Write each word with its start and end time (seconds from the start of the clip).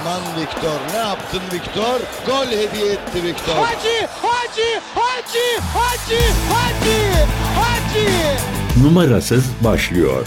Aman 0.00 0.20
Viktor 0.40 0.80
ne 0.92 0.98
yaptın 0.98 1.40
Viktor? 1.52 2.00
Gol 2.26 2.46
hediye 2.46 2.92
etti 2.92 3.24
Viktor. 3.24 3.54
Hacı, 3.54 4.06
Hacı, 4.22 4.80
Hacı, 4.94 5.60
Hacı, 5.74 6.20
Hacı, 6.52 7.26
Hacı. 7.60 8.10
Numarasız 8.84 9.44
başlıyor. 9.64 10.26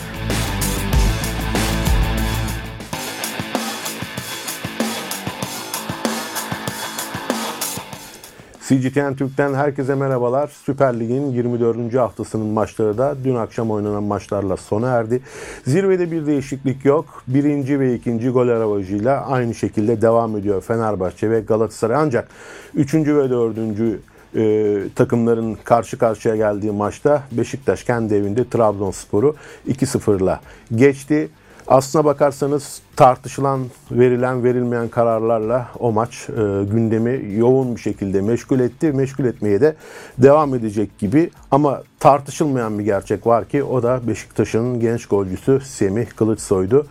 CGTN 8.82 9.16
Türk'ten 9.16 9.54
herkese 9.54 9.96
merhabalar. 9.96 10.48
Süper 10.66 11.00
Lig'in 11.00 11.32
24. 11.32 11.94
haftasının 11.94 12.46
maçları 12.46 12.98
da 12.98 13.16
dün 13.24 13.36
akşam 13.36 13.72
oynanan 13.72 14.04
maçlarla 14.04 14.58
sona 14.58 14.88
erdi. 14.88 15.22
Zirvede 15.68 16.12
bir 16.12 16.26
değişiklik 16.26 16.86
yok. 16.86 17.24
Birinci 17.28 17.80
ve 17.80 17.96
ikinci 17.96 18.30
gol 18.30 18.48
aravajıyla 18.48 19.26
aynı 19.28 19.56
şekilde 19.56 20.02
devam 20.02 20.38
ediyor 20.38 20.62
Fenerbahçe 20.62 21.30
ve 21.30 21.40
Galatasaray. 21.40 21.98
Ancak 21.98 22.28
üçüncü 22.76 23.18
ve 23.18 23.30
dördüncü 23.30 24.00
e, 24.36 24.76
takımların 24.96 25.58
karşı 25.64 25.98
karşıya 25.98 26.36
geldiği 26.36 26.72
maçta 26.72 27.24
Beşiktaş 27.32 27.84
kendi 27.84 28.16
evinde 28.16 28.50
Trabzonspor'u 28.50 29.36
2-0'la 29.68 30.42
geçti. 30.76 31.30
Aslına 31.68 32.06
bakarsanız 32.06 32.82
tartışılan, 32.96 33.62
verilen, 33.92 34.44
verilmeyen 34.44 34.88
kararlarla 34.88 35.68
o 35.80 35.92
maç 35.92 36.30
e, 36.30 36.34
gündemi 36.72 37.36
yoğun 37.36 37.76
bir 37.76 37.82
şekilde 37.82 38.22
meşgul 38.22 38.60
etti. 38.60 38.92
Meşgul 38.92 39.26
etmeye 39.26 39.62
de 39.62 39.76
devam 40.18 40.56
edecek 40.56 41.00
gibi. 41.00 41.30
Ama 41.52 41.84
tartışılmayan 42.00 42.80
bir 42.80 42.84
gerçek 42.84 43.28
var 43.28 43.46
ki 43.46 43.64
o 43.64 43.84
da 43.84 44.08
Beşiktaş'ın 44.08 44.80
genç 44.80 45.06
golcüsü 45.06 45.62
Semih 45.66 46.06
Kılıçsoy'du. 46.16 46.88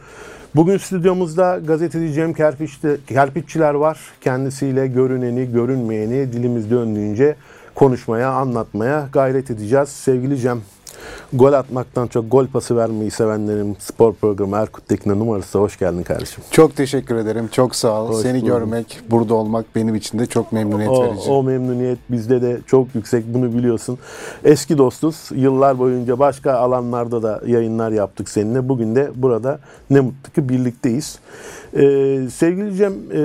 Bugün 0.54 0.76
stüdyomuzda 0.76 1.60
gazeteci 1.66 2.12
Cem 2.12 2.32
Kerpiç'te, 2.32 2.96
Kerpiççiler 3.06 3.74
var. 3.74 4.00
Kendisiyle 4.20 4.86
görüneni, 4.86 5.52
görünmeyeni 5.52 6.32
dilimiz 6.32 6.70
döndüğünce 6.70 7.36
konuşmaya, 7.74 8.30
anlatmaya 8.30 9.08
gayret 9.12 9.50
edeceğiz. 9.50 9.88
Sevgili 9.88 10.38
Cem, 10.38 10.60
Gol 11.32 11.52
atmaktan 11.52 12.06
çok 12.06 12.30
gol 12.30 12.46
pası 12.46 12.76
vermeyi 12.76 13.10
sevenlerin 13.10 13.76
spor 13.80 14.14
programı 14.14 14.56
Erkut 14.56 14.88
Tekin'e 14.88 15.18
numarası. 15.18 15.58
Hoş 15.58 15.78
geldin 15.78 16.02
kardeşim. 16.02 16.44
Çok 16.50 16.76
teşekkür 16.76 17.16
ederim. 17.16 17.48
Çok 17.52 17.76
sağ 17.76 18.02
ol. 18.02 18.08
Hoş 18.08 18.22
Seni 18.22 18.36
bulduk. 18.42 18.48
görmek, 18.48 19.00
burada 19.10 19.34
olmak 19.34 19.66
benim 19.76 19.94
için 19.94 20.18
de 20.18 20.26
çok 20.26 20.52
memnuniyet 20.52 20.90
O, 20.90 21.02
verici. 21.04 21.30
o 21.30 21.42
memnuniyet 21.42 21.98
bizde 22.10 22.42
de 22.42 22.60
çok 22.66 22.94
yüksek 22.94 23.24
bunu 23.34 23.52
biliyorsun. 23.54 23.98
Eski 24.44 24.78
dostuz. 24.78 25.28
Yıllar 25.34 25.78
boyunca 25.78 26.18
başka 26.18 26.52
alanlarda 26.52 27.22
da 27.22 27.40
yayınlar 27.46 27.90
yaptık 27.92 28.28
seninle. 28.28 28.68
Bugün 28.68 28.94
de 28.94 29.10
burada 29.14 29.58
ne 29.90 30.00
mutlu 30.00 30.32
ki 30.32 30.48
birlikteyiz. 30.48 31.18
Ee, 31.74 31.78
sevgili 32.34 32.76
Cem 32.76 32.92
e, 32.92 33.22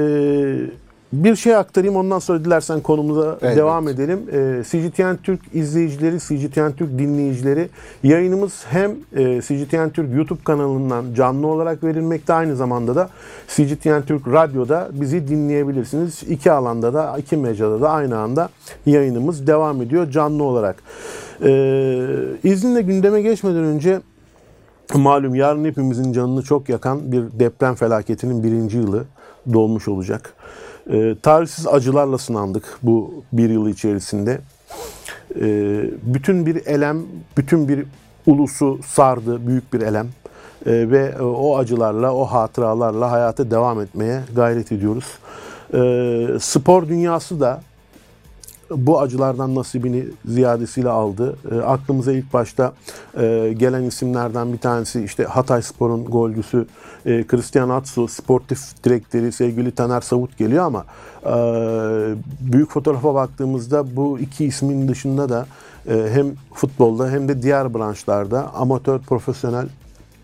bir 1.14 1.36
şey 1.36 1.56
aktarayım 1.56 1.96
ondan 1.96 2.20
sonra 2.20 2.46
dilersen 2.46 2.80
konumuza 2.80 3.38
Elbette. 3.42 3.56
devam 3.56 3.88
edelim. 3.88 4.20
Ee, 4.32 4.64
CGTN 4.64 5.16
Türk 5.24 5.40
izleyicileri, 5.54 6.20
CGTN 6.20 6.72
Türk 6.72 7.00
dinleyicileri 7.00 7.70
yayınımız 8.04 8.66
hem 8.70 8.92
e, 9.16 9.42
CGTN 9.42 9.90
Türk 9.90 10.16
YouTube 10.16 10.44
kanalından 10.44 11.14
canlı 11.14 11.48
olarak 11.48 11.84
verilmekte 11.84 12.34
aynı 12.34 12.56
zamanda 12.56 12.96
da 12.96 13.10
CGTN 13.48 14.02
Türk 14.08 14.28
Radyo'da 14.28 14.90
bizi 14.92 15.28
dinleyebilirsiniz. 15.28 16.24
İki 16.24 16.52
alanda 16.52 16.94
da, 16.94 17.16
iki 17.18 17.38
mecrada 17.38 17.82
da 17.82 17.90
aynı 17.90 18.18
anda 18.18 18.50
yayınımız 18.86 19.48
devam 19.48 19.82
ediyor 19.82 20.12
canlı 20.12 20.44
olarak. 20.44 20.76
Ee, 21.44 22.06
izninle 22.44 22.82
gündeme 22.82 23.22
geçmeden 23.22 23.64
önce 23.64 24.02
Malum 24.96 25.36
yarın 25.36 25.66
hepimizin 25.66 26.14
canını 26.14 26.42
çok 26.42 26.70
yakan 26.70 27.12
bir 27.12 27.24
deprem 27.40 27.76
felaketinin 27.76 28.44
birinci 28.44 28.78
yılı 28.78 29.04
dolmuş 29.54 29.88
olacak. 29.88 30.34
Ee, 30.90 31.16
tarihsiz 31.24 31.68
acılarla 31.68 32.18
sınandık 32.18 32.80
bu 32.84 33.14
bir 33.34 33.50
yıl 33.50 33.68
içerisinde. 33.68 34.40
Ee, 35.42 35.90
bütün 36.04 36.46
bir 36.46 36.66
elem, 36.66 37.04
bütün 37.38 37.68
bir 37.68 37.86
ulusu 38.26 38.80
sardı, 38.84 39.48
büyük 39.48 39.74
bir 39.74 39.82
elem. 39.82 40.08
Ee, 40.66 40.72
ve 40.72 41.16
e, 41.20 41.22
o 41.22 41.58
acılarla, 41.58 42.14
o 42.14 42.26
hatıralarla 42.26 43.12
hayata 43.12 43.52
devam 43.52 43.82
etmeye 43.82 44.22
gayret 44.36 44.72
ediyoruz. 44.72 45.06
Ee, 45.74 46.28
spor 46.40 46.88
dünyası 46.88 47.40
da 47.40 47.62
bu 48.72 49.02
acılardan 49.02 49.56
nasibini 49.56 50.06
ziyadesiyle 50.26 50.90
aldı. 50.90 51.38
E, 51.52 51.56
aklımıza 51.56 52.12
ilk 52.12 52.34
başta 52.34 52.74
e, 53.18 53.54
gelen 53.58 53.84
isimlerden 53.84 54.54
bir 54.54 54.58
tanesi 54.58 55.04
işte 55.04 55.24
Hatay 55.24 55.62
Spor'un 55.62 56.06
golcüsü 56.06 56.68
e, 57.06 57.24
Christian 57.28 57.70
Atsu, 57.70 58.08
sportif 58.08 58.84
direktörü 58.84 59.32
sevgili 59.32 59.72
Taner 59.72 60.02
Savut 60.02 60.38
geliyor 60.38 60.66
ama 60.66 60.86
e, 61.26 61.36
büyük 62.40 62.72
fotoğrafa 62.72 63.16
baktığımızda 63.16 63.96
bu 63.96 64.20
iki 64.20 64.46
ismin 64.46 64.88
dışında 64.88 65.30
da 65.30 65.46
e, 65.90 66.10
hem 66.14 66.28
futbolda 66.54 67.10
hem 67.10 67.28
de 67.28 67.42
diğer 67.42 67.74
branşlarda 67.74 68.54
amatör, 68.54 69.00
profesyonel 69.00 69.68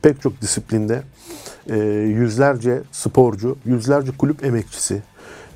pek 0.02 0.22
çok 0.22 0.42
disiplinde 0.42 1.04
e, 1.70 1.78
yüzlerce 2.08 2.82
sporcu, 2.92 3.56
yüzlerce 3.66 4.12
kulüp 4.18 4.46
emekçisi, 4.46 5.02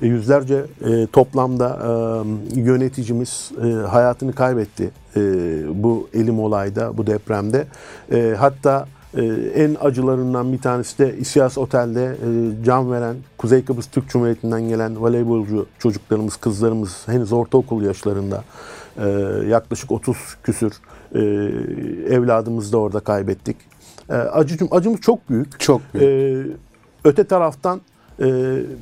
yüzlerce 0.00 0.64
e, 0.84 1.06
toplamda 1.06 1.78
e, 2.54 2.60
yöneticimiz 2.60 3.50
e, 3.64 3.68
hayatını 3.72 4.32
kaybetti 4.32 4.90
e, 5.16 5.20
bu 5.84 6.08
elim 6.14 6.40
olayda, 6.40 6.96
bu 6.96 7.06
depremde. 7.06 7.66
E, 8.12 8.34
hatta 8.38 8.86
e, 9.14 9.24
en 9.54 9.76
acılarından 9.80 10.52
bir 10.52 10.58
tanesi 10.58 10.98
de 10.98 11.16
İsyas 11.18 11.58
Otel'de 11.58 12.04
e, 12.04 12.64
can 12.64 12.92
veren 12.92 13.16
Kuzey 13.38 13.64
Kıbrıs 13.64 13.86
Türk 13.86 14.08
Cumhuriyeti'nden 14.08 14.68
gelen 14.68 15.02
voleybolcu 15.02 15.66
çocuklarımız, 15.78 16.36
kızlarımız 16.36 17.08
henüz 17.08 17.32
ortaokul 17.32 17.82
yaşlarında 17.82 18.44
e, 18.98 19.08
yaklaşık 19.48 19.92
30 19.92 20.16
küsür 20.42 20.72
e, 21.14 21.18
evladımızı 22.14 22.72
da 22.72 22.78
orada 22.78 23.00
kaybettik. 23.00 23.56
E, 24.10 24.14
acım, 24.14 24.68
acımız 24.70 25.00
çok 25.00 25.30
büyük. 25.30 25.60
Çok 25.60 25.80
büyük. 25.94 26.04
Ee, 26.04 26.50
öte 27.04 27.24
taraftan 27.24 27.80
e, 28.20 28.24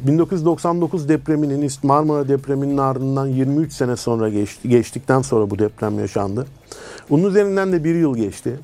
1999 0.07 1.09
depreminin 1.09 1.63
İst- 1.63 1.85
Marmara 1.87 2.29
depreminin 2.29 2.79
ardından 2.79 3.27
23 3.27 3.73
sene 3.73 3.97
sonra 3.97 4.29
geçti. 4.29 4.69
Geçtikten 4.69 5.23
sonra 5.23 5.51
bu 5.51 5.59
deprem 5.59 5.99
yaşandı. 5.99 6.47
Bunun 7.11 7.29
üzerinden 7.29 7.73
de 7.73 7.85
bir 7.85 7.95
yıl 7.95 8.17
geçti. 8.17 8.57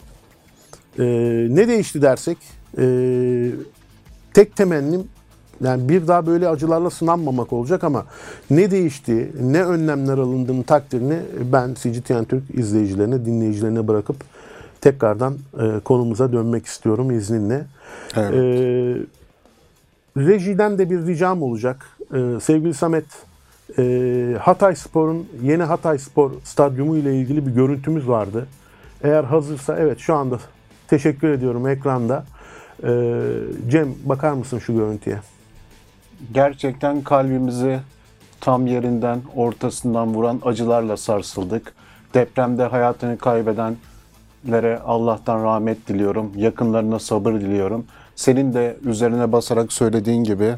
Ee, 0.99 1.03
ne 1.51 1.69
değişti 1.69 2.03
dersek 2.03 2.39
e, 2.79 2.85
tek 4.35 4.57
temennim 4.57 5.05
yani 5.65 5.89
bir 5.89 6.07
daha 6.09 6.27
böyle 6.27 6.49
acılarla 6.49 6.91
sınanmamak 6.91 7.53
olacak 7.53 7.85
ama 7.85 8.07
ne 8.51 8.71
değişti, 8.71 9.33
ne 9.43 9.65
önlemler 9.65 10.19
alındığını 10.19 10.65
takdirini 10.65 11.19
ben 11.53 11.75
CGTN 11.75 12.25
Türk 12.25 12.43
izleyicilerine, 12.55 13.25
dinleyicilerine 13.25 13.89
bırakıp 13.89 14.17
tekrardan 14.81 15.35
e, 15.61 15.81
konumuza 15.85 16.33
dönmek 16.33 16.67
istiyorum 16.67 17.11
izninle. 17.11 17.65
Evet. 18.17 18.35
Ee, 18.35 18.97
rejiden 20.17 20.79
de 20.79 20.91
bir 20.91 21.07
ricam 21.07 21.43
olacak. 21.43 21.87
Ee, 22.15 22.41
sevgili 22.43 22.75
Samet, 22.75 23.05
e, 23.79 24.37
Hatay 24.41 24.77
Spor'un 24.77 25.29
yeni 25.43 25.63
Hatay 25.63 25.99
Spor 25.99 26.31
stadyumu 26.45 26.97
ile 26.97 27.17
ilgili 27.17 27.47
bir 27.47 27.53
görüntümüz 27.53 28.09
vardı. 28.09 28.47
Eğer 29.05 29.25
hazırsa 29.25 29.77
evet 29.79 29.99
şu 29.99 30.15
anda 30.15 30.39
teşekkür 30.89 31.29
ediyorum 31.29 31.69
ekranda. 31.69 32.25
Ee, 32.85 33.21
Cem 33.69 33.95
bakar 34.05 34.33
mısın 34.33 34.59
şu 34.59 34.75
görüntüye? 34.75 35.19
Gerçekten 36.35 37.03
kalbimizi 37.03 37.81
tam 38.41 38.67
yerinden, 38.67 39.21
ortasından 39.37 40.15
vuran 40.15 40.41
acılarla 40.45 40.97
sarsıldık. 40.97 41.75
Depremde 42.15 42.65
hayatını 42.65 43.19
kaybedenlere 43.19 44.79
Allah'tan 44.85 45.45
rahmet 45.45 45.89
diliyorum. 45.89 46.33
Yakınlarına 46.37 46.99
sabır 46.99 47.33
diliyorum. 47.33 47.85
Senin 48.17 48.55
de 48.55 48.77
üzerine 48.85 49.33
basarak 49.33 49.73
söylediğin 49.73 50.25
gibi 50.25 50.55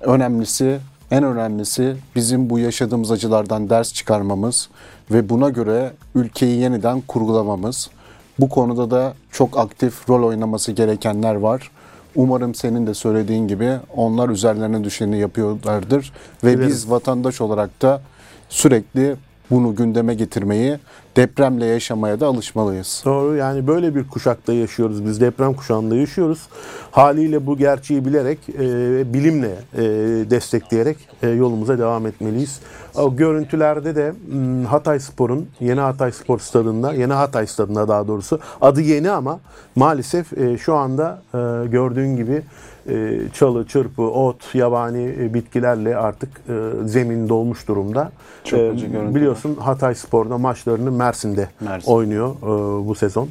önemlisi, 0.00 0.78
en 1.10 1.24
önemlisi 1.24 1.96
bizim 2.16 2.50
bu 2.50 2.58
yaşadığımız 2.58 3.10
acılardan 3.10 3.70
ders 3.70 3.92
çıkarmamız 3.92 4.68
ve 5.10 5.28
buna 5.28 5.48
göre 5.48 5.92
ülkeyi 6.14 6.60
yeniden 6.60 7.00
kurgulamamız. 7.00 7.90
Bu 8.38 8.48
konuda 8.48 8.90
da 8.90 9.14
çok 9.30 9.58
aktif 9.58 10.08
rol 10.08 10.28
oynaması 10.28 10.72
gerekenler 10.72 11.34
var. 11.34 11.70
Umarım 12.14 12.54
senin 12.54 12.86
de 12.86 12.94
söylediğin 12.94 13.48
gibi 13.48 13.72
onlar 13.96 14.28
üzerlerine 14.28 14.84
düşeni 14.84 15.18
yapıyorlardır 15.18 16.12
ve 16.44 16.52
Dilerim. 16.52 16.68
biz 16.68 16.90
vatandaş 16.90 17.40
olarak 17.40 17.82
da 17.82 18.00
sürekli 18.48 19.16
bunu 19.50 19.76
gündeme 19.76 20.14
getirmeyi, 20.14 20.78
depremle 21.16 21.66
yaşamaya 21.66 22.20
da 22.20 22.26
alışmalıyız. 22.26 23.02
Doğru 23.04 23.36
yani 23.36 23.66
böyle 23.66 23.94
bir 23.94 24.08
kuşakta 24.08 24.52
yaşıyoruz 24.52 25.06
biz 25.06 25.20
deprem 25.20 25.54
kuşağında 25.54 25.96
yaşıyoruz. 25.96 26.48
Haliyle 26.90 27.46
bu 27.46 27.56
gerçeği 27.56 28.04
bilerek 28.04 28.38
e, 28.48 29.14
bilimle 29.14 29.54
e, 29.74 29.82
destekleyerek 30.30 30.96
e, 31.22 31.28
yolumuza 31.28 31.78
devam 31.78 32.06
etmeliyiz. 32.06 32.60
O 32.94 33.16
görüntülerde 33.16 33.96
de 33.96 34.12
hmm, 34.30 34.64
Hatay 34.64 35.00
Spor'un 35.00 35.48
Yeni 35.60 35.80
Hatay 35.80 36.12
Spor 36.12 36.38
Stadında, 36.38 36.92
Yeni 36.92 37.12
Hatay 37.12 37.46
Stadında 37.46 37.88
daha 37.88 38.08
doğrusu 38.08 38.40
adı 38.60 38.80
yeni 38.80 39.10
ama 39.10 39.40
maalesef 39.76 40.38
e, 40.38 40.58
şu 40.58 40.74
anda 40.74 41.22
e, 41.34 41.38
gördüğün 41.66 42.16
gibi 42.16 42.42
e, 42.88 43.18
çalı, 43.32 43.66
çırpı, 43.66 44.02
ot, 44.02 44.54
yabani 44.54 45.14
e, 45.20 45.34
bitkilerle 45.34 45.96
artık 45.96 46.28
e, 46.48 46.88
zemin 46.88 47.28
dolmuş 47.28 47.68
durumda. 47.68 48.12
Çok 48.44 48.60
E, 48.60 48.70
acı 48.70 48.86
görüntüler. 48.86 49.14
Biliyorsun 49.14 49.54
Hatay 49.56 49.94
Spor'da 49.94 50.38
maçlarını 50.38 50.92
Mersin'de 50.92 51.48
Mersin. 51.60 51.92
oynuyor 51.92 52.36
e, 52.42 52.86
bu 52.88 52.94
sezon. 52.94 53.28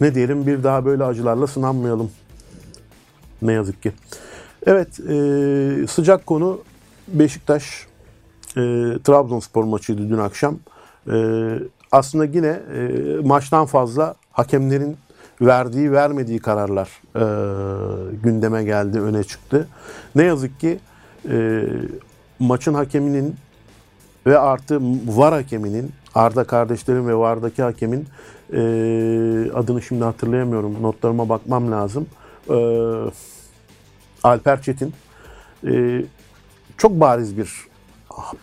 Ne 0.00 0.14
diyelim 0.14 0.46
bir 0.46 0.64
daha 0.64 0.84
böyle 0.84 1.04
acılarla 1.04 1.46
sınanmayalım. 1.46 2.10
Ne 3.42 3.52
yazık 3.52 3.82
ki. 3.82 3.92
Evet 4.66 5.00
e, 5.00 5.86
sıcak 5.86 6.26
konu 6.26 6.60
Beşiktaş 7.08 7.86
e, 8.50 8.60
Trabzonspor 9.04 9.64
maçıydı 9.64 10.08
dün 10.10 10.18
akşam. 10.18 10.58
E, 11.12 11.14
aslında 11.92 12.24
yine 12.24 12.46
e, 12.46 12.90
maçtan 13.24 13.66
fazla 13.66 14.14
hakemlerin 14.32 14.96
verdiği 15.40 15.92
vermediği 15.92 16.38
kararlar 16.38 16.88
e, 17.16 17.22
gündeme 18.22 18.64
geldi 18.64 19.00
öne 19.00 19.24
çıktı. 19.24 19.68
Ne 20.14 20.22
yazık 20.22 20.60
ki 20.60 20.78
e, 21.30 21.64
maçın 22.38 22.74
hakeminin 22.74 23.36
ve 24.26 24.38
artı 24.38 24.80
VAR 25.06 25.32
hakeminin 25.32 25.92
Arda 26.14 26.44
kardeşlerin 26.44 27.08
ve 27.08 27.14
VAR'daki 27.14 27.62
hakemin 27.62 28.06
e, 28.52 28.58
adını 29.54 29.82
şimdi 29.82 30.04
hatırlayamıyorum. 30.04 30.82
Notlarıma 30.82 31.28
bakmam 31.28 31.72
lazım. 31.72 32.06
E, 32.50 32.56
Alper 34.22 34.62
Çetin 34.62 34.92
e, 35.66 36.02
çok 36.78 37.00
bariz 37.00 37.38
bir 37.38 37.52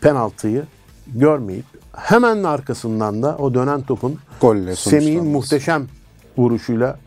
penaltıyı 0.01 0.63
görmeyip 1.07 1.65
hemen 1.95 2.44
arkasından 2.44 3.24
da 3.24 3.38
o 3.38 3.53
dönen 3.53 3.81
topun 3.81 4.19
Golle 4.42 4.75
Semih'in 4.75 5.25
muhteşem 5.25 5.88
vuruşuyla 6.37 6.97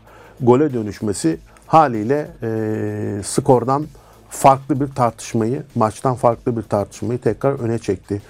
gole 0.41 0.73
dönüşmesi 0.73 1.37
haliyle 1.67 2.27
e, 2.43 3.23
skordan 3.23 3.85
farklı 4.29 4.81
bir 4.81 4.87
tartışmayı, 4.87 5.63
maçtan 5.75 6.15
farklı 6.15 6.57
bir 6.57 6.61
tartışmayı 6.61 7.19
tekrar 7.19 7.59
öne 7.59 7.79
çekti. 7.79 8.21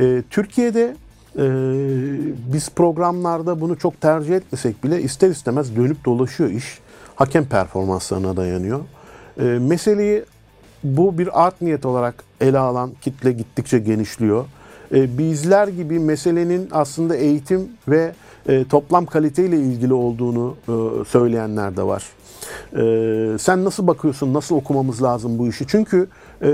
E, 0.00 0.22
Türkiye'de 0.30 0.96
e, 1.38 1.44
biz 2.52 2.70
programlarda 2.70 3.60
bunu 3.60 3.78
çok 3.78 4.00
tercih 4.00 4.36
etmesek 4.36 4.84
bile 4.84 5.02
ister 5.02 5.30
istemez 5.30 5.76
dönüp 5.76 6.04
dolaşıyor 6.04 6.50
iş. 6.50 6.78
Hakem 7.14 7.44
performanslarına 7.44 8.36
dayanıyor. 8.36 8.80
E, 9.40 9.42
meseleyi 9.42 10.24
bu 10.84 11.18
bir 11.18 11.46
art 11.46 11.62
niyet 11.62 11.86
olarak 11.86 12.24
ele 12.40 12.58
alan 12.58 12.92
kitle 13.00 13.32
gittikçe 13.32 13.78
genişliyor. 13.78 14.44
E, 14.94 15.18
bizler 15.18 15.68
gibi 15.68 15.98
meselenin 15.98 16.68
aslında 16.72 17.16
eğitim 17.16 17.68
ve 17.88 18.12
e, 18.48 18.64
toplam 18.64 19.06
kaliteyle 19.06 19.56
ilgili 19.56 19.94
olduğunu 19.94 20.54
e, 20.68 21.04
söyleyenler 21.04 21.76
de 21.76 21.82
var. 21.82 22.02
E, 22.76 23.38
sen 23.38 23.64
nasıl 23.64 23.86
bakıyorsun, 23.86 24.34
nasıl 24.34 24.56
okumamız 24.56 25.02
lazım 25.02 25.38
bu 25.38 25.48
işi? 25.48 25.66
Çünkü 25.66 26.06
e, 26.42 26.48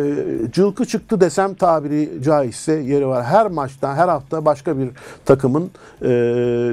cılkı 0.52 0.84
çıktı 0.84 1.20
desem 1.20 1.54
tabiri 1.54 2.22
caizse 2.24 2.72
yeri 2.72 3.06
var. 3.06 3.24
Her 3.24 3.46
maçta, 3.46 3.94
her 3.96 4.08
hafta 4.08 4.44
başka 4.44 4.78
bir 4.78 4.88
takımın 5.24 5.70
e, 6.02 6.08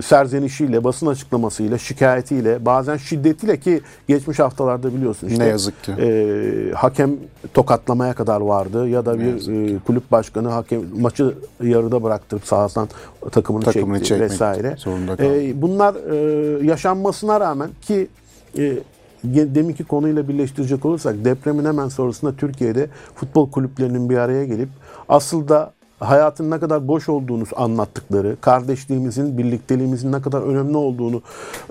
serzenişiyle, 0.06 0.83
basın 0.83 1.07
açıklamasıyla, 1.07 1.77
şikayetiyle, 1.77 2.65
bazen 2.65 2.97
şiddetiyle 2.97 3.59
ki 3.59 3.81
geçmiş 4.07 4.39
haftalarda 4.39 4.94
biliyorsun 4.94 5.27
işte 5.27 5.44
Ne 5.44 5.47
yazık 5.47 5.83
ki. 5.83 5.91
e, 5.91 6.71
hakem 6.75 7.12
tokatlamaya 7.53 8.13
kadar 8.13 8.41
vardı 8.41 8.88
ya 8.89 9.06
da 9.06 9.19
bir 9.19 9.47
e, 9.75 9.79
kulüp 9.79 10.12
başkanı 10.12 10.47
hakem 10.50 10.81
maçı 11.00 11.33
yarıda 11.63 12.03
bıraktırıp 12.03 12.45
sahadan 12.45 12.89
takımını, 13.31 13.63
Takımını 13.63 13.97
çekti 13.97 14.07
çekmek 14.09 14.31
vesaire. 14.31 14.75
zorunda 14.77 15.15
kaldı. 15.15 15.41
E, 15.44 15.62
bunlar 15.62 15.95
e, 15.95 16.65
yaşanmasına 16.65 17.39
rağmen 17.39 17.69
ki 17.81 18.07
e, 18.57 18.73
deminki 19.23 19.83
konuyla 19.83 20.27
birleştirecek 20.27 20.85
olursak 20.85 21.25
depremin 21.25 21.65
hemen 21.65 21.88
sonrasında 21.88 22.35
Türkiye'de 22.35 22.89
futbol 23.15 23.51
kulüplerinin 23.51 24.09
bir 24.09 24.18
araya 24.18 24.45
gelip 24.45 24.69
asıl 25.09 25.47
da 25.47 25.73
hayatın 26.00 26.51
ne 26.51 26.59
kadar 26.59 26.88
boş 26.88 27.09
olduğunu 27.09 27.44
anlattıkları, 27.56 28.35
kardeşliğimizin, 28.41 29.38
birlikteliğimizin 29.38 30.12
ne 30.12 30.21
kadar 30.21 30.41
önemli 30.41 30.77
olduğunu 30.77 31.21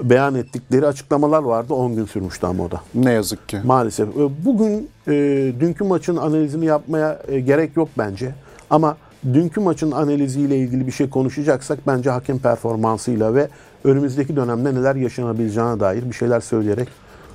beyan 0.03 0.35
ettikleri 0.35 0.87
açıklamalar 0.87 1.43
vardı. 1.43 1.75
10 1.75 1.97
gün 1.97 2.05
sürmüştü 2.05 2.47
ama 2.47 2.65
o 2.65 2.71
da. 2.71 2.81
Ne 2.95 3.13
yazık 3.13 3.49
ki. 3.49 3.61
Maalesef. 3.65 4.09
E, 4.09 4.45
Bugün 4.45 4.89
e, 5.09 5.13
dünkü 5.61 5.85
maçın 5.85 6.17
analizini 6.17 6.67
yapmaya 6.67 7.19
e, 7.29 7.41
gerek 7.41 7.77
yok 7.77 7.89
bence. 7.99 8.35
Ama 8.71 8.97
dünkü 9.33 9.61
maçın 9.61 9.91
analiziyle 9.91 10.59
ilgili 10.59 10.87
bir 10.87 10.93
şey 10.93 11.11
konuşacaksak 11.11 11.79
bence 11.87 12.11
hakem 12.11 12.39
performansıyla 12.39 13.35
ve 13.35 13.49
önümüzdeki 13.85 14.37
dönemde 14.37 14.75
neler 14.75 14.97
yaşanabileceğine 14.97 15.81
dair 15.81 16.09
bir 16.09 16.15
şeyler 16.15 16.41
söyleyerek 16.41 16.89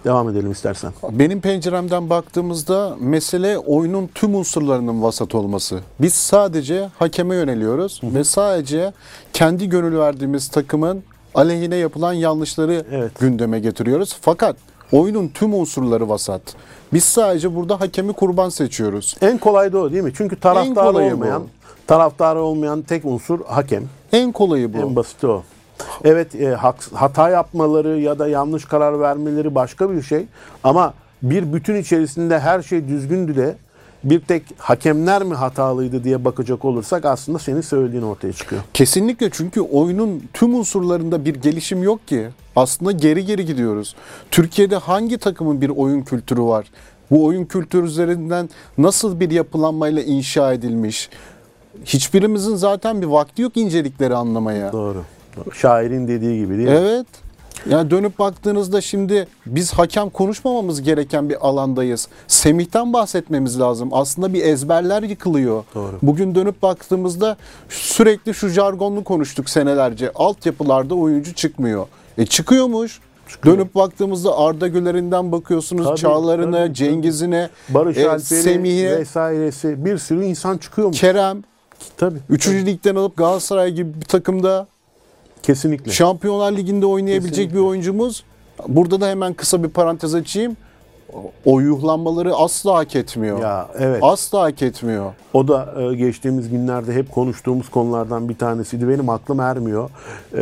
devam 0.05 0.29
edelim 0.29 0.51
istersen. 0.51 0.91
Benim 1.11 1.41
penceremden 1.41 2.09
baktığımızda 2.09 2.95
mesele 2.99 3.57
oyunun 3.57 4.09
tüm 4.15 4.35
unsurlarının 4.35 5.03
vasat 5.03 5.35
olması. 5.35 5.79
Biz 6.01 6.13
sadece 6.13 6.89
hakeme 6.99 7.35
yöneliyoruz 7.35 8.01
ve 8.03 8.23
sadece 8.23 8.93
kendi 9.33 9.69
gönül 9.69 9.97
verdiğimiz 9.99 10.47
takımın 10.47 11.03
aleyhine 11.35 11.75
yapılan 11.75 12.13
yanlışları 12.13 12.85
Evet. 12.91 13.19
gündeme 13.19 13.59
getiriyoruz. 13.59 14.17
Fakat 14.21 14.55
oyunun 14.91 15.27
tüm 15.27 15.53
unsurları 15.53 16.09
vasat. 16.09 16.41
Biz 16.93 17.03
sadece 17.03 17.55
burada 17.55 17.81
hakemi 17.81 18.13
kurban 18.13 18.49
seçiyoruz. 18.49 19.15
En 19.21 19.37
kolay 19.37 19.73
da 19.73 19.79
o 19.79 19.91
değil 19.91 20.03
mi? 20.03 20.11
Çünkü 20.17 20.39
taraftarı 20.39 20.87
kolayı 20.87 21.11
bu. 21.11 21.15
olmayan, 21.15 21.43
taraftarı 21.87 22.41
olmayan 22.41 22.81
tek 22.81 23.05
unsur 23.05 23.39
hakem. 23.45 23.83
En 24.11 24.31
kolayı 24.31 24.73
bu. 24.73 24.77
En 24.77 24.95
basiti 24.95 25.27
o. 25.27 25.43
Evet 26.03 26.35
e, 26.35 26.57
hata 26.93 27.29
yapmaları 27.29 27.99
ya 27.99 28.19
da 28.19 28.27
yanlış 28.27 28.65
karar 28.65 28.99
vermeleri 28.99 29.55
başka 29.55 29.91
bir 29.91 30.01
şey. 30.01 30.25
Ama 30.63 30.93
bir 31.21 31.53
bütün 31.53 31.75
içerisinde 31.75 32.39
her 32.39 32.61
şey 32.61 32.87
düzgündü 32.87 33.35
de 33.35 33.55
bir 34.03 34.19
tek 34.19 34.43
hakemler 34.57 35.23
mi 35.23 35.33
hatalıydı 35.33 36.03
diye 36.03 36.25
bakacak 36.25 36.65
olursak 36.65 37.05
aslında 37.05 37.39
senin 37.39 37.61
söylediğin 37.61 38.03
ortaya 38.03 38.33
çıkıyor. 38.33 38.61
Kesinlikle 38.73 39.29
çünkü 39.29 39.61
oyunun 39.61 40.23
tüm 40.33 40.55
unsurlarında 40.55 41.25
bir 41.25 41.35
gelişim 41.35 41.83
yok 41.83 42.07
ki. 42.07 42.27
Aslında 42.55 42.91
geri 42.91 43.25
geri 43.25 43.45
gidiyoruz. 43.45 43.95
Türkiye'de 44.31 44.75
hangi 44.75 45.17
takımın 45.17 45.61
bir 45.61 45.69
oyun 45.69 46.01
kültürü 46.01 46.41
var? 46.41 46.65
Bu 47.11 47.25
oyun 47.25 47.45
kültürü 47.45 47.85
üzerinden 47.85 48.49
nasıl 48.77 49.19
bir 49.19 49.31
yapılanmayla 49.31 50.01
inşa 50.01 50.53
edilmiş? 50.53 51.09
Hiçbirimizin 51.85 52.55
zaten 52.55 53.01
bir 53.01 53.07
vakti 53.07 53.41
yok 53.41 53.57
incelikleri 53.57 54.15
anlamaya. 54.15 54.71
Doğru. 54.71 55.03
Şairin 55.53 56.07
dediği 56.07 56.39
gibi 56.39 56.57
değil 56.57 56.69
mi? 56.69 56.75
Evet. 56.75 57.07
Yani 57.69 57.91
dönüp 57.91 58.19
baktığınızda 58.19 58.81
şimdi 58.81 59.27
biz 59.45 59.73
hakem 59.73 60.09
konuşmamamız 60.09 60.81
gereken 60.81 61.29
bir 61.29 61.47
alandayız. 61.47 62.07
Semih'ten 62.27 62.93
bahsetmemiz 62.93 63.59
lazım. 63.59 63.89
Aslında 63.91 64.33
bir 64.33 64.43
ezberler 64.43 65.03
yıkılıyor. 65.03 65.63
Doğru. 65.75 65.99
Bugün 66.01 66.35
dönüp 66.35 66.61
baktığımızda 66.61 67.37
sürekli 67.69 68.33
şu 68.33 68.49
jargonlu 68.49 69.03
konuştuk 69.03 69.49
senelerce. 69.49 70.11
Altyapılarda 70.15 70.95
oyuncu 70.95 71.33
çıkmıyor. 71.33 71.87
E 72.17 72.25
çıkıyormuş. 72.25 72.99
Dönüp 73.45 73.75
baktığımızda 73.75 74.37
Arda 74.37 74.67
Güler'inden 74.67 75.31
bakıyorsunuz, 75.31 75.85
Tabii, 75.85 75.97
Çağlar'ına, 75.97 76.57
tabii, 76.57 76.67
tabii. 76.67 76.73
Cengiz'ine, 76.73 77.49
Barış 77.69 77.97
e, 77.97 78.19
Semih'e, 78.19 78.99
vesairesi 78.99 79.85
bir 79.85 79.97
sürü 79.97 80.23
insan 80.23 80.57
çıkıyormuş. 80.57 80.99
Kerem. 80.99 81.43
Tabii. 81.97 82.19
Üçüncü 82.29 82.65
ligden 82.65 82.95
alıp 82.95 83.17
Galatasaray 83.17 83.71
gibi 83.71 84.01
bir 84.01 84.05
takımda 84.05 84.67
Kesinlikle. 85.45 85.91
Şampiyonlar 85.91 86.51
Ligi'nde 86.51 86.85
oynayabilecek 86.85 87.35
Kesinlikle. 87.35 87.55
bir 87.55 87.63
oyuncumuz. 87.63 88.23
Burada 88.67 89.01
da 89.01 89.07
hemen 89.07 89.33
kısa 89.33 89.63
bir 89.63 89.69
parantez 89.69 90.15
açayım. 90.15 90.57
O 91.45 91.59
yuhlanmaları 91.59 92.35
asla 92.35 92.75
hak 92.75 92.95
etmiyor. 92.95 93.41
Ya 93.41 93.67
evet. 93.79 93.99
Asla 94.03 94.41
hak 94.41 94.61
etmiyor. 94.61 95.13
O 95.33 95.47
da 95.47 95.73
e, 95.81 95.95
geçtiğimiz 95.95 96.49
günlerde 96.49 96.93
hep 96.93 97.11
konuştuğumuz 97.11 97.69
konulardan 97.69 98.29
bir 98.29 98.37
tanesiydi. 98.37 98.89
Benim 98.89 99.09
aklım 99.09 99.39
ermiyor. 99.39 99.89
Ee, 100.33 100.41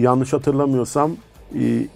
yanlış 0.00 0.32
hatırlamıyorsam 0.32 1.10
e, 1.54 1.86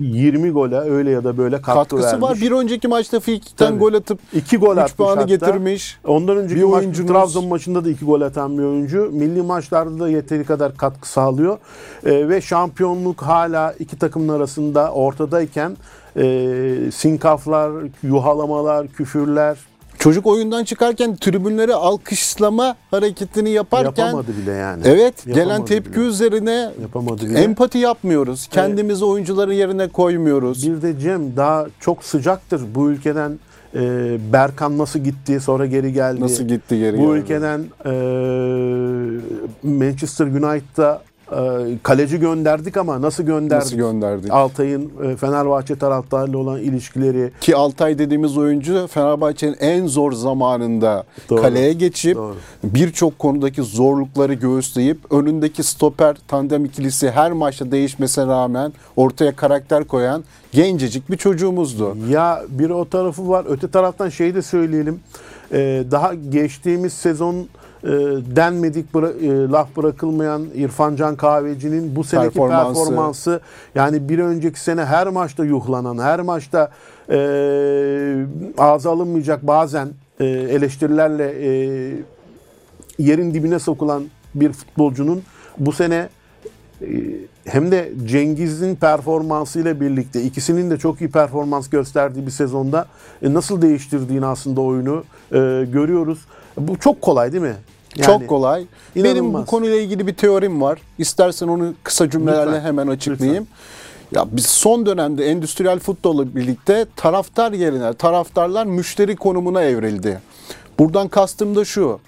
20 0.00 0.50
gole 0.50 0.76
öyle 0.80 1.10
ya 1.10 1.24
da 1.24 1.38
böyle 1.38 1.56
katkı 1.56 1.74
Katkısı 1.74 2.02
vermiş. 2.06 2.22
var. 2.22 2.38
Bir 2.40 2.50
önceki 2.52 2.88
maçta 2.88 3.20
Fik'ten 3.20 3.66
Tabii. 3.68 3.78
gol 3.78 3.94
atıp 3.94 4.18
İki 4.32 4.56
gol 4.56 4.72
3 4.72 4.78
atmış 4.78 4.94
puanı 4.96 5.10
hatta. 5.20 5.24
getirmiş. 5.24 5.98
Ondan 6.06 6.36
önceki 6.36 6.60
Bir 6.60 6.64
maç 6.66 6.82
oyuncunuz- 6.84 7.06
Trabzon 7.08 7.46
maçında 7.48 7.84
da 7.84 7.90
iki 7.90 8.04
gol 8.04 8.20
atan 8.20 8.58
bir 8.58 8.62
oyuncu. 8.62 9.10
Milli 9.12 9.42
maçlarda 9.42 10.00
da 10.00 10.08
yeteri 10.08 10.44
kadar 10.44 10.76
katkı 10.76 11.08
sağlıyor. 11.08 11.58
Ee, 12.06 12.28
ve 12.28 12.40
şampiyonluk 12.40 13.22
hala 13.22 13.72
iki 13.78 13.98
takımın 13.98 14.28
arasında 14.28 14.92
ortadayken 14.92 15.76
e, 16.16 16.22
sinkaflar, 16.94 17.72
yuhalamalar, 18.02 18.88
küfürler, 18.88 19.58
Çocuk 20.00 20.26
oyundan 20.26 20.64
çıkarken 20.64 21.16
tribünleri 21.16 21.74
alkışlama 21.74 22.76
hareketini 22.90 23.50
yaparken 23.50 24.06
Yapamadı 24.06 24.32
bile 24.42 24.50
yani. 24.52 24.82
Evet, 24.84 25.26
Yapamadı 25.26 25.34
gelen 25.44 25.64
tepki 25.64 25.92
bile. 25.92 26.00
üzerine 26.06 26.70
Yapamadı 26.82 27.22
bile. 27.26 27.38
empati 27.38 27.78
yapmıyoruz. 27.78 28.46
Kendimizi 28.50 29.04
oyuncuların 29.04 29.52
yerine 29.52 29.88
koymuyoruz. 29.88 30.66
Bir 30.68 30.82
de 30.82 30.98
Cem 31.00 31.36
daha 31.36 31.66
çok 31.80 32.04
sıcaktır 32.04 32.62
bu 32.74 32.90
ülkeden 32.90 33.38
e, 33.74 33.80
Berkan 34.32 34.78
nasıl 34.78 34.98
gitti 34.98 35.40
sonra 35.40 35.66
geri 35.66 35.92
geldi. 35.92 36.20
Nasıl 36.20 36.44
gitti 36.44 36.78
geri 36.78 36.98
Bu 36.98 37.02
geldi? 37.06 37.18
ülkeden 37.18 37.60
e, 37.86 37.92
Manchester 39.62 40.26
United'da 40.26 41.02
kaleci 41.82 42.20
gönderdik 42.20 42.76
ama 42.76 43.02
nasıl 43.02 43.22
gönderdik? 43.22 43.64
Nasıl 43.64 43.76
gönderdik? 43.76 44.32
Altay'ın 44.32 44.90
e, 45.04 45.16
Fenerbahçe 45.16 45.76
taraftarıyla 45.76 46.38
olan 46.38 46.60
ilişkileri 46.60 47.30
Ki 47.40 47.56
Altay 47.56 47.98
dediğimiz 47.98 48.38
oyuncu 48.38 48.86
Fenerbahçe'nin 48.86 49.56
en 49.60 49.86
zor 49.86 50.12
zamanında 50.12 51.04
Doğru. 51.30 51.42
kaleye 51.42 51.72
geçip 51.72 52.18
birçok 52.64 53.18
konudaki 53.18 53.62
zorlukları 53.62 54.34
göğüsleyip 54.34 55.12
önündeki 55.12 55.62
stoper 55.62 56.16
tandem 56.28 56.64
ikilisi 56.64 57.10
her 57.10 57.32
maçta 57.32 57.70
değişmesine 57.70 58.26
rağmen 58.26 58.72
ortaya 58.96 59.36
karakter 59.36 59.84
koyan 59.84 60.24
gencecik 60.52 61.10
bir 61.10 61.16
çocuğumuzdu. 61.16 61.96
Ya 62.10 62.42
bir 62.48 62.70
o 62.70 62.88
tarafı 62.88 63.28
var. 63.28 63.44
Öte 63.48 63.70
taraftan 63.70 64.08
şey 64.08 64.34
de 64.34 64.42
söyleyelim. 64.42 65.00
Ee, 65.52 65.84
daha 65.90 66.14
geçtiğimiz 66.14 66.92
sezon 66.92 67.46
e, 67.84 67.88
denmedik 68.36 68.94
bıra- 68.94 69.46
e, 69.46 69.50
laf 69.50 69.76
bırakılmayan 69.76 70.42
İrfan 70.54 70.96
Can 70.96 71.16
Kahveci'nin 71.16 71.96
bu 71.96 72.04
seneki 72.04 72.34
Performansı. 72.34 72.80
performansı. 72.80 73.40
yani 73.74 74.08
bir 74.08 74.18
önceki 74.18 74.60
sene 74.60 74.84
her 74.84 75.06
maçta 75.08 75.44
yuhlanan, 75.44 75.98
her 75.98 76.20
maçta 76.20 76.70
e, 77.10 77.18
ağza 78.58 78.90
alınmayacak 78.90 79.46
bazen 79.46 79.88
e, 80.20 80.24
eleştirilerle 80.26 81.30
e, 81.30 81.50
yerin 82.98 83.34
dibine 83.34 83.58
sokulan 83.58 84.02
bir 84.34 84.52
futbolcunun 84.52 85.22
bu 85.58 85.72
sene 85.72 86.08
e, 86.82 86.86
hem 87.44 87.70
de 87.72 87.92
Cengiz'in 88.06 88.76
performansıyla 88.76 89.80
birlikte 89.80 90.22
ikisinin 90.22 90.70
de 90.70 90.76
çok 90.76 91.00
iyi 91.00 91.10
performans 91.10 91.68
gösterdiği 91.70 92.26
bir 92.26 92.30
sezonda 92.30 92.86
e, 93.22 93.34
nasıl 93.34 93.62
değiştirdiğini 93.62 94.26
aslında 94.26 94.60
oyunu 94.60 95.04
e, 95.32 95.38
görüyoruz. 95.72 96.18
Bu 96.56 96.78
çok 96.78 97.02
kolay 97.02 97.32
değil 97.32 97.42
mi? 97.42 97.56
Yani 97.96 98.06
Çok 98.06 98.28
kolay. 98.28 98.64
Benim 98.96 99.04
bu 99.04 99.08
inanılmaz. 99.18 99.46
konuyla 99.46 99.76
ilgili 99.76 100.06
bir 100.06 100.14
teorim 100.14 100.62
var. 100.62 100.78
İstersen 100.98 101.48
onu 101.48 101.74
kısa 101.82 102.10
cümlelerle 102.10 102.50
Lütfen. 102.50 102.64
hemen 102.64 102.86
açıklayayım. 102.86 103.46
Ya 104.12 104.24
biz 104.32 104.46
son 104.46 104.86
dönemde 104.86 105.26
endüstriyel 105.30 105.78
futbolla 105.78 106.34
birlikte 106.36 106.86
taraftar 106.96 107.52
yerine 107.52 107.94
taraftarlar 107.94 108.66
müşteri 108.66 109.16
konumuna 109.16 109.62
evrildi. 109.62 110.20
Buradan 110.78 111.08
kastım 111.08 111.56
da 111.56 111.64
şu. 111.64 111.98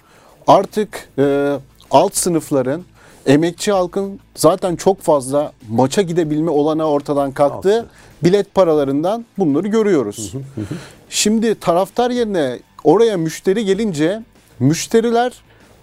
Artık 0.47 1.09
e, 1.19 1.53
alt 1.91 2.15
sınıfların 2.15 2.81
emekçi 3.25 3.71
halkın 3.71 4.19
zaten 4.35 4.75
çok 4.75 5.01
fazla 5.01 5.51
maça 5.69 6.01
gidebilme 6.01 6.51
olanağı 6.51 6.87
ortadan 6.87 7.31
kalktı. 7.31 7.85
Bilet 8.23 8.53
paralarından 8.55 9.25
bunları 9.37 9.67
görüyoruz. 9.67 10.33
Şimdi 11.09 11.55
taraftar 11.55 12.11
yerine 12.11 12.59
oraya 12.83 13.17
müşteri 13.17 13.65
gelince 13.65 14.23
müşteriler 14.59 15.33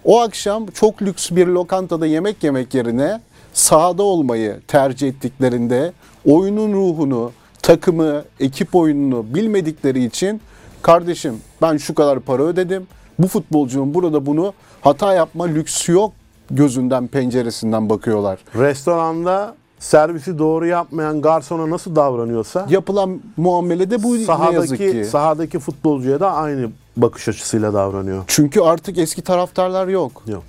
o 0.04 0.20
akşam 0.20 0.66
çok 0.66 1.02
lüks 1.02 1.30
bir 1.30 1.46
lokantada 1.46 2.06
yemek 2.06 2.44
yemek 2.44 2.74
yerine 2.74 3.20
sahada 3.52 4.02
olmayı 4.02 4.60
tercih 4.68 5.08
ettiklerinde 5.08 5.92
oyunun 6.26 6.72
ruhunu, 6.72 7.32
takımı, 7.62 8.24
ekip 8.40 8.74
oyununu 8.74 9.34
bilmedikleri 9.34 10.04
için 10.04 10.40
kardeşim 10.82 11.40
ben 11.62 11.76
şu 11.76 11.94
kadar 11.94 12.20
para 12.20 12.42
ödedim. 12.42 12.86
Bu 13.18 13.28
futbolcunun 13.28 13.94
burada 13.94 14.26
bunu 14.26 14.52
hata 14.80 15.14
yapma 15.14 15.44
lüksü 15.44 15.92
yok 15.92 16.12
gözünden 16.50 17.06
penceresinden 17.06 17.90
bakıyorlar. 17.90 18.38
restoranda 18.54 19.54
servisi 19.80 20.38
doğru 20.38 20.66
yapmayan 20.66 21.20
garsona 21.22 21.70
nasıl 21.70 21.96
davranıyorsa 21.96 22.66
Yapılan 22.70 23.20
muamelede 23.36 24.02
bu 24.02 24.08
ne 24.08 24.12
yazık 24.12 24.26
sahadaki 24.26 24.76
ki. 24.92 25.04
sahadaki 25.04 25.58
futbolcuya 25.58 26.20
da 26.20 26.32
aynı 26.32 26.68
bakış 26.96 27.28
açısıyla 27.28 27.74
davranıyor. 27.74 28.24
Çünkü 28.26 28.60
artık 28.60 28.98
eski 28.98 29.22
taraftarlar 29.22 29.88
yok. 29.88 30.22
Yok. 30.26 30.42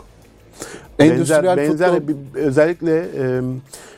Endüstriyel 0.99 1.57
benzer, 1.57 1.69
benzer 1.69 1.89
futbol 1.95 2.07
bir- 2.07 2.39
özellikle 2.39 3.07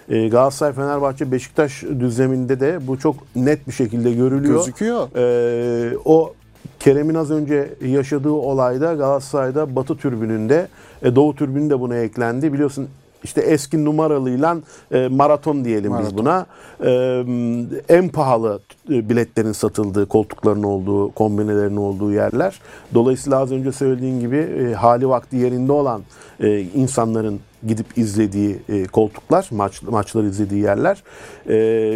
e, 0.10 0.18
e, 0.18 0.28
Galatasaray, 0.30 0.74
Fenerbahçe, 0.74 1.32
Beşiktaş 1.32 1.84
düzleminde 1.84 2.60
de 2.60 2.88
bu 2.88 3.00
çok 3.00 3.16
net 3.36 3.68
bir 3.68 3.72
şekilde 3.74 4.14
görülüyor. 4.14 4.56
gözüküyor. 4.56 5.08
E, 5.16 5.98
o 6.06 6.34
Kerem'in 6.80 7.16
az 7.16 7.32
önce 7.32 7.74
yaşadığı 7.86 8.32
olayda 8.32 8.94
Galatasaray'da 8.94 9.76
Batı 9.76 9.98
türbününde 9.98 10.68
e, 11.04 11.16
Doğu 11.16 11.36
türbünü 11.36 11.70
de 11.70 11.80
buna 11.80 11.96
eklendi. 11.96 12.54
Biliyorsun 12.54 12.88
işte 13.24 13.42
eski 13.42 13.86
numaralıyla 13.86 14.58
e, 14.92 15.08
maraton 15.08 15.66
diyelim 15.66 15.92
biz 16.00 16.14
Maraton. 16.14 16.18
buna. 16.18 16.46
E, 16.84 17.96
en 17.98 18.10
pahalı 18.10 18.60
e, 18.90 19.10
biletlerin 19.10 19.52
satıldığı, 19.52 20.06
koltukların 20.06 20.64
olduğu, 20.64 21.12
kombinelerin 21.12 21.76
olduğu 21.76 22.14
yerler. 22.14 22.60
Dolayısıyla 22.94 23.40
az 23.40 23.52
önce 23.52 23.72
söylediğin 23.72 24.20
gibi 24.20 24.38
e, 24.38 24.74
hali 24.74 25.10
vakti 25.10 25.36
yerinde 25.36 25.72
olan 25.72 26.02
e, 26.40 26.60
insanların 26.60 27.40
gidip 27.68 27.98
izlediği 27.98 28.60
e, 28.70 28.84
koltuklar, 28.84 29.48
maç 29.52 29.82
maçları 29.82 30.28
izlediği 30.28 30.64
yerler 30.64 31.04
E, 31.48 31.56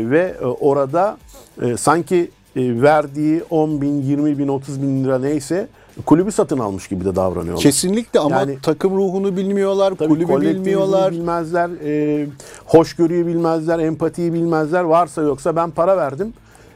ve 0.09 0.35
e, 0.41 0.45
orada 0.45 1.17
e, 1.61 1.77
sanki 1.77 2.31
e, 2.55 2.81
verdiği 2.81 3.43
10 3.49 3.81
bin, 3.81 4.01
20 4.01 4.37
bin, 4.37 4.47
30 4.47 4.81
bin 4.81 5.03
lira 5.03 5.19
neyse 5.19 5.67
kulübü 6.05 6.31
satın 6.31 6.57
almış 6.57 6.87
gibi 6.87 7.05
de 7.05 7.15
davranıyorlar. 7.15 7.63
Kesinlikle 7.63 8.19
ama 8.19 8.35
Yani- 8.35 8.57
takım 8.61 8.97
ruhunu 8.97 9.37
bilmiyorlar, 9.37 9.95
kulübü 9.95 10.41
bilmiyorlar. 10.41 11.11
bilmezler, 11.11 11.69
e, 11.85 12.27
hoşgörüyü 12.65 13.27
bilmezler, 13.27 13.79
empatiyi 13.79 14.33
bilmezler. 14.33 14.83
Varsa 14.83 15.21
yoksa 15.21 15.55
ben 15.55 15.71
para 15.71 15.97
verdim. 15.97 16.33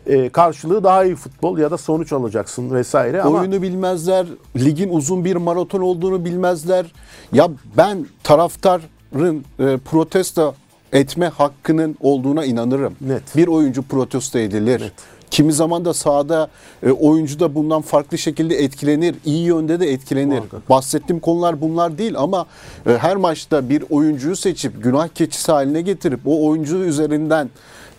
E, 0.08 0.30
karşılığı 0.30 0.84
daha 0.84 1.06
iyi 1.06 1.16
futbol 1.16 1.58
ya 1.58 1.72
da 1.72 1.78
sonuç 1.78 2.14
alacaksın 2.14 2.72
vesaire 2.72 3.22
ama 3.22 3.40
Oyunu 3.40 3.62
bilmezler, 3.62 4.26
ligin 4.58 4.90
uzun 4.90 5.26
bir 5.26 5.36
maraton 5.36 5.82
olduğunu 5.82 6.26
bilmezler. 6.26 6.94
Ya 7.34 7.50
ben 7.78 8.06
taraftarın 8.24 9.46
e, 9.60 9.78
protesto 9.78 10.56
etme 10.94 11.26
hakkının 11.28 11.96
olduğuna 12.02 12.46
inanırım. 12.46 12.96
Net. 13.02 13.36
Bir 13.36 13.48
oyuncu 13.48 13.84
protesto 13.84 14.40
edilir. 14.40 14.92
Kimi 15.32 15.54
zaman 15.54 15.86
da 15.86 15.94
sahada 15.94 16.50
e, 16.84 16.92
oyuncu 16.92 17.40
da 17.40 17.56
bundan 17.56 17.82
farklı 17.82 18.18
şekilde 18.18 18.56
etkilenir. 18.56 19.16
iyi 19.26 19.46
yönde 19.46 19.80
de 19.80 19.92
etkilenir. 19.92 20.38
Muhakkak. 20.38 20.70
Bahsettiğim 20.70 21.20
konular 21.20 21.62
bunlar 21.62 21.98
değil 21.98 22.14
ama 22.18 22.46
e, 22.88 22.98
her 22.98 23.16
maçta 23.16 23.70
bir 23.70 23.84
oyuncuyu 23.90 24.36
seçip 24.36 24.84
günah 24.84 25.08
keçisi 25.08 25.52
haline 25.52 25.82
getirip 25.82 26.20
o 26.26 26.48
oyuncu 26.48 26.78
üzerinden 26.78 27.50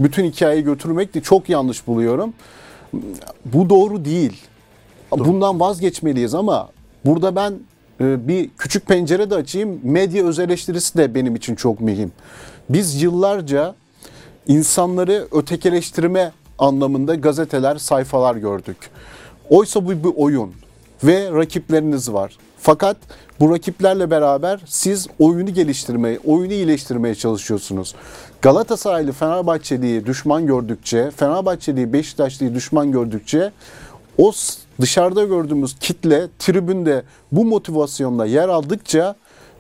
bütün 0.01 0.25
hikayeyi 0.25 0.65
götürmek 0.65 1.15
de 1.15 1.21
çok 1.21 1.49
yanlış 1.49 1.87
buluyorum. 1.87 2.35
Bu 3.45 3.71
doğru 3.71 4.05
değil. 4.05 4.43
Bundan 5.11 5.61
vazgeçmeliyiz 5.61 6.35
ama 6.35 6.69
burada 7.05 7.37
ben 7.37 7.55
e, 8.01 8.29
bir 8.29 8.51
küçük 8.59 8.87
pencere 8.87 9.31
de 9.31 9.35
açayım. 9.35 9.81
Medya 9.83 10.25
öz 10.25 10.39
eleştirisi 10.39 10.99
de 10.99 11.15
benim 11.15 11.37
için 11.37 11.55
çok 11.55 11.81
mühim. 11.81 12.13
Biz 12.69 13.03
yıllarca 13.03 13.75
insanları 14.47 15.27
ötekileştirme 15.33 16.33
anlamında 16.63 17.15
gazeteler, 17.15 17.77
sayfalar 17.77 18.37
gördük. 18.37 18.77
Oysa 19.51 19.87
bu 19.87 19.91
bir 19.91 20.13
oyun 20.17 20.53
ve 21.05 21.31
rakipleriniz 21.33 22.13
var. 22.13 22.37
Fakat 22.59 22.97
bu 23.41 23.51
rakiplerle 23.51 24.11
beraber 24.11 24.61
siz 24.67 25.07
oyunu 25.19 25.55
geliştirmeye, 25.55 26.19
oyunu 26.25 26.53
iyileştirmeye 26.53 27.15
çalışıyorsunuz. 27.15 27.95
Galatasaraylı 28.43 29.13
Fenerbahçeli'yi 29.13 30.07
düşman 30.07 30.47
gördükçe, 30.47 31.11
Fenerbahçeli'yi 31.11 31.93
Beşiktaşlı'yı 31.93 32.55
düşman 32.55 32.93
gördükçe 32.93 33.53
o 34.19 34.33
dışarıda 34.81 35.25
gördüğümüz 35.25 35.79
kitle 35.79 36.29
tribünde 36.39 37.03
bu 37.33 37.45
motivasyonla 37.45 38.27
yer 38.27 38.49
aldıkça 38.49 39.15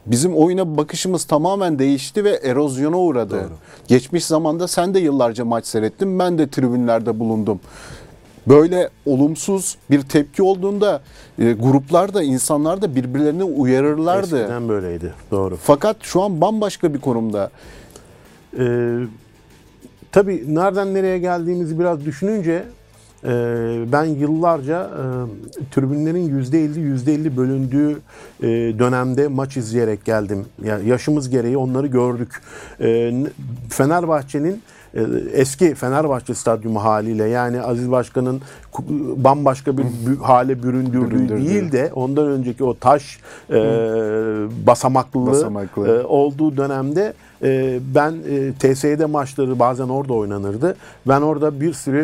bizim 0.06 0.36
oyuna 0.36 0.76
bakışımız 0.76 1.24
tamamen 1.24 1.78
değişti 1.78 2.24
ve 2.24 2.30
erozyona 2.30 2.98
uğradı. 2.98 3.48
Geçmiş 3.88 4.24
zamanda 4.24 4.68
sen 4.68 4.94
de 4.94 4.98
yıllarca 4.98 5.44
maç 5.44 5.66
seyrettin, 5.66 6.18
ben 6.18 6.38
de 6.38 6.48
tribünlerde 6.48 7.18
bulundum. 7.20 7.60
Böyle 8.48 8.90
olumsuz 9.06 9.76
bir 9.90 10.02
tepki 10.02 10.42
olduğunda 10.42 11.02
e, 11.38 11.52
gruplar 11.52 12.14
da 12.14 12.22
insanlar 12.22 12.82
da 12.82 12.94
birbirlerini 12.94 13.44
uyarırlardı. 13.44 14.38
eskiden 14.40 14.68
böyleydi. 14.68 15.14
Doğru. 15.30 15.58
Fakat 15.62 15.96
şu 16.02 16.22
an 16.22 16.40
bambaşka 16.40 16.94
bir 16.94 17.00
konumda. 17.00 17.50
Ee, 18.58 18.98
tabii 20.12 20.44
nereden 20.54 20.94
nereye 20.94 21.18
geldiğimizi 21.18 21.78
biraz 21.78 22.04
düşününce 22.04 22.64
ben 23.92 24.04
yıllarca 24.04 24.82
e, 24.82 25.00
tribünlerin 25.74 26.42
%50 26.42 26.96
%50 26.96 27.36
bölündüğü 27.36 27.98
e, 28.42 28.46
dönemde 28.78 29.28
maç 29.28 29.56
izleyerek 29.56 30.04
geldim. 30.04 30.44
Yani 30.64 30.88
yaşımız 30.88 31.30
gereği 31.30 31.56
onları 31.56 31.86
gördük. 31.86 32.42
E, 32.80 32.88
n- 33.12 33.28
Fenerbahçe'nin 33.68 34.62
e, 34.94 35.00
eski 35.32 35.74
Fenerbahçe 35.74 36.34
stadyumu 36.34 36.84
haliyle 36.84 37.24
yani 37.24 37.62
Aziz 37.62 37.90
Başkan'ın 37.90 38.40
bambaşka 39.16 39.78
bir 39.78 39.84
hale 40.22 40.62
büründürdüğü 40.62 41.28
değil 41.46 41.72
de 41.72 41.90
ondan 41.94 42.26
önceki 42.26 42.64
o 42.64 42.74
taş 42.78 43.18
e, 43.50 43.54
basamaklı, 44.66 45.26
Basamaklı. 45.26 45.88
e, 45.88 46.04
olduğu 46.06 46.56
dönemde 46.56 47.12
e, 47.42 47.78
ben 47.94 48.12
e, 48.12 48.52
TSE'de 48.52 49.06
maçları 49.06 49.58
bazen 49.58 49.88
orada 49.88 50.12
oynanırdı. 50.12 50.76
Ben 51.08 51.20
orada 51.20 51.60
bir 51.60 51.72
sürü 51.72 52.00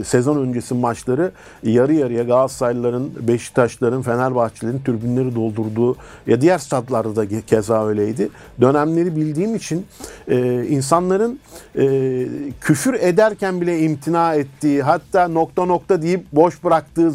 e, 0.00 0.04
sezon 0.04 0.36
öncesi 0.36 0.74
maçları 0.74 1.32
yarı 1.62 1.94
yarıya 1.94 2.22
Galatasaraylıların, 2.22 3.10
Beşiktaşların, 3.20 4.02
Fenerbahçelerin 4.02 4.78
türbünleri 4.78 5.34
doldurduğu 5.34 5.96
ya 6.26 6.40
diğer 6.40 6.58
stadlarda 6.58 7.16
da 7.16 7.40
keza 7.46 7.86
öyleydi. 7.86 8.28
Dönemleri 8.60 9.16
bildiğim 9.16 9.54
için 9.54 9.86
e, 10.28 10.66
insanların 10.68 11.40
e, 11.78 12.26
küfür 12.60 12.94
ederken 12.94 13.60
bile 13.60 13.78
imtina 13.80 14.34
ettiği 14.34 14.82
hatta 14.82 15.28
nokta 15.28 15.64
nokta 15.64 16.02
deyip 16.02 16.24
boş 16.32 16.64
bıraktığı 16.64 17.12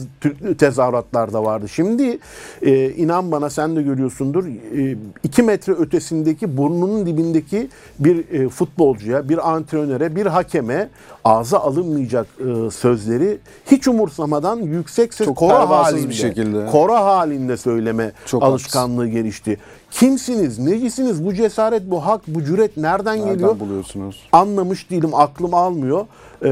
tezahüratlar 0.58 1.34
da 1.34 1.44
vardı. 1.44 1.70
Şimdi 1.70 2.20
e, 2.62 2.90
inan 2.90 3.32
bana 3.32 3.50
sen 3.50 3.76
de 3.76 3.82
görüyorsundur 3.82 4.46
e, 4.46 4.98
iki 5.24 5.44
metre 5.44 5.74
ötesindeki 5.74 6.58
burnunun 6.58 7.06
dibindeki 7.06 7.55
bir 8.00 8.30
e, 8.34 8.50
futbolcuya, 8.50 9.30
bir 9.30 9.52
antrenöre, 9.52 10.16
bir 10.16 10.26
hakeme 10.26 10.90
ağza 11.24 11.60
alınmayacak 11.60 12.28
e, 12.40 12.72
sözleri 12.72 13.38
hiç 13.72 13.88
umursamadan 13.88 14.58
yüksek 14.60 15.14
ses 15.14 15.26
Çok 15.28 15.38
koro 15.38 15.50
pervasız 15.50 15.96
bir 15.96 16.00
halinde, 16.02 16.14
şekilde. 16.14 16.66
koro 16.72 16.94
halinde 16.94 17.58
söyleme 17.58 18.12
Çok 18.26 18.44
alışkanlığı 18.44 19.08
gelişti. 19.08 19.58
Kimsiniz, 19.92 20.60
necisiniz, 20.60 21.26
bu 21.26 21.34
cesaret, 21.34 21.92
bu 21.92 22.06
hak, 22.06 22.22
bu 22.28 22.44
cüret 22.44 22.78
nereden, 22.78 23.18
Nereden 23.18 23.34
geliyor? 23.34 23.60
buluyorsunuz? 23.60 24.24
anlamış 24.32 24.90
değilim, 24.90 25.10
aklım 25.14 25.54
almıyor. 25.54 26.06
Ee, 26.44 26.48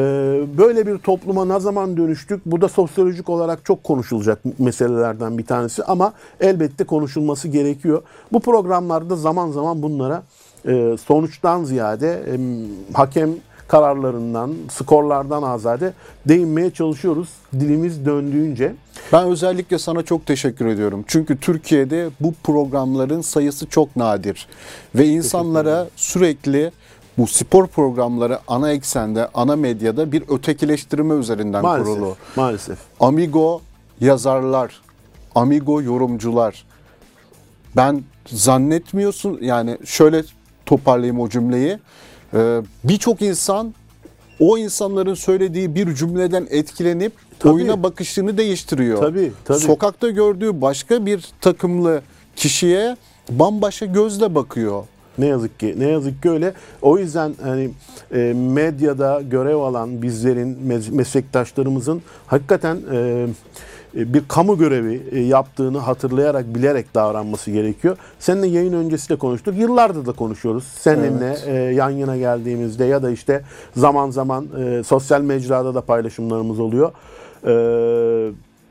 böyle 0.58 0.88
bir 0.88 0.98
topluma 0.98 1.46
ne 1.46 1.60
zaman 1.60 1.98
dönüştük? 1.98 2.42
Bu 2.46 2.62
da 2.62 2.68
sosyolojik 2.68 3.30
olarak 3.30 3.66
çok 3.66 3.84
konuşulacak 3.84 4.40
meselelerden 4.60 5.38
bir 5.38 5.46
tanesi 5.46 5.84
ama 5.84 6.14
elbette 6.40 6.84
konuşulması 6.84 7.48
gerekiyor. 7.48 8.02
Bu 8.34 8.40
programlarda 8.40 9.16
zaman 9.16 9.52
zaman 9.52 9.84
bunlara 9.84 10.24
e, 10.68 10.98
sonuçtan 11.06 11.64
ziyade 11.64 12.24
e, 12.28 12.34
hakem 12.94 13.30
kararlarından, 13.68 14.54
skorlardan 14.72 15.44
azade 15.44 15.94
değinmeye 16.28 16.72
çalışıyoruz 16.72 17.30
dilimiz 17.54 18.06
döndüğünce. 18.06 18.76
Ben 19.14 19.28
özellikle 19.28 19.80
sana 19.80 20.04
çok 20.04 20.26
teşekkür 20.26 20.66
ediyorum. 20.66 21.06
Çünkü 21.08 21.40
Türkiye'de 21.40 22.10
bu 22.20 22.34
programların 22.44 23.22
sayısı 23.22 23.70
çok 23.70 23.96
nadir. 23.96 24.48
Ve 24.96 25.08
insanlara 25.08 25.88
sürekli 25.96 26.72
bu 27.18 27.28
spor 27.28 27.68
programları 27.68 28.40
ana 28.48 28.72
eksende, 28.72 29.28
ana 29.34 29.56
medyada 29.56 30.12
bir 30.12 30.24
ötekileştirme 30.30 31.16
üzerinden 31.16 31.62
Maalesef. 31.62 31.94
kurulu. 31.94 32.16
Maalesef. 32.36 32.78
Amigo 33.00 33.62
yazarlar, 34.02 34.82
amigo 35.36 35.82
yorumcular. 35.82 36.66
Ben 37.76 38.04
zannetmiyorsun 38.26 39.38
yani 39.42 39.78
şöyle 39.86 40.24
toparlayayım 40.66 41.20
o 41.20 41.30
cümleyi. 41.30 41.80
Ee, 42.34 42.62
Birçok 42.84 43.22
insan 43.22 43.74
o 44.40 44.58
insanların 44.58 45.14
söylediği 45.14 45.76
bir 45.76 45.96
cümleden 45.96 46.48
etkilenip 46.50 47.14
Tabii. 47.40 47.54
oyuna 47.54 47.84
bakışını 47.84 48.38
değiştiriyor. 48.38 48.98
Tabii, 49.00 49.32
tabii. 49.46 49.60
Sokakta 49.60 50.10
gördüğü 50.10 50.62
başka 50.62 51.06
bir 51.06 51.28
takımlı 51.42 52.02
kişiye 52.36 52.98
bambaşka 53.30 53.86
gözle 53.86 54.36
bakıyor. 54.36 54.84
Ne 55.18 55.26
yazık 55.26 55.60
ki 55.60 55.76
ne 55.78 55.88
yazık 55.88 56.24
ki 56.24 56.30
öyle. 56.30 56.54
O 56.82 56.98
yüzden 56.98 57.34
hani 57.44 57.70
e, 58.14 58.34
medyada 58.36 59.22
görev 59.22 59.56
alan 59.56 60.02
bizlerin 60.02 60.58
me- 60.68 60.92
meslektaşlarımızın 60.96 62.02
hakikaten 62.28 62.78
e, 62.94 63.28
bir 63.96 64.24
kamu 64.28 64.58
görevi 64.58 65.02
e, 65.12 65.20
yaptığını 65.20 65.78
hatırlayarak 65.78 66.56
bilerek 66.56 66.96
davranması 66.96 67.52
gerekiyor. 67.52 67.98
Seninle 68.20 68.48
yayın 68.48 68.74
öncesi 68.74 69.10
de 69.10 69.16
konuştuk. 69.16 69.58
Yıllardır 69.58 70.06
da 70.06 70.12
konuşuyoruz. 70.12 70.64
Seninle 70.64 71.38
e, 71.46 71.54
yan 71.74 71.90
yana 71.90 72.18
geldiğimizde 72.18 72.86
ya 72.86 73.04
da 73.04 73.10
işte 73.10 73.42
zaman 73.76 74.10
zaman 74.10 74.48
e, 74.60 74.84
sosyal 74.84 75.22
mecrada 75.22 75.76
da 75.76 75.82
paylaşımlarımız 75.82 76.60
oluyor. 76.60 76.92
E, 77.46 77.54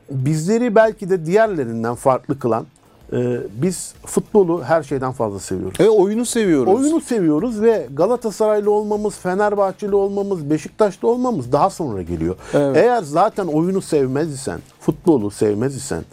bizleri 0.09 0.75
belki 0.75 1.09
de 1.09 1.25
diğerlerinden 1.25 1.95
farklı 1.95 2.39
kılan 2.39 2.65
e, 3.13 3.37
biz 3.61 3.93
futbolu 4.05 4.63
her 4.63 4.83
şeyden 4.83 5.11
fazla 5.11 5.39
seviyoruz. 5.39 5.79
E 5.79 5.89
oyunu 5.89 6.25
seviyoruz. 6.25 6.73
Oyunu 6.73 7.01
seviyoruz 7.01 7.61
ve 7.61 7.87
Galatasaraylı 7.93 8.71
olmamız, 8.71 9.15
Fenerbahçeli 9.15 9.95
olmamız, 9.95 10.49
Beşiktaşlı 10.49 11.07
olmamız 11.07 11.51
daha 11.51 11.69
sonra 11.69 12.01
geliyor. 12.01 12.35
Evet. 12.53 12.77
Eğer 12.77 13.01
zaten 13.01 13.47
oyunu 13.47 13.81
sevmez 13.81 14.33
isen, 14.33 14.59
futbolu 14.79 15.31
sevmez 15.31 15.75
isen 15.75 16.03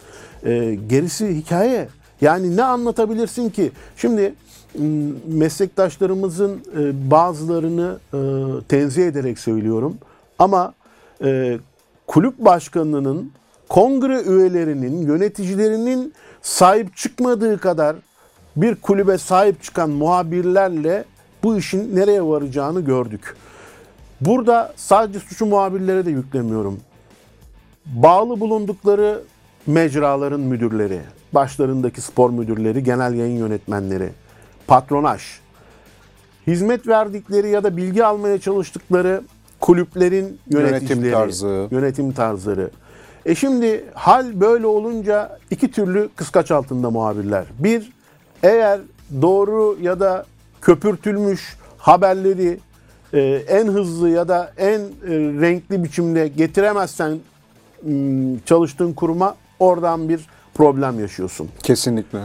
e, 0.45 0.79
gerisi 0.89 1.37
hikaye. 1.37 1.89
Yani 2.21 2.57
ne 2.57 2.65
anlatabilirsin 2.65 3.51
ki? 3.51 3.73
Şimdi 3.97 4.35
meslektaşlarımızın 5.29 6.61
e, 6.79 7.11
bazılarını 7.11 7.99
e, 8.15 8.19
tenzih 8.69 9.07
ederek 9.07 9.39
söylüyorum 9.39 9.99
ama 10.39 10.75
e, 11.25 11.59
kulüp 12.07 12.39
başkanının, 12.39 13.33
kongre 13.69 14.23
üyelerinin, 14.23 15.07
yöneticilerinin 15.07 16.15
sahip 16.43 16.97
çıkmadığı 16.97 17.59
kadar 17.59 17.97
bir 18.57 18.75
kulübe 18.75 19.19
sahip 19.19 19.63
çıkan 19.63 19.91
muhabirlerle 19.91 21.05
bu 21.43 21.57
işin 21.57 21.97
nereye 21.97 22.23
varacağını 22.23 22.81
gördük. 22.81 23.37
Burada 24.21 24.73
sadece 24.77 25.19
suçu 25.19 25.47
muhabirlere 25.47 26.07
de 26.07 26.11
yüklemiyorum. 26.11 26.81
Bağlı 27.87 28.41
bulundukları 28.41 29.23
mecraların 29.67 30.41
müdürleri, 30.41 31.01
başlarındaki 31.33 32.01
spor 32.01 32.31
müdürleri, 32.31 32.85
genel 32.85 33.15
yayın 33.15 33.39
yönetmenleri, 33.39 34.11
patronaj, 34.67 35.23
hizmet 36.47 36.89
verdikleri 36.89 37.49
ya 37.51 37.65
da 37.65 37.77
bilgi 37.77 38.05
almaya 38.05 38.39
çalıştıkları 38.41 39.23
kulüplerin 39.61 40.39
yöneticileri, 40.51 41.13
tarzı. 41.13 41.69
yönetim 41.71 42.13
tarzları. 42.13 42.71
E 43.27 43.35
şimdi 43.35 43.85
hal 43.95 44.41
böyle 44.41 44.67
olunca 44.67 45.39
iki 45.51 45.71
türlü 45.71 46.09
kıskaç 46.17 46.51
altında 46.51 46.91
muhabirler. 46.91 47.45
Bir, 47.59 47.93
eğer 48.43 48.81
doğru 49.23 49.79
ya 49.83 50.01
da 50.01 50.27
köpürtülmüş 50.61 51.57
haberleri 51.79 52.59
e, 53.13 53.21
en 53.49 53.67
hızlı 53.67 54.09
ya 54.09 54.29
da 54.29 54.53
en 54.57 54.81
e, 54.81 54.85
renkli 55.41 55.85
biçimde 55.85 56.29
getiremezsen 56.29 57.19
m, 57.83 58.37
çalıştığın 58.47 58.93
kuruma 58.93 59.37
oradan 59.59 60.09
bir 60.09 60.27
problem 60.55 61.01
yaşıyorsun 61.01 61.49
Kesinlikle. 61.63 62.19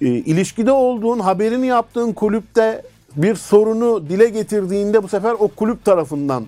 e, 0.00 0.06
ilişkide 0.06 0.72
olduğun, 0.72 1.18
haberini 1.18 1.66
yaptığın 1.66 2.12
kulüpte 2.12 2.82
bir 3.16 3.34
sorunu 3.34 4.08
dile 4.08 4.28
getirdiğinde 4.28 5.02
bu 5.02 5.08
sefer 5.08 5.32
o 5.32 5.48
kulüp 5.48 5.84
tarafından 5.84 6.44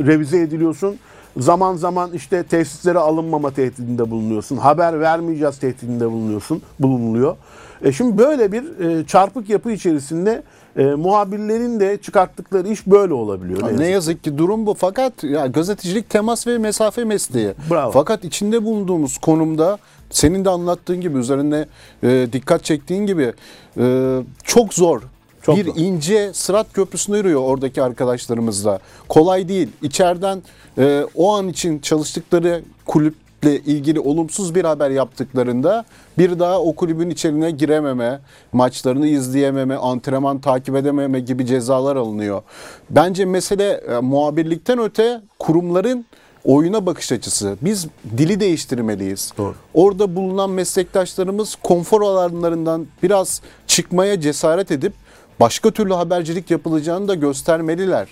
revize 0.00 0.40
ediliyorsun. 0.40 0.96
Zaman 1.36 1.76
zaman 1.76 2.12
işte 2.12 2.42
tesislere 2.42 2.98
alınmama 2.98 3.50
tehdidinde 3.50 4.10
bulunuyorsun. 4.10 4.56
Haber 4.56 5.00
vermeyeceğiz 5.00 5.58
tehdidinde 5.58 6.10
bulunuyorsun, 6.10 6.62
bulunuluyor. 6.80 7.36
E 7.82 7.92
şimdi 7.92 8.18
böyle 8.18 8.52
bir 8.52 8.80
e, 8.80 9.06
çarpık 9.06 9.48
yapı 9.50 9.70
içerisinde 9.72 10.42
e, 10.76 10.84
muhabirlerin 10.84 11.80
de 11.80 11.98
çıkarttıkları 11.98 12.68
iş 12.68 12.86
böyle 12.86 13.14
olabiliyor. 13.14 13.62
Ne 13.62 13.66
Ne 13.66 13.70
yazık. 13.70 13.90
yazık 13.90 14.24
ki 14.24 14.38
durum 14.38 14.66
bu. 14.66 14.74
Fakat 14.74 15.24
ya 15.24 15.46
gazetecilik 15.46 16.10
temas 16.10 16.46
ve 16.46 16.58
mesafe 16.58 17.04
mesleği. 17.04 17.52
Bravo. 17.70 17.90
Fakat 17.90 18.24
içinde 18.24 18.64
bulunduğumuz 18.64 19.18
konumda 19.18 19.78
senin 20.10 20.44
de 20.44 20.50
anlattığın 20.50 21.00
gibi 21.00 21.18
üzerine 21.18 21.66
e, 22.02 22.26
dikkat 22.32 22.64
çektiğin 22.64 23.06
gibi 23.06 23.32
e, 23.78 24.16
çok 24.44 24.74
zor. 24.74 25.02
Çok 25.46 25.56
bir 25.56 25.64
zor. 25.64 25.76
ince 25.76 26.32
sırat 26.32 26.72
köprüsünde 26.72 27.16
yürüyor 27.16 27.40
oradaki 27.40 27.82
arkadaşlarımızla. 27.82 28.78
Kolay 29.08 29.48
değil. 29.48 29.68
İçeriden 29.82 30.42
e, 30.78 31.06
o 31.14 31.34
an 31.34 31.48
için 31.48 31.78
çalıştıkları 31.78 32.62
kulüple 32.86 33.58
ilgili 33.60 34.00
olumsuz 34.00 34.54
bir 34.54 34.64
haber 34.64 34.90
yaptıklarında 34.90 35.84
bir 36.18 36.38
daha 36.38 36.60
o 36.60 36.74
kulübün 36.74 37.10
içerine 37.10 37.50
girememe, 37.50 38.20
maçlarını 38.52 39.06
izleyememe, 39.06 39.76
antrenman 39.76 40.38
takip 40.38 40.76
edememe 40.76 41.20
gibi 41.20 41.46
cezalar 41.46 41.96
alınıyor. 41.96 42.42
Bence 42.90 43.24
mesele 43.24 43.70
e, 43.70 43.98
muhabirlikten 44.00 44.78
öte 44.78 45.20
kurumların 45.38 46.06
oyuna 46.44 46.86
bakış 46.86 47.12
açısı. 47.12 47.56
Biz 47.62 47.86
dili 48.18 48.40
değiştirmeliyiz. 48.40 49.32
Doğru. 49.38 49.54
Orada 49.74 50.16
bulunan 50.16 50.50
meslektaşlarımız 50.50 51.54
konfor 51.62 52.02
alanlarından 52.02 52.86
biraz 53.02 53.40
çıkmaya 53.66 54.20
cesaret 54.20 54.70
edip 54.70 54.92
başka 55.40 55.70
türlü 55.70 55.94
habercilik 55.94 56.50
yapılacağını 56.50 57.08
da 57.08 57.14
göstermeliler. 57.14 58.08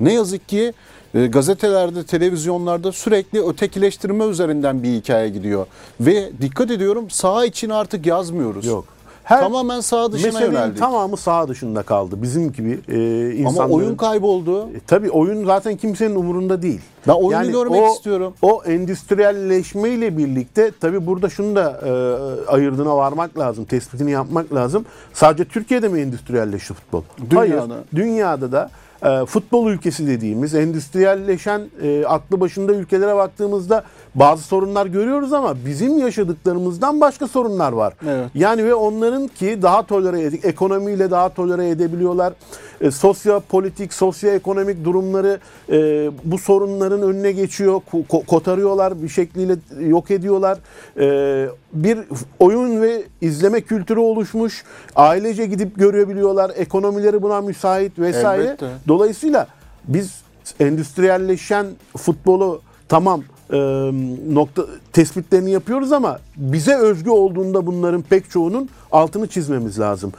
Ne 0.00 0.12
yazık 0.12 0.48
ki 0.48 0.72
e, 1.14 1.26
gazetelerde, 1.26 2.04
televizyonlarda 2.04 2.92
sürekli 2.92 3.42
ötekileştirme 3.42 4.24
üzerinden 4.24 4.82
bir 4.82 4.88
hikaye 4.88 5.28
gidiyor. 5.28 5.66
Ve 6.00 6.30
dikkat 6.40 6.70
ediyorum 6.70 7.10
saha 7.10 7.44
için 7.44 7.70
artık 7.70 8.06
yazmıyoruz. 8.06 8.66
Yok. 8.66 8.97
Her 9.28 9.40
Tamamen 9.40 9.80
sağ 9.80 10.12
dışına 10.12 10.40
yöneldik. 10.40 10.78
tamamı 10.78 11.16
sağ 11.16 11.48
dışında 11.48 11.82
kaldı. 11.82 12.22
Bizim 12.22 12.52
gibi 12.52 12.80
e, 12.88 13.30
insanların. 13.34 13.64
Ama 13.64 13.74
oyun 13.74 13.96
kayboldu. 13.96 14.62
E, 14.62 14.80
Tabii 14.86 15.10
oyun 15.10 15.44
zaten 15.46 15.76
kimsenin 15.76 16.14
umurunda 16.14 16.62
değil. 16.62 16.80
Ben 17.08 17.12
oyunu 17.12 17.50
görmek 17.52 17.90
istiyorum. 17.92 18.34
O 18.42 18.62
endüstriyelleşme 18.66 19.88
ile 19.90 20.16
birlikte 20.18 20.72
tabii 20.80 21.06
burada 21.06 21.28
şunu 21.28 21.56
da 21.56 21.80
e, 21.86 21.90
ayırdığına 22.50 22.96
varmak 22.96 23.38
lazım, 23.38 23.64
tespitini 23.64 24.10
yapmak 24.10 24.54
lazım. 24.54 24.84
Sadece 25.12 25.44
Türkiye'de 25.44 25.88
mi 25.88 26.00
endüstriyelleşti 26.00 26.74
futbol? 26.74 27.02
Hayır. 27.34 27.52
Dünyada. 27.52 27.76
Dünyada 27.94 28.52
da 28.52 28.70
e, 29.02 29.26
futbol 29.26 29.70
ülkesi 29.70 30.06
dediğimiz 30.06 30.54
endüstriyelleşen 30.54 31.62
e, 31.82 32.04
aklı 32.06 32.40
başında 32.40 32.72
ülkelere 32.72 33.16
baktığımızda 33.16 33.84
bazı 34.18 34.42
sorunlar 34.42 34.86
görüyoruz 34.86 35.32
ama 35.32 35.54
bizim 35.66 35.98
yaşadıklarımızdan 35.98 37.00
başka 37.00 37.28
sorunlar 37.28 37.72
var. 37.72 37.94
Evet. 38.08 38.30
Yani 38.34 38.64
ve 38.64 38.74
onların 38.74 39.28
ki 39.28 39.58
daha 39.62 39.86
tolere 39.86 40.22
edip 40.22 40.44
ekonomiyle 40.44 41.10
daha 41.10 41.28
tolere 41.28 41.68
edebiliyorlar. 41.68 42.32
E, 42.80 42.90
sosyopolitik, 42.90 43.94
sosyoekonomik 43.94 44.84
durumları 44.84 45.38
e, 45.68 46.10
bu 46.24 46.38
sorunların 46.38 47.02
önüne 47.02 47.32
geçiyor, 47.32 47.80
ko- 47.92 48.26
kotarıyorlar, 48.26 49.02
bir 49.02 49.08
şekliyle 49.08 49.56
yok 49.80 50.10
ediyorlar. 50.10 50.58
E, 51.00 51.48
bir 51.72 51.98
oyun 52.38 52.82
ve 52.82 53.02
izleme 53.20 53.60
kültürü 53.60 54.00
oluşmuş. 54.00 54.64
Ailece 54.96 55.46
gidip 55.46 55.78
görebiliyorlar. 55.78 56.52
Ekonomileri 56.56 57.22
buna 57.22 57.40
müsait 57.40 57.98
vesaire. 57.98 58.42
Elbette. 58.42 58.68
Dolayısıyla 58.88 59.46
biz 59.84 60.22
endüstriyelleşen 60.60 61.66
futbolu 61.96 62.60
tamam 62.88 63.22
e, 63.52 63.56
nokta 64.34 64.62
tespitlerini 64.92 65.50
yapıyoruz 65.50 65.92
ama 65.92 66.18
bize 66.36 66.76
özgü 66.76 67.10
olduğunda 67.10 67.66
bunların 67.66 68.02
pek 68.02 68.30
çoğunun 68.30 68.68
altını 68.92 69.26
çizmemiz 69.26 69.80
lazım. 69.80 70.12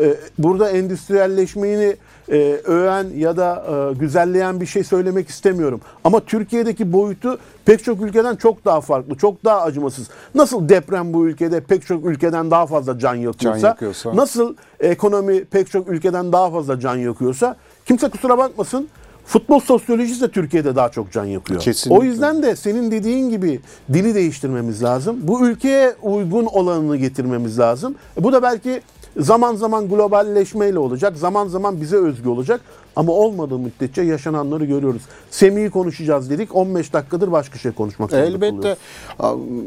E, 0.00 0.16
burada 0.38 0.70
endüstriyelleşmeyi 0.70 1.96
e, 2.28 2.38
öven 2.64 3.06
ya 3.16 3.36
da 3.36 3.64
e, 3.90 3.94
güzelleyen 3.98 4.60
bir 4.60 4.66
şey 4.66 4.84
söylemek 4.84 5.28
istemiyorum. 5.28 5.80
Ama 6.04 6.20
Türkiye'deki 6.20 6.92
boyutu 6.92 7.38
pek 7.64 7.84
çok 7.84 8.02
ülkeden 8.02 8.36
çok 8.36 8.64
daha 8.64 8.80
farklı, 8.80 9.14
çok 9.14 9.44
daha 9.44 9.62
acımasız. 9.62 10.08
Nasıl 10.34 10.68
deprem 10.68 11.12
bu 11.12 11.26
ülkede 11.28 11.60
pek 11.60 11.86
çok 11.86 12.04
ülkeden 12.06 12.50
daha 12.50 12.66
fazla 12.66 12.98
can 12.98 13.14
yakıyorsa, 13.14 13.60
Can 13.60 13.68
yakıyorsa. 13.68 14.16
nasıl 14.16 14.54
ekonomi 14.80 15.44
pek 15.44 15.70
çok 15.70 15.88
ülkeden 15.88 16.32
daha 16.32 16.50
fazla 16.50 16.80
can 16.80 16.96
yakıyorsa 16.96 17.56
kimse 17.86 18.08
kusura 18.08 18.38
bakmasın 18.38 18.88
futbol 19.26 19.60
sosyolojisi 19.60 20.20
de 20.20 20.30
Türkiye'de 20.30 20.76
daha 20.76 20.88
çok 20.88 21.12
can 21.12 21.24
yakıyor. 21.24 21.60
Kesinlikle. 21.60 22.00
O 22.00 22.04
yüzden 22.04 22.42
de 22.42 22.56
senin 22.56 22.90
dediğin 22.90 23.30
gibi 23.30 23.60
dili 23.92 24.14
değiştirmemiz 24.14 24.82
lazım. 24.82 25.16
Bu 25.22 25.48
ülkeye 25.48 25.94
uygun 26.02 26.44
olanını 26.44 26.96
getirmemiz 26.96 27.58
lazım. 27.58 27.94
E, 28.20 28.24
Bu 28.24 28.32
da 28.32 28.42
belki 28.42 28.80
zaman 29.16 29.54
zaman 29.54 29.88
globalleşmeyle 29.88 30.78
olacak, 30.78 31.16
zaman 31.16 31.48
zaman 31.48 31.80
bize 31.80 31.96
özgü 31.96 32.28
olacak. 32.28 32.60
Ama 32.96 33.12
olmadığı 33.12 33.58
müddetçe 33.58 34.02
yaşananları 34.02 34.64
görüyoruz. 34.64 35.02
Semih'i 35.30 35.70
konuşacağız 35.70 36.30
dedik. 36.30 36.56
15 36.56 36.92
dakikadır 36.92 37.32
başka 37.32 37.58
şey 37.58 37.72
konuşmak 37.72 38.10
zorunda 38.10 38.28
Elbette. 38.28 38.76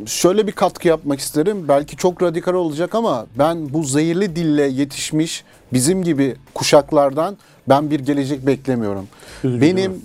Şöyle 0.06 0.48
bir 0.48 0.52
katkı 0.52 0.88
yapmak 0.88 1.20
isterim. 1.20 1.66
Belki 1.68 1.98
çok 1.98 2.22
radikal 2.22 2.54
olacak 2.54 2.96
ama 2.96 3.26
ben 3.38 3.74
bu 3.74 3.84
zehirli 3.84 4.36
dille 4.36 4.64
yetişmiş 4.64 5.44
bizim 5.74 6.04
gibi 6.04 6.36
kuşaklardan 6.54 7.38
ben 7.70 7.90
bir 7.90 8.00
gelecek 8.00 8.48
beklemiyorum. 8.48 9.08
Üzücü 9.44 9.62
Benim 9.62 10.02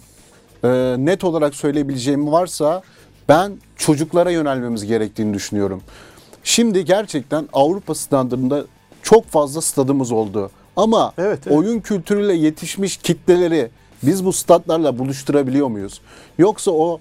e, 0.64 0.96
net 0.98 1.24
olarak 1.24 1.54
söyleyebileceğim 1.54 2.32
varsa 2.32 2.82
ben 3.28 3.52
çocuklara 3.76 4.30
yönelmemiz 4.30 4.86
gerektiğini 4.86 5.34
düşünüyorum. 5.34 5.82
Şimdi 6.44 6.84
gerçekten 6.84 7.48
Avrupa 7.52 7.94
standartında 7.94 8.64
çok 9.02 9.26
fazla 9.26 9.60
stadımız 9.60 10.12
oldu. 10.12 10.50
Ama 10.76 11.12
Evet, 11.18 11.38
evet. 11.46 11.56
oyun 11.56 11.80
kültürüyle 11.80 12.34
yetişmiş 12.34 12.96
kitleleri 12.96 13.70
biz 14.02 14.24
bu 14.24 14.32
statlarla 14.32 14.98
buluşturabiliyor 14.98 15.68
muyuz? 15.68 16.00
Yoksa 16.38 16.70
o 16.70 17.00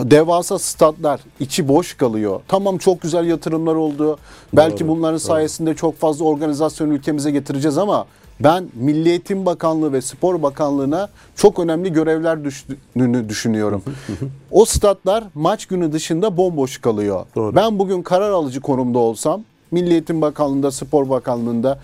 devasa 0.00 0.58
statlar 0.58 1.20
içi 1.40 1.68
boş 1.68 1.96
kalıyor. 1.96 2.40
Tamam 2.48 2.78
çok 2.78 3.02
güzel 3.02 3.26
yatırımlar 3.26 3.74
oldu. 3.74 4.18
Belki 4.52 4.88
bunların 4.88 5.18
sayesinde 5.18 5.74
çok 5.74 5.98
fazla 5.98 6.24
organizasyon 6.24 6.90
ülkemize 6.90 7.30
getireceğiz 7.30 7.78
ama 7.78 8.06
ben 8.40 8.68
Milli 8.74 9.08
Eğitim 9.08 9.46
Bakanlığı 9.46 9.92
ve 9.92 10.02
Spor 10.02 10.42
Bakanlığı'na 10.42 11.08
çok 11.36 11.58
önemli 11.58 11.92
görevler 11.92 12.44
düştüğünü 12.44 13.28
düşünüyorum. 13.28 13.82
o 14.50 14.64
statlar 14.64 15.24
maç 15.34 15.66
günü 15.66 15.92
dışında 15.92 16.36
bomboş 16.36 16.78
kalıyor. 16.78 17.26
Doğru. 17.36 17.56
Ben 17.56 17.78
bugün 17.78 18.02
karar 18.02 18.30
alıcı 18.30 18.60
konumda 18.60 18.98
olsam 18.98 19.42
Milli 19.70 19.92
Eğitim 19.92 20.22
Bakanlığı'nda, 20.22 20.70
Spor 20.70 21.10
Bakanlığı'nda 21.10 21.78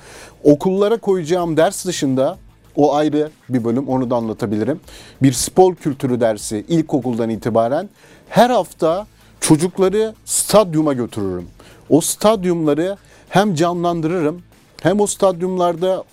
okullara 0.45 0.97
koyacağım 0.97 1.57
ders 1.57 1.87
dışında 1.87 2.39
o 2.77 2.95
ayrı 2.95 3.31
bir 3.49 3.65
bölüm 3.65 3.89
onu 3.89 4.11
da 4.11 4.17
anlatabilirim. 4.17 4.81
Bir 5.23 5.33
spor 5.33 5.75
kültürü 5.75 6.21
dersi 6.21 6.65
ilkokuldan 6.69 7.31
itibaren 7.31 7.89
her 8.29 8.51
hafta 8.51 9.07
çocukları 9.41 10.15
stadyuma 10.25 10.93
götürürüm. 10.93 11.47
O 11.89 12.01
stadyumları 12.01 12.97
hem 13.29 13.55
canlandırırım 13.55 14.43
hem 14.83 15.01
o 15.01 15.07
stadyumlarda 15.07 16.05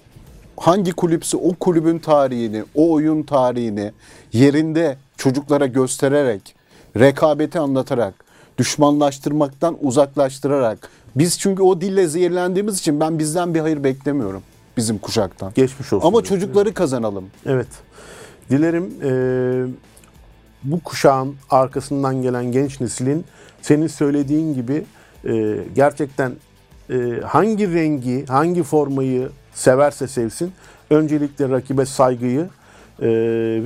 hangi 0.58 0.92
kulüpse 0.92 1.38
o 1.38 1.54
kulübün 1.54 2.00
tarihini, 2.00 2.64
o 2.76 2.92
oyun 2.92 3.24
tarihini 3.24 3.92
yerinde 4.34 4.98
çocuklara 5.18 5.66
göstererek, 5.66 6.56
rekabeti 7.00 7.60
anlatarak, 7.60 8.14
düşmanlaştırmaktan 8.58 9.78
uzaklaştırarak 9.82 10.90
biz 11.20 11.40
çünkü 11.40 11.64
o 11.64 11.82
dille 11.82 12.08
zehirlendiğimiz 12.08 12.80
için 12.80 13.00
ben 13.00 13.20
bizden 13.20 13.54
bir 13.54 13.60
hayır 13.60 13.84
beklemiyorum 13.84 14.42
bizim 14.78 14.98
kuşaktan. 14.98 15.52
Geçmiş 15.56 15.94
olsun. 15.94 16.08
Ama 16.08 16.24
diyorum. 16.24 16.30
çocukları 16.40 16.74
kazanalım. 16.74 17.26
Evet. 17.46 17.68
Dilerim 18.50 18.90
e, 19.04 19.12
bu 20.64 20.80
kuşağın 20.80 21.36
arkasından 21.50 22.22
gelen 22.22 22.52
genç 22.52 22.82
neslin 22.82 23.26
senin 23.62 23.88
söylediğin 23.88 24.54
gibi 24.54 24.84
e, 25.30 25.58
gerçekten 25.76 26.32
e, 26.90 26.96
hangi 27.26 27.74
rengi, 27.74 28.26
hangi 28.26 28.64
formayı 28.64 29.30
severse 29.54 30.08
sevsin 30.08 30.52
öncelikle 30.90 31.50
rakibe 31.50 31.86
saygıyı 31.86 32.50
e, 33.02 33.08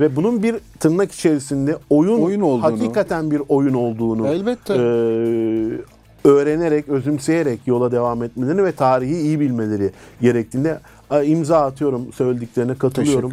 ve 0.00 0.16
bunun 0.16 0.42
bir 0.42 0.56
tırnak 0.80 1.12
içerisinde 1.12 1.78
oyun, 1.90 2.20
Oyun 2.22 2.40
olduğunu. 2.40 2.62
hakikaten 2.62 3.30
bir 3.30 3.42
oyun 3.48 3.74
olduğunu 3.74 4.28
Elbette. 4.28 4.74
e, 4.74 4.80
öğrenerek, 6.24 6.88
özümseyerek 6.88 7.60
yola 7.66 7.92
devam 7.92 8.22
etmelerini 8.22 8.64
ve 8.64 8.72
tarihi 8.72 9.16
iyi 9.16 9.40
bilmeleri 9.40 9.90
gerektiğinde 10.20 10.78
imza 11.24 11.60
atıyorum 11.60 12.12
söylediklerine 12.12 12.74
katılıyorum. 12.74 13.32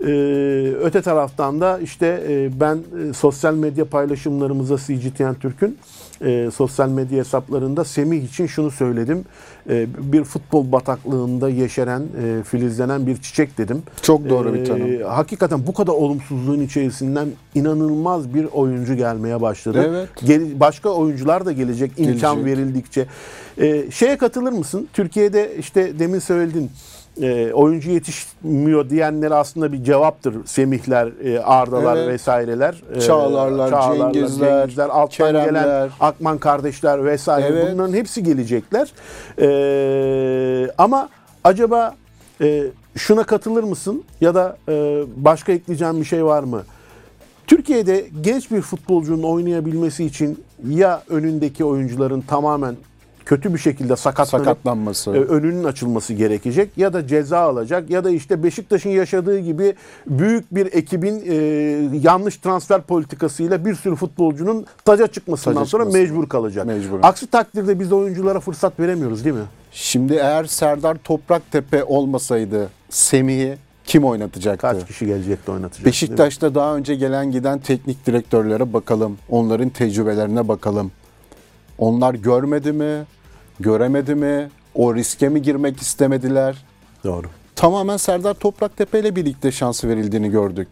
Ee, 0.00 0.74
öte 0.82 1.02
taraftan 1.02 1.60
da 1.60 1.78
işte 1.78 2.24
e, 2.28 2.60
ben 2.60 2.76
e, 2.76 3.12
sosyal 3.12 3.54
medya 3.54 3.84
paylaşımlarımıza 3.84 4.76
CGTN 4.76 5.34
Türk'ün 5.40 5.78
e, 6.22 6.50
sosyal 6.54 6.88
medya 6.88 7.18
hesaplarında 7.18 7.84
Semih 7.84 8.22
için 8.24 8.46
şunu 8.46 8.70
söyledim. 8.70 9.24
E, 9.70 9.86
bir 10.12 10.24
futbol 10.24 10.72
bataklığında 10.72 11.48
yeşeren, 11.48 12.00
e, 12.00 12.42
filizlenen 12.42 13.06
bir 13.06 13.16
çiçek 13.16 13.58
dedim. 13.58 13.82
Çok 14.02 14.28
doğru 14.30 14.54
bir 14.54 14.58
Ee, 14.60 14.64
tanım. 14.64 15.02
Hakikaten 15.02 15.66
bu 15.66 15.74
kadar 15.74 15.92
olumsuzluğun 15.92 16.60
içerisinden 16.60 17.28
inanılmaz 17.54 18.34
bir 18.34 18.44
oyuncu 18.44 18.94
gelmeye 18.94 19.40
başladı. 19.40 19.84
Evet. 19.88 20.08
Gel- 20.24 20.60
başka 20.60 20.88
oyuncular 20.90 21.46
da 21.46 21.52
gelecek 21.52 21.92
imkan 21.96 22.36
Gelecek. 22.36 22.44
verildikçe. 22.58 23.06
Ee, 23.60 23.90
şeye 23.90 24.18
katılır 24.18 24.52
mısın? 24.52 24.88
Türkiye'de 24.92 25.56
işte 25.58 25.98
demin 25.98 26.18
söyledin 26.18 26.70
e, 27.22 27.52
oyuncu 27.52 27.90
yetişmiyor 27.90 28.90
diyenlere 28.90 29.34
aslında 29.34 29.72
bir 29.72 29.84
cevaptır. 29.84 30.34
Semihler, 30.46 31.12
e, 31.24 31.40
Ardalar 31.40 31.96
Evet. 31.96 32.08
vesaireler. 32.08 32.82
e, 32.94 33.00
Çağlarlar, 33.00 33.94
Cengizler, 34.12 34.88
alttan 34.88 35.08
Keremler. 35.08 35.44
gelen 35.44 35.90
Akman 36.00 36.38
kardeşler 36.38 37.04
vesaire. 37.04 37.46
Evet. 37.46 37.68
Bunların 37.74 37.92
hepsi 37.94 38.22
gelecekler. 38.22 38.92
Ee, 39.58 40.70
ama 40.78 41.08
acaba 41.44 41.94
e, 42.40 42.64
şuna 42.96 43.22
katılır 43.24 43.64
mısın? 43.64 44.04
Ya 44.20 44.34
da 44.34 44.56
e, 44.68 45.02
başka 45.16 45.52
ekleyeceğim 45.52 46.00
bir 46.00 46.04
şey 46.04 46.24
var 46.24 46.42
mı? 46.42 46.62
Türkiye'de 47.46 48.06
genç 48.20 48.50
bir 48.50 48.60
futbolcunun 48.60 49.22
oynayabilmesi 49.22 50.04
için 50.04 50.44
ya 50.68 51.02
önündeki 51.08 51.64
oyuncuların 51.64 52.20
tamamen 52.20 52.76
kötü 53.26 53.54
bir 53.54 53.58
şekilde 53.58 53.96
sakatlanıp 53.96 54.44
Sakatlanması. 54.46 55.10
e, 55.10 55.14
önünün 55.14 55.64
açılması 55.64 56.12
gerekecek 56.14 56.70
ya 56.76 56.92
da 56.92 57.06
ceza 57.06 57.38
alacak 57.38 57.90
ya 57.90 58.04
da 58.04 58.10
işte 58.10 58.42
Beşiktaş'ın 58.42 58.90
yaşadığı 58.90 59.38
gibi 59.38 59.74
büyük 60.06 60.54
bir 60.54 60.66
ekibin 60.66 61.22
e, 61.26 61.34
yanlış 62.02 62.36
transfer 62.36 62.82
politikasıyla 62.82 63.64
bir 63.64 63.74
sürü 63.74 63.96
futbolcunun 63.96 64.66
taca 64.84 65.06
çıkmasından 65.06 65.54
Taca 65.56 65.66
sonra 65.66 65.82
çıkması. 65.84 65.98
mecbur 66.02 66.28
kalacak. 66.28 66.66
Mecburen. 66.66 67.02
Aksi 67.02 67.26
takdirde 67.26 67.80
biz 67.80 67.92
oyunculara 67.92 68.40
fırsat 68.40 68.80
veremiyoruz 68.80 69.24
değil 69.24 69.36
mi? 69.36 69.42
Şimdi 69.72 70.14
eğer 70.14 70.44
Serdar 70.44 70.96
Topraktepe 71.04 71.84
olmasaydı 71.84 72.68
Semih'i 72.90 73.56
kim 73.84 74.04
oynatacaktı? 74.04 74.60
Kaç 74.60 74.86
kişi 74.86 75.06
gelecekti 75.06 75.50
oynatacak? 75.50 75.86
Beşiktaş'ta 75.86 76.54
daha 76.54 76.76
önce 76.76 76.94
gelen 76.94 77.30
giden 77.30 77.58
teknik 77.58 78.06
direktörlere 78.06 78.72
bakalım. 78.72 79.16
Onların 79.28 79.68
tecrübelerine 79.68 80.48
bakalım. 80.48 80.90
Onlar 81.78 82.14
görmedi 82.14 82.72
mi? 82.72 83.04
Göremedi 83.60 84.14
mi? 84.14 84.50
O 84.74 84.94
riske 84.94 85.28
mi 85.28 85.42
girmek 85.42 85.82
istemediler? 85.82 86.64
Doğru. 87.04 87.26
Tamamen 87.56 87.96
Serdar 87.96 88.34
Topraktepe 88.34 89.00
ile 89.00 89.16
birlikte 89.16 89.52
şansı 89.52 89.88
verildiğini 89.88 90.30
gördük. 90.30 90.68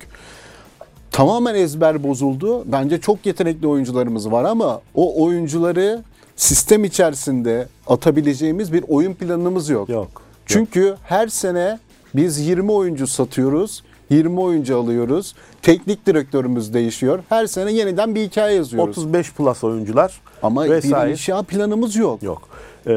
Tamamen 1.10 1.54
ezber 1.54 2.02
bozuldu. 2.02 2.64
Bence 2.72 3.00
çok 3.00 3.26
yetenekli 3.26 3.66
oyuncularımız 3.66 4.30
var 4.32 4.44
ama 4.44 4.80
o 4.94 5.24
oyuncuları 5.24 6.02
sistem 6.36 6.84
içerisinde 6.84 7.68
atabileceğimiz 7.86 8.72
bir 8.72 8.84
oyun 8.88 9.14
planımız 9.14 9.68
yok. 9.68 9.88
Yok. 9.88 10.22
Çünkü 10.46 10.96
her 11.04 11.28
sene 11.28 11.78
biz 12.14 12.38
20 12.38 12.72
oyuncu 12.72 13.06
satıyoruz. 13.06 13.82
20 14.10 14.40
oyuncu 14.40 14.78
alıyoruz. 14.78 15.34
Teknik 15.62 16.06
direktörümüz 16.06 16.74
değişiyor. 16.74 17.24
Her 17.28 17.46
sene 17.46 17.72
yeniden 17.72 18.14
bir 18.14 18.22
hikaye 18.22 18.56
yazıyoruz. 18.56 18.98
35 18.98 19.32
plus 19.32 19.64
oyuncular 19.64 20.20
Ama 20.42 20.64
vesaire. 20.70 21.06
bir 21.06 21.12
inşa 21.12 21.42
planımız 21.42 21.96
yok. 21.96 22.22
Yok. 22.22 22.42
Ee, 22.86 22.92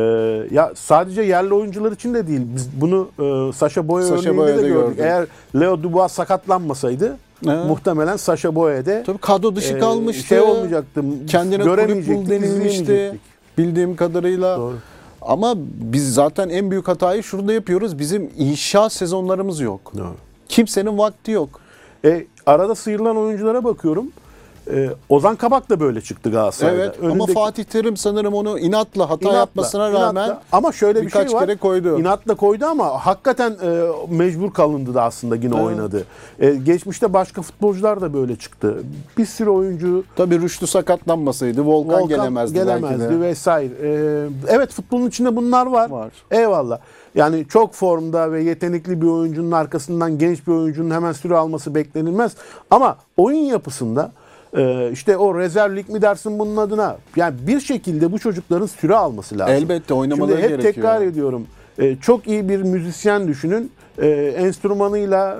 ya 0.52 0.72
sadece 0.76 1.22
yerli 1.22 1.54
oyuncular 1.54 1.92
için 1.92 2.14
de 2.14 2.28
değil. 2.28 2.42
Biz 2.56 2.82
bunu 2.82 3.08
e, 3.20 3.54
Sasha 3.54 3.88
Boye 3.88 4.06
Sacha 4.06 4.20
örneğinde 4.20 4.38
Boye'de 4.38 4.64
de 4.64 4.68
gördük. 4.68 4.84
gördük. 4.88 5.00
Eğer 5.00 5.26
Leo 5.60 5.84
Dubois 5.84 6.12
sakatlanmasaydı 6.12 7.18
Evet. 7.48 7.66
muhtemelen 7.68 8.18
Sasha 8.18 8.56
Boye'de 8.56 9.04
Tabii 9.06 9.18
kadro 9.18 9.56
dışı 9.56 9.74
e, 9.74 9.80
kalmıştı. 9.80 10.28
Şey 10.28 10.40
olmayacaktı. 10.40 11.02
Kendine 11.28 11.64
kulüp 11.64 12.08
bul 12.08 12.30
denilmişti. 12.30 13.20
Bildiğim 13.58 13.96
kadarıyla. 13.96 14.58
Doğru. 14.58 14.76
Ama 15.22 15.54
biz 15.94 16.14
zaten 16.14 16.50
en 16.50 16.72
büyük 16.72 16.88
hatayı 16.88 17.24
şurada 17.24 17.54
yapıyoruz. 17.54 18.00
Bizim 18.00 18.30
inşa 18.38 18.90
sezonlarımız 18.90 19.60
yok. 19.60 19.92
Doğru. 19.98 20.14
Kimsenin 20.50 20.98
vakti 20.98 21.32
yok. 21.32 21.50
E, 22.06 22.26
arada 22.46 22.76
sıyrılan 22.76 23.18
oyunculara 23.18 23.64
bakıyorum. 23.64 24.12
E, 24.74 24.90
Ozan 25.10 25.36
Kabak 25.36 25.70
da 25.70 25.80
böyle 25.80 26.02
çıktı 26.02 26.32
Galatasaray'da. 26.32 26.84
Evet 26.84 26.96
ama 27.04 27.10
Önündeki- 27.14 27.34
Fatih 27.34 27.64
Terim 27.64 27.98
sanırım 27.98 28.34
onu 28.34 28.60
inatla 28.60 29.10
hata 29.10 29.26
İnatla, 29.26 29.38
yapmasına 29.40 29.92
rağmen 29.92 30.24
inatla. 30.28 30.42
ama 30.52 30.72
şöyle 30.72 31.02
bir 31.02 31.10
şey 31.10 31.22
var. 31.22 31.40
kere 31.46 31.56
koydu. 31.58 32.00
İnatla 32.00 32.36
koydu 32.36 32.66
ama 32.66 32.90
hakikaten 33.06 33.52
e, 33.52 33.82
mecbur 34.10 34.52
kalındı 34.54 34.94
da 34.94 35.04
aslında 35.04 35.36
yine 35.36 35.56
Evet. 35.56 35.66
oynadı. 35.66 36.04
E, 36.40 36.56
geçmişte 36.56 37.14
başka 37.14 37.42
futbolcular 37.42 38.02
da 38.02 38.14
böyle 38.14 38.36
çıktı. 38.36 38.78
Bir 39.18 39.26
sürü 39.26 39.50
oyuncu 39.50 40.04
Tabii 40.16 40.42
Rüştü 40.42 40.68
sakatlanmasaydı 40.68 41.62
Volkan, 41.66 41.94
Volkan 41.94 42.08
gelemezdi, 42.08 42.56
belki 42.56 42.68
gelemezdi 42.82 43.14
de. 43.14 43.20
vesaire. 43.20 43.74
E, 43.84 44.28
evet 44.48 44.72
futbolun 44.72 45.08
içinde 45.08 45.36
bunlar 45.36 45.66
var. 45.66 45.90
Var. 45.90 46.10
Eyvallah. 46.32 46.80
Yani 47.16 47.46
çok 47.50 47.74
formda 47.74 48.32
ve 48.32 48.44
yetenekli 48.44 49.02
bir 49.02 49.08
oyuncunun 49.08 49.52
arkasından 49.52 50.18
genç 50.18 50.48
bir 50.48 50.52
oyuncunun 50.52 50.92
hemen 50.92 51.12
süre 51.12 51.36
alması 51.38 51.76
beklenilmez. 51.76 52.32
Ama 52.72 52.98
oyun 53.18 53.40
yapısında 53.40 54.12
e, 54.58 54.90
işte 54.92 55.18
o 55.18 55.40
rezervlik 55.40 55.90
mi 55.90 56.02
dersin 56.02 56.40
bunun 56.40 56.58
adına? 56.58 56.98
Yani 57.16 57.36
bir 57.48 57.60
şekilde 57.60 58.12
bu 58.12 58.20
çocukların 58.20 58.66
süre 58.66 58.96
alması 58.96 59.40
lazım. 59.40 59.56
Elbette 59.56 59.94
oynamaları 59.94 60.32
Şimdi 60.32 60.44
hep 60.44 60.50
gerekiyor. 60.50 60.74
tekrar 60.74 61.02
ediyorum. 61.02 61.48
E, 61.80 61.96
çok 61.96 62.28
iyi 62.28 62.50
bir 62.50 62.62
müzisyen 62.62 63.28
düşünün. 63.28 63.72
E, 64.02 64.08
enstrümanıyla 64.38 65.38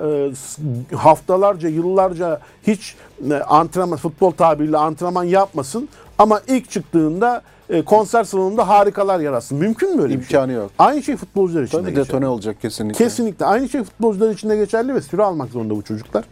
e, 0.92 0.96
haftalarca, 0.96 1.68
yıllarca 1.68 2.40
hiç 2.66 2.94
e, 3.30 3.34
antrenman, 3.34 3.98
futbol 3.98 4.30
tabiriyle 4.30 4.76
antrenman 4.76 5.24
yapmasın. 5.24 5.88
Ama 6.18 6.40
ilk 6.48 6.70
çıktığında 6.70 7.42
e, 7.70 7.82
konser 7.82 8.24
salonunda 8.24 8.68
harikalar 8.68 9.20
yaratsın. 9.20 9.58
Mümkün 9.58 9.96
mü 9.96 10.02
öyle 10.02 10.14
bir 10.20 10.24
şey? 10.24 10.36
İmkanı 10.40 10.52
yok. 10.52 10.70
Aynı 10.78 11.02
şey 11.02 11.16
futbolcular 11.16 11.62
için 11.62 11.78
de 11.78 11.82
Tabii 11.82 11.90
geçerli. 11.90 12.06
detone 12.08 12.26
olacak 12.28 12.60
kesinlikle. 12.62 13.04
Kesinlikle. 13.04 13.44
Aynı 13.46 13.68
şey 13.68 13.82
futbolcular 13.84 14.30
için 14.30 14.48
de 14.50 14.56
geçerli 14.56 14.94
ve 14.94 15.00
süre 15.00 15.22
almak 15.22 15.50
zorunda 15.50 15.76
bu 15.76 15.82
çocuklar. 15.82 16.24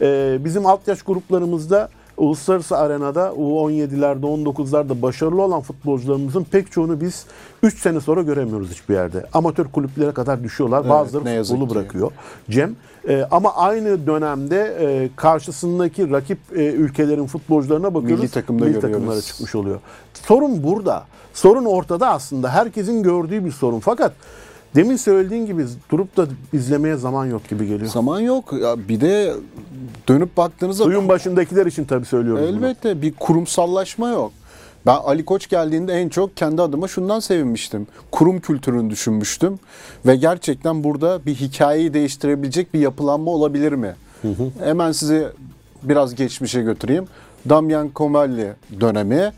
Ee, 0.00 0.44
bizim 0.44 0.66
alt 0.66 0.88
yaş 0.88 1.02
gruplarımızda 1.02 1.88
uluslararası 2.16 2.76
arenada 2.76 3.28
U17'lerde 3.28 4.44
19'larda 4.44 5.02
başarılı 5.02 5.42
olan 5.42 5.60
futbolcularımızın 5.60 6.44
pek 6.44 6.72
çoğunu 6.72 7.00
biz 7.00 7.26
3 7.62 7.78
sene 7.78 8.00
sonra 8.00 8.22
göremiyoruz 8.22 8.70
hiçbir 8.70 8.94
yerde. 8.94 9.26
Amatör 9.32 9.64
kulüplere 9.64 10.12
kadar 10.12 10.44
düşüyorlar. 10.44 10.80
Evet, 10.80 10.90
Bazıları 10.90 11.42
futbolu 11.44 11.68
ki. 11.68 11.74
bırakıyor. 11.74 12.10
Cem 12.50 12.76
e, 13.08 13.26
ama 13.30 13.54
aynı 13.54 14.06
dönemde 14.06 14.76
e, 14.80 15.10
karşısındaki 15.16 16.10
rakip 16.10 16.38
e, 16.56 16.64
ülkelerin 16.64 17.26
futbolcularına 17.26 17.94
bakıyoruz. 17.94 18.20
Milli 18.20 18.30
takımda 18.32 18.64
milli 18.64 18.74
görüyoruz. 18.74 18.98
takımlara 18.98 19.22
çıkmış 19.22 19.54
oluyor. 19.54 19.80
Sorun 20.14 20.62
burada. 20.62 21.04
Sorun 21.34 21.64
ortada 21.64 22.08
aslında. 22.08 22.50
Herkesin 22.50 23.02
gördüğü 23.02 23.44
bir 23.44 23.52
sorun. 23.52 23.80
Fakat 23.80 24.12
demin 24.74 24.96
söylediğin 24.96 25.46
gibi 25.46 25.64
durup 25.90 26.16
da 26.16 26.26
izlemeye 26.52 26.96
zaman 26.96 27.26
yok 27.26 27.48
gibi 27.48 27.66
geliyor. 27.66 27.90
Zaman 27.90 28.20
yok. 28.20 28.52
Ya 28.62 28.88
bir 28.88 29.00
de 29.00 29.32
dönüp 30.08 30.36
baktığınızda 30.36 30.84
Suyun 30.84 31.08
başındakiler 31.08 31.66
için 31.66 31.84
tabii 31.84 32.06
söylüyorum 32.06 32.44
bunu. 32.48 32.56
elbette 32.66 33.02
bir 33.02 33.12
kurumsallaşma 33.12 34.08
yok. 34.08 34.32
Ben 34.86 34.96
Ali 34.96 35.24
Koç 35.24 35.48
geldiğinde 35.48 35.92
en 35.92 36.08
çok 36.08 36.36
kendi 36.36 36.62
adıma 36.62 36.88
şundan 36.88 37.20
sevinmiştim. 37.20 37.86
Kurum 38.10 38.40
kültürünü 38.40 38.90
düşünmüştüm 38.90 39.58
ve 40.06 40.16
gerçekten 40.16 40.84
burada 40.84 41.26
bir 41.26 41.34
hikayeyi 41.34 41.94
değiştirebilecek 41.94 42.74
bir 42.74 42.80
yapılanma 42.80 43.30
olabilir 43.30 43.72
mi? 43.72 43.94
Hemen 44.64 44.92
sizi 44.92 45.26
biraz 45.82 46.14
geçmişe 46.14 46.62
götüreyim. 46.62 47.04
Damian 47.48 47.90
Comelli 47.96 48.52
dönemi, 48.80 49.32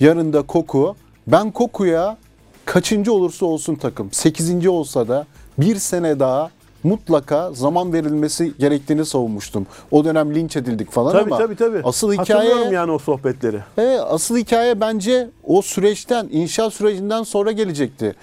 yarın 0.00 0.32
da 0.32 0.42
Koku. 0.42 0.94
Ben 1.26 1.50
Koku'ya 1.50 2.16
kaçıncı 2.64 3.12
olursa 3.12 3.46
olsun 3.46 3.74
takım, 3.74 4.12
8. 4.12 4.66
olsa 4.66 5.08
da 5.08 5.26
bir 5.58 5.76
sene 5.76 6.20
daha 6.20 6.50
mutlaka 6.84 7.52
zaman 7.52 7.92
verilmesi 7.92 8.52
gerektiğini 8.58 9.04
savunmuştum. 9.04 9.66
O 9.90 10.04
dönem 10.04 10.34
linç 10.34 10.56
edildik 10.56 10.90
falan 10.90 11.12
Tabii 11.12 11.34
ama 11.34 11.38
tabii 11.38 11.56
tabii. 11.56 11.80
asıl 11.84 12.12
hikaye 12.12 12.54
yani 12.72 12.92
o 12.92 12.98
sohbetleri. 12.98 13.58
Evet, 13.78 14.00
asıl 14.08 14.36
hikaye 14.36 14.80
bence 14.80 15.28
o 15.44 15.62
süreçten, 15.62 16.28
inşaat 16.32 16.72
sürecinden 16.72 17.22
sonra 17.22 17.52
gelecekti. 17.52 18.14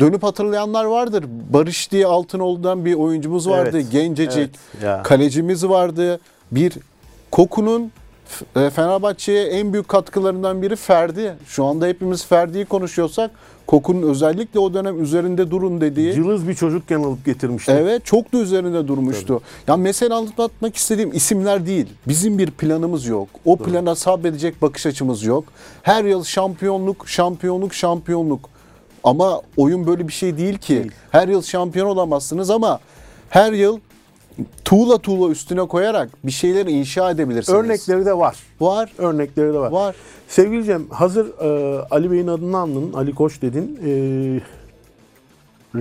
Dönüp 0.00 0.22
hatırlayanlar 0.22 0.84
vardır. 0.84 1.24
Barış 1.50 1.92
diye 1.92 2.06
Altınoğlu'dan 2.06 2.84
bir 2.84 2.94
oyuncumuz 2.94 3.48
vardı. 3.48 3.70
Evet, 3.72 3.92
Gencecik. 3.92 4.38
evet, 4.38 4.82
ya. 4.82 5.02
Kalecimiz 5.02 5.68
vardı. 5.68 6.20
Bir 6.52 6.72
Koku'nun 7.30 7.92
Fenerbahçe'ye 8.54 9.44
en 9.44 9.72
büyük 9.72 9.88
katkılarından 9.88 10.62
biri 10.62 10.76
Ferdi. 10.76 11.34
Şu 11.46 11.64
anda 11.64 11.86
hepimiz 11.86 12.26
Ferdi'yi 12.26 12.64
konuşuyorsak 12.64 13.30
Koku'nun 13.66 14.10
özellikle 14.10 14.60
o 14.60 14.74
dönem 14.74 15.02
üzerinde 15.02 15.50
durun 15.50 15.80
dediği 15.80 16.14
Cılız 16.14 16.48
bir 16.48 16.54
çocukken 16.54 17.02
alıp 17.02 17.24
getirmişti. 17.24 17.72
Evet 17.72 18.04
çok 18.04 18.32
da 18.32 18.38
üzerinde 18.38 18.88
durmuştu. 18.88 19.42
Ya 19.68 19.76
mesela 19.76 20.16
anlatmak 20.16 20.76
istediğim 20.76 21.12
isimler 21.12 21.66
değil. 21.66 21.86
Bizim 22.08 22.38
bir 22.38 22.50
planımız 22.50 23.06
yok. 23.06 23.28
O 23.44 23.56
plana 23.56 23.94
sabredecek 23.94 24.62
bakış 24.62 24.86
açımız 24.86 25.22
yok. 25.22 25.44
Her 25.82 26.04
yıl 26.04 26.24
şampiyonluk, 26.24 27.08
şampiyonluk, 27.08 27.74
şampiyonluk. 27.74 28.48
Ama 29.04 29.40
oyun 29.56 29.86
böyle 29.86 30.08
bir 30.08 30.12
şey 30.12 30.36
değil 30.36 30.58
ki. 30.58 30.74
Değil. 30.74 30.92
Her 31.10 31.28
yıl 31.28 31.42
şampiyon 31.42 31.86
olamazsınız 31.86 32.50
ama 32.50 32.80
her 33.28 33.52
yıl 33.52 33.78
tuğla 34.64 34.98
tuğla 34.98 35.30
üstüne 35.30 35.60
koyarak 35.68 36.10
bir 36.24 36.30
şeyleri 36.32 36.70
inşa 36.70 37.10
edebilirsiniz. 37.10 37.58
Örnekleri 37.58 38.06
de 38.06 38.18
var. 38.18 38.36
var. 38.60 38.92
Örnekleri 38.98 39.54
de 39.54 39.58
var. 39.58 39.70
Var. 39.70 39.96
Sevgili 40.28 40.64
Cem, 40.64 40.90
hazır 40.90 41.26
e, 41.40 41.78
Ali 41.90 42.10
Bey'in 42.10 42.26
adını 42.28 42.58
andın, 42.58 42.92
Ali 42.92 43.14
Koç 43.14 43.42
dedin. 43.42 43.80
E, 43.86 43.90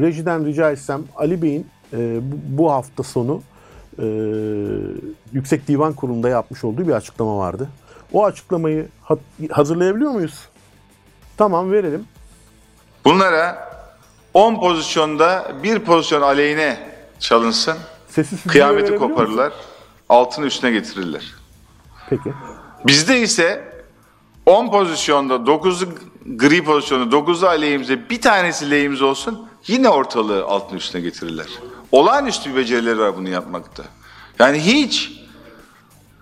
rejiden 0.02 0.46
rica 0.46 0.72
etsem 0.72 1.04
Ali 1.16 1.42
Bey'in 1.42 1.68
e, 1.94 2.20
bu, 2.22 2.36
bu 2.58 2.72
hafta 2.72 3.04
sonu 3.04 3.42
e, 4.00 4.06
Yüksek 5.34 5.68
Divan 5.68 5.94
Kurulu'nda 5.94 6.30
yapmış 6.30 6.64
olduğu 6.64 6.88
bir 6.88 6.94
açıklama 6.94 7.38
vardı. 7.38 7.70
O 8.14 8.26
açıklamayı 8.26 8.88
hat- 9.02 9.20
hazırlayabiliyor 9.52 10.12
muyuz? 10.12 10.40
Tamam 11.38 11.72
verelim. 11.72 12.06
Bunlara 13.06 13.74
10 14.34 14.60
pozisyonda 14.60 15.52
bir 15.64 15.80
pozisyon 15.80 16.22
aleyhine 16.22 16.78
çalınsın. 17.20 17.78
Sesi 18.16 18.48
Kıyameti 18.48 18.78
verebiliyor 18.78 19.02
musun? 19.02 19.16
koparırlar. 19.16 19.54
Altını 20.10 20.46
üstüne 20.46 20.72
getirirler. 20.72 21.34
Peki. 22.10 22.34
Bizde 22.88 23.22
ise 23.22 23.74
10 24.46 24.72
pozisyonda 24.72 25.34
9'u 25.36 25.90
gri 26.26 26.64
pozisyonda 26.64 27.16
9'u 27.16 27.48
aleyhimize 27.48 28.10
bir 28.10 28.22
tanesi 28.22 28.72
lehimize 28.72 29.06
olsun 29.06 29.48
yine 29.68 29.90
ortalığı 29.90 30.46
altın 30.46 30.76
üstüne 30.76 31.02
getirirler. 31.02 31.48
Olağanüstü 31.92 32.52
bir 32.52 32.56
becerileri 32.56 33.00
var 33.00 33.18
bunu 33.18 33.30
yapmakta. 33.30 33.84
Yani 34.40 34.60
hiç 34.60 35.12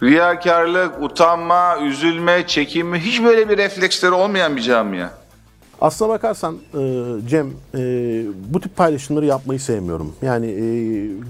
riyakarlık, 0.04 1.02
utanma, 1.02 1.78
üzülme, 1.82 2.48
çekinme 2.48 3.00
hiç 3.00 3.24
böyle 3.24 3.50
bir 3.50 3.58
refleksleri 3.58 4.12
olmayan 4.12 4.56
bir 4.56 4.62
camia. 4.62 5.10
Aslına 5.82 6.10
bakarsan 6.10 6.56
e, 6.74 7.04
Cem 7.28 7.48
e, 7.76 8.24
bu 8.54 8.62
tip 8.62 8.76
paylaşımları 8.76 9.26
yapmayı 9.26 9.60
sevmiyorum. 9.60 10.14
Yani 10.22 10.48
e, 10.48 10.66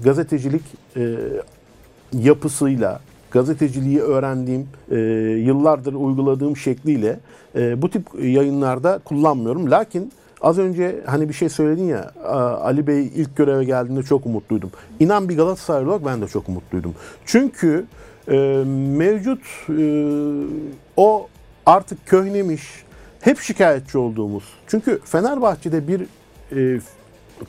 gazetecilik 0.04 0.62
e, 0.96 1.16
yapısıyla, 2.12 3.00
gazeteciliği 3.30 4.00
öğrendiğim, 4.00 4.68
e, 4.90 4.96
yıllardır 5.46 5.94
uyguladığım 5.94 6.56
şekliyle 6.56 7.20
e, 7.56 7.82
bu 7.82 7.90
tip 7.90 8.02
yayınlarda 8.22 9.00
kullanmıyorum. 9.04 9.70
Lakin 9.70 10.12
az 10.40 10.58
önce 10.58 11.00
hani 11.06 11.28
bir 11.28 11.34
şey 11.34 11.48
söyledin 11.48 11.84
ya 11.84 12.12
Ali 12.62 12.86
Bey 12.86 13.06
ilk 13.06 13.36
göreve 13.36 13.64
geldiğinde 13.64 14.02
çok 14.02 14.26
umutluydum. 14.26 14.70
İnan 15.00 15.28
bir 15.28 15.36
Galatasaraylı 15.36 15.88
olarak 15.88 16.06
ben 16.06 16.20
de 16.22 16.28
çok 16.28 16.48
umutluydum. 16.48 16.94
Çünkü 17.26 17.84
e, 18.28 18.64
mevcut 18.96 19.40
e, 19.68 20.14
o 20.96 21.28
artık 21.66 22.06
köhnemiş, 22.06 22.62
hep 23.22 23.40
şikayetçi 23.40 23.98
olduğumuz. 23.98 24.44
Çünkü 24.66 25.00
Fenerbahçe'de 25.04 25.88
bir 25.88 26.00
e, 26.56 26.80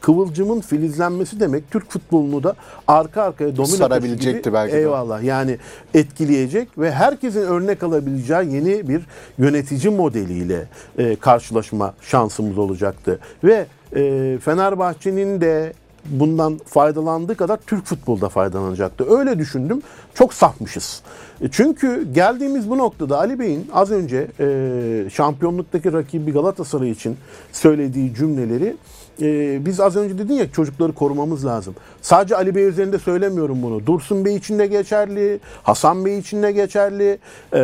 kıvılcımın 0.01 0.61
filizlenmesi 0.61 1.39
demek 1.39 1.71
Türk 1.71 1.91
futbolunu 1.91 2.43
da 2.43 2.55
arka 2.87 3.21
arkaya 3.21 3.57
domino 3.57 3.75
Sarabilecekti 3.75 4.41
gibi, 4.41 4.53
belki 4.53 4.73
de. 4.73 4.79
Eyvallah. 4.79 5.23
Yani 5.23 5.57
etkileyecek 5.93 6.77
ve 6.77 6.91
herkesin 6.91 7.41
örnek 7.41 7.83
alabileceği 7.83 8.53
yeni 8.53 8.89
bir 8.89 9.01
yönetici 9.37 9.95
modeliyle 9.95 10.65
e, 10.97 11.15
karşılaşma 11.15 11.93
şansımız 12.01 12.57
olacaktı. 12.57 13.19
Ve 13.43 13.65
e, 13.95 14.37
Fenerbahçe'nin 14.41 15.41
de 15.41 15.73
bundan 16.05 16.59
faydalandığı 16.65 17.35
kadar 17.35 17.57
Türk 17.67 17.85
futbolda 17.85 18.29
faydalanacaktı. 18.29 19.17
Öyle 19.17 19.39
düşündüm. 19.39 19.81
Çok 20.13 20.33
safmışız. 20.33 21.01
E, 21.41 21.51
Çünkü 21.51 22.13
geldiğimiz 22.13 22.69
bu 22.69 22.77
noktada 22.77 23.17
Ali 23.19 23.39
Bey'in 23.39 23.67
az 23.73 23.91
önce 23.91 24.27
e, 24.39 25.09
şampiyonluktaki 25.13 25.93
rakibi 25.93 26.31
Galatasaray 26.33 26.91
için 26.91 27.17
söylediği 27.51 28.15
cümleleri 28.15 28.75
e, 29.21 29.65
biz 29.65 29.79
az 29.79 29.95
önce 29.95 30.17
dedin 30.17 30.33
ya 30.33 30.51
çocukları 30.51 30.93
korumamız 30.93 31.45
lazım. 31.45 31.75
Sadece 32.01 32.35
Ali 32.35 32.55
Bey 32.55 32.63
üzerinde 32.63 32.99
söylemiyorum 32.99 33.63
bunu. 33.63 33.85
Dursun 33.85 34.25
Bey 34.25 34.35
için 34.35 34.59
de 34.59 34.67
geçerli, 34.67 35.39
Hasan 35.63 36.05
Bey 36.05 36.19
için 36.19 36.43
de 36.43 36.51
geçerli, 36.51 37.17
e, 37.53 37.61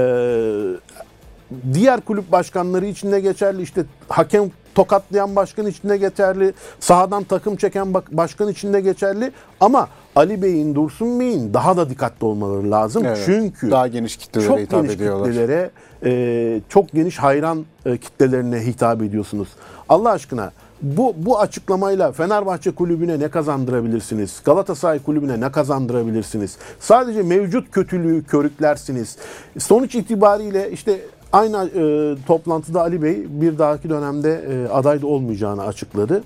diğer 1.73 2.01
kulüp 2.01 2.31
başkanları 2.31 2.85
için 2.85 3.11
de 3.11 3.19
geçerli. 3.19 3.61
İşte 3.61 3.85
hakem 4.09 4.51
tokatlayan 4.75 5.35
başkan 5.35 5.65
için 5.65 5.89
de 5.89 5.97
geçerli. 5.97 6.53
Sahadan 6.79 7.23
takım 7.23 7.55
çeken 7.55 7.93
başkan 7.93 8.47
için 8.47 8.73
de 8.73 8.81
geçerli. 8.81 9.31
Ama 9.59 9.87
Ali 10.15 10.41
Bey'in, 10.41 10.75
Dursun 10.75 11.19
Bey'in 11.19 11.53
daha 11.53 11.77
da 11.77 11.89
dikkatli 11.89 12.25
olmaları 12.25 12.71
lazım. 12.71 13.05
Evet, 13.05 13.19
Çünkü 13.25 13.71
daha 13.71 13.87
geniş 13.87 14.17
kitlelere 14.17 14.47
çok 14.47 14.59
hitap 14.59 14.81
geniş 14.81 14.95
ediyorlar. 14.95 15.27
kitlelere, 15.27 15.71
e, 16.05 16.61
çok 16.69 16.91
geniş 16.91 17.17
hayran 17.17 17.65
e, 17.85 17.97
kitlelerine 17.97 18.65
hitap 18.65 19.01
ediyorsunuz. 19.01 19.47
Allah 19.89 20.11
aşkına 20.11 20.51
bu 20.81 21.15
bu 21.17 21.39
açıklamayla 21.39 22.11
Fenerbahçe 22.11 22.71
kulübüne 22.71 23.19
ne 23.19 23.27
kazandırabilirsiniz? 23.27 24.41
Galatasaray 24.45 24.99
kulübüne 24.99 25.39
ne 25.39 25.51
kazandırabilirsiniz? 25.51 26.57
Sadece 26.79 27.23
mevcut 27.23 27.71
kötülüğü 27.71 28.23
körüklersiniz. 28.23 29.17
Sonuç 29.57 29.95
itibariyle 29.95 30.71
işte 30.71 30.99
aynı 31.33 31.69
e, 31.75 32.15
toplantıda 32.27 32.81
Ali 32.81 33.01
Bey 33.01 33.25
bir 33.29 33.57
dahaki 33.57 33.89
dönemde 33.89 34.45
e, 34.49 34.73
aday 34.73 35.01
da 35.01 35.07
olmayacağını 35.07 35.63
açıkladı. 35.63 36.23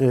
E, 0.00 0.08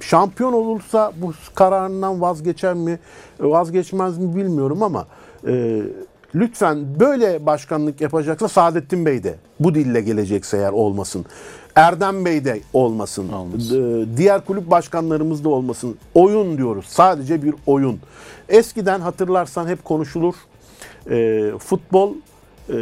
şampiyon 0.00 0.52
olursa 0.52 1.12
bu 1.16 1.32
kararından 1.54 2.20
vazgeçer 2.20 2.74
mi, 2.74 2.98
vazgeçmez 3.40 4.18
mi 4.18 4.36
bilmiyorum 4.36 4.82
ama 4.82 5.06
e, 5.46 5.82
lütfen 6.34 7.00
böyle 7.00 7.46
başkanlık 7.46 8.00
yapacaksa 8.00 8.48
Saadettin 8.48 9.06
Bey 9.06 9.24
de 9.24 9.34
bu 9.60 9.74
dille 9.74 10.00
gelecekse 10.00 10.56
eğer 10.56 10.72
olmasın. 10.72 11.24
Erdem 11.76 12.24
Bey 12.24 12.44
de 12.44 12.60
olmasın. 12.72 13.32
Olmasın. 13.32 14.02
E, 14.02 14.16
diğer 14.16 14.44
kulüp 14.44 14.70
başkanlarımız 14.70 15.44
da 15.44 15.48
olmasın. 15.48 15.96
Oyun 16.14 16.58
diyoruz. 16.58 16.84
Sadece 16.88 17.42
bir 17.42 17.54
oyun. 17.66 17.98
Eskiden 18.48 19.00
hatırlarsan 19.00 19.68
hep 19.68 19.84
konuşulur. 19.84 20.34
E, 21.10 21.50
futbol 21.58 22.14
e, 22.68 22.74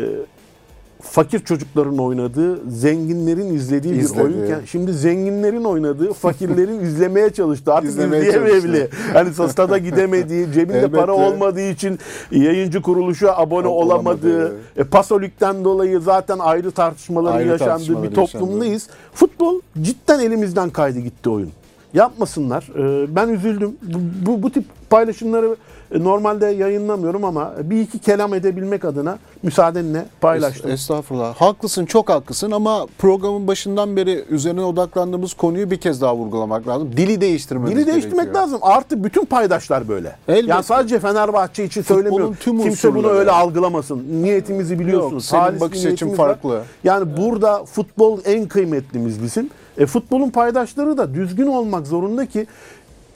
fakir 1.03 1.41
çocukların 1.41 1.99
oynadığı, 1.99 2.71
zenginlerin 2.71 3.55
izlediği 3.55 3.95
bir 3.95 3.99
İzlediği. 3.99 4.25
oyunken 4.25 4.61
şimdi 4.67 4.93
zenginlerin 4.93 5.65
oynadığı, 5.65 6.13
fakirlerin 6.13 6.81
izlemeye 6.85 7.31
çalıştı. 7.31 7.75
Artık 7.75 7.91
İzlemeye 7.91 8.23
izleyemeyeli. 8.23 8.89
Hani 9.13 9.35
stada 9.35 9.79
gidemediği, 9.79 10.53
cebinde 10.53 10.79
Elbette. 10.79 10.97
para 10.97 11.13
olmadığı 11.15 11.71
için 11.71 11.99
yayıncı 12.31 12.83
kuruluşa 12.83 13.37
abone 13.37 13.67
Olamadığı. 13.67 14.29
olamadığı, 14.37 14.57
e, 14.77 14.85
Pasolik'ten 14.85 15.65
dolayı 15.65 16.01
zaten 16.01 16.39
ayrı 16.39 16.71
tartışmaların 16.71 17.37
Ayrı 17.37 17.49
yaşandığı 17.49 17.71
tartışmaları 17.71 18.11
bir 18.11 18.15
toplumdayız. 18.15 18.89
Futbol 19.15 19.61
cidden 19.83 20.21
elimizden 20.21 20.71
kaydı 20.71 20.99
gitti 20.99 21.31
oyun. 21.31 21.51
Yapmasınlar. 21.95 22.69
Ee, 22.77 23.17
Ben 23.17 23.29
üzüldüm. 23.29 23.77
Bu, 23.83 23.99
bu, 24.27 24.43
bu 24.43 24.51
tip 24.51 24.65
paylaşımları 24.91 25.57
e, 25.93 26.05
normalde 26.05 26.47
yayınlamıyorum 26.47 27.25
ama 27.25 27.53
bir 27.63 27.81
iki 27.81 27.99
kelam 27.99 28.35
edebilmek 28.35 28.85
adına 28.85 29.19
müsaadenle 29.43 30.05
paylaştım. 30.21 30.71
Es- 30.71 30.75
Estağfurullah. 30.75 31.35
Haklısın, 31.35 31.87
çok 31.87 32.09
haklısın 32.11 32.51
ama 32.51 32.87
programın 32.99 33.47
başından 33.47 33.97
beri 33.97 34.25
üzerine 34.31 34.61
odaklandığımız 34.61 35.35
konuyu 35.35 35.71
bir 35.71 35.77
kez 35.81 36.01
daha 36.03 36.17
vurgulamak 36.17 36.69
lazım. 36.69 36.91
Dili 36.97 37.21
değiştirmemiz 37.21 37.77
Dili 37.77 37.87
değiştirmek 37.87 38.21
gerekiyor. 38.21 38.43
lazım. 38.45 38.59
Artı 38.63 39.05
bütün 39.05 39.25
paydaşlar 39.25 39.89
böyle. 39.89 40.17
Elbette. 40.29 40.51
Yani 40.51 40.63
sadece 40.65 40.99
Fenerbahçe 41.01 41.65
için 41.65 41.83
Futbolun 41.83 42.03
söylemiyorum. 42.03 42.37
tüm 42.41 42.63
Kimse 42.63 42.95
bunu 42.95 43.09
öyle 43.09 43.31
algılamasın. 43.31 44.05
Niyetimizi 44.23 44.79
biliyorsunuz. 44.79 45.25
senin 45.25 45.41
Halis 45.41 45.61
bakış 45.61 45.87
açın 45.87 46.11
var. 46.11 46.17
farklı. 46.17 46.63
Yani 46.85 47.17
burada 47.17 47.65
futbol 47.65 48.19
en 48.25 48.49
kıymetlimiz 48.49 49.23
bizim. 49.23 49.51
E, 49.79 49.87
futbolun 49.87 50.31
paydaşları 50.31 50.99
da 50.99 51.15
düzgün 51.15 51.47
olmak 51.47 51.87
zorunda 51.87 52.27
ki 52.27 52.47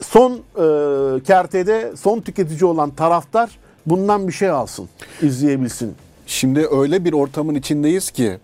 son 0.01 0.31
e, 0.31 1.23
kertede 1.23 1.91
son 1.97 2.19
tüketici 2.19 2.65
olan 2.65 2.89
taraftar 2.89 3.49
bundan 3.85 4.27
bir 4.27 4.33
şey 4.33 4.49
alsın, 4.49 4.89
izleyebilsin. 5.21 5.95
Şimdi 6.27 6.67
öyle 6.71 7.05
bir 7.05 7.13
ortamın 7.13 7.55
içindeyiz 7.55 8.11
ki 8.11 8.37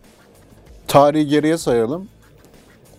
tarihi 0.88 1.28
geriye 1.28 1.58
sayalım. 1.58 2.08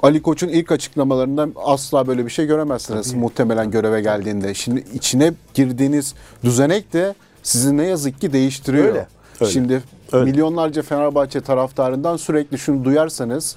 Ali 0.02 0.22
Koç'un 0.22 0.48
ilk 0.48 0.72
açıklamalarından 0.72 1.52
asla 1.64 2.06
böyle 2.06 2.24
bir 2.24 2.30
şey 2.30 2.46
göremezsiniz 2.46 3.14
muhtemelen 3.14 3.70
göreve 3.70 4.00
geldiğinde. 4.00 4.54
Şimdi 4.54 4.84
içine 4.94 5.32
girdiğiniz 5.54 6.14
düzenek 6.44 6.92
de 6.92 7.14
sizi 7.42 7.76
ne 7.76 7.86
yazık 7.86 8.20
ki 8.20 8.32
değiştiriyor. 8.32 8.84
Öyle, 8.84 9.06
öyle. 9.40 9.52
Şimdi 9.52 9.82
Öyle. 10.12 10.24
milyonlarca 10.24 10.82
Fenerbahçe 10.82 11.40
taraftarından 11.40 12.16
sürekli 12.16 12.58
şunu 12.58 12.84
duyarsanız 12.84 13.56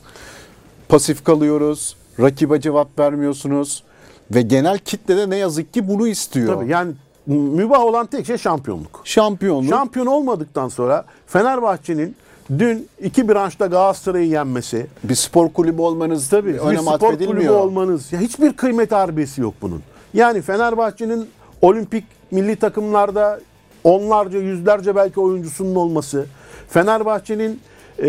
pasif 0.89 1.23
kalıyoruz, 1.23 1.95
rakibe 2.19 2.61
cevap 2.61 2.99
vermiyorsunuz 2.99 3.83
ve 4.31 4.41
genel 4.41 4.77
kitle 4.77 5.17
de 5.17 5.29
ne 5.29 5.35
yazık 5.35 5.73
ki 5.73 5.87
bunu 5.87 6.07
istiyor. 6.07 6.55
Tabii 6.55 6.71
yani 6.71 6.91
mübah 7.27 7.83
olan 7.83 8.05
tek 8.05 8.25
şey 8.25 8.37
şampiyonluk. 8.37 9.01
Şampiyonluk 9.03 9.69
Şampiyon 9.69 10.05
olmadıktan 10.05 10.69
sonra 10.69 11.05
Fenerbahçe'nin 11.27 12.15
dün 12.59 12.87
iki 13.01 13.29
branşta 13.29 13.65
Galatasaray'ı 13.65 14.27
yenmesi, 14.27 14.87
bir 15.03 15.15
spor 15.15 15.49
kulübü 15.49 15.81
olmanız 15.81 16.29
Tabii 16.29 16.53
bir 16.53 16.77
spor 16.77 16.99
kulübü 16.99 17.49
olmanız. 17.49 18.13
Ya 18.13 18.19
hiçbir 18.19 18.53
kıymet 18.53 18.91
harbiyesi 18.91 19.41
yok 19.41 19.53
bunun. 19.61 19.81
Yani 20.13 20.41
Fenerbahçe'nin 20.41 21.27
olimpik 21.61 22.03
milli 22.31 22.55
takımlarda 22.55 23.39
onlarca 23.83 24.39
yüzlerce 24.39 24.95
belki 24.95 25.19
oyuncusunun 25.19 25.75
olması. 25.75 26.25
Fenerbahçe'nin 26.69 27.59
e, 28.03 28.07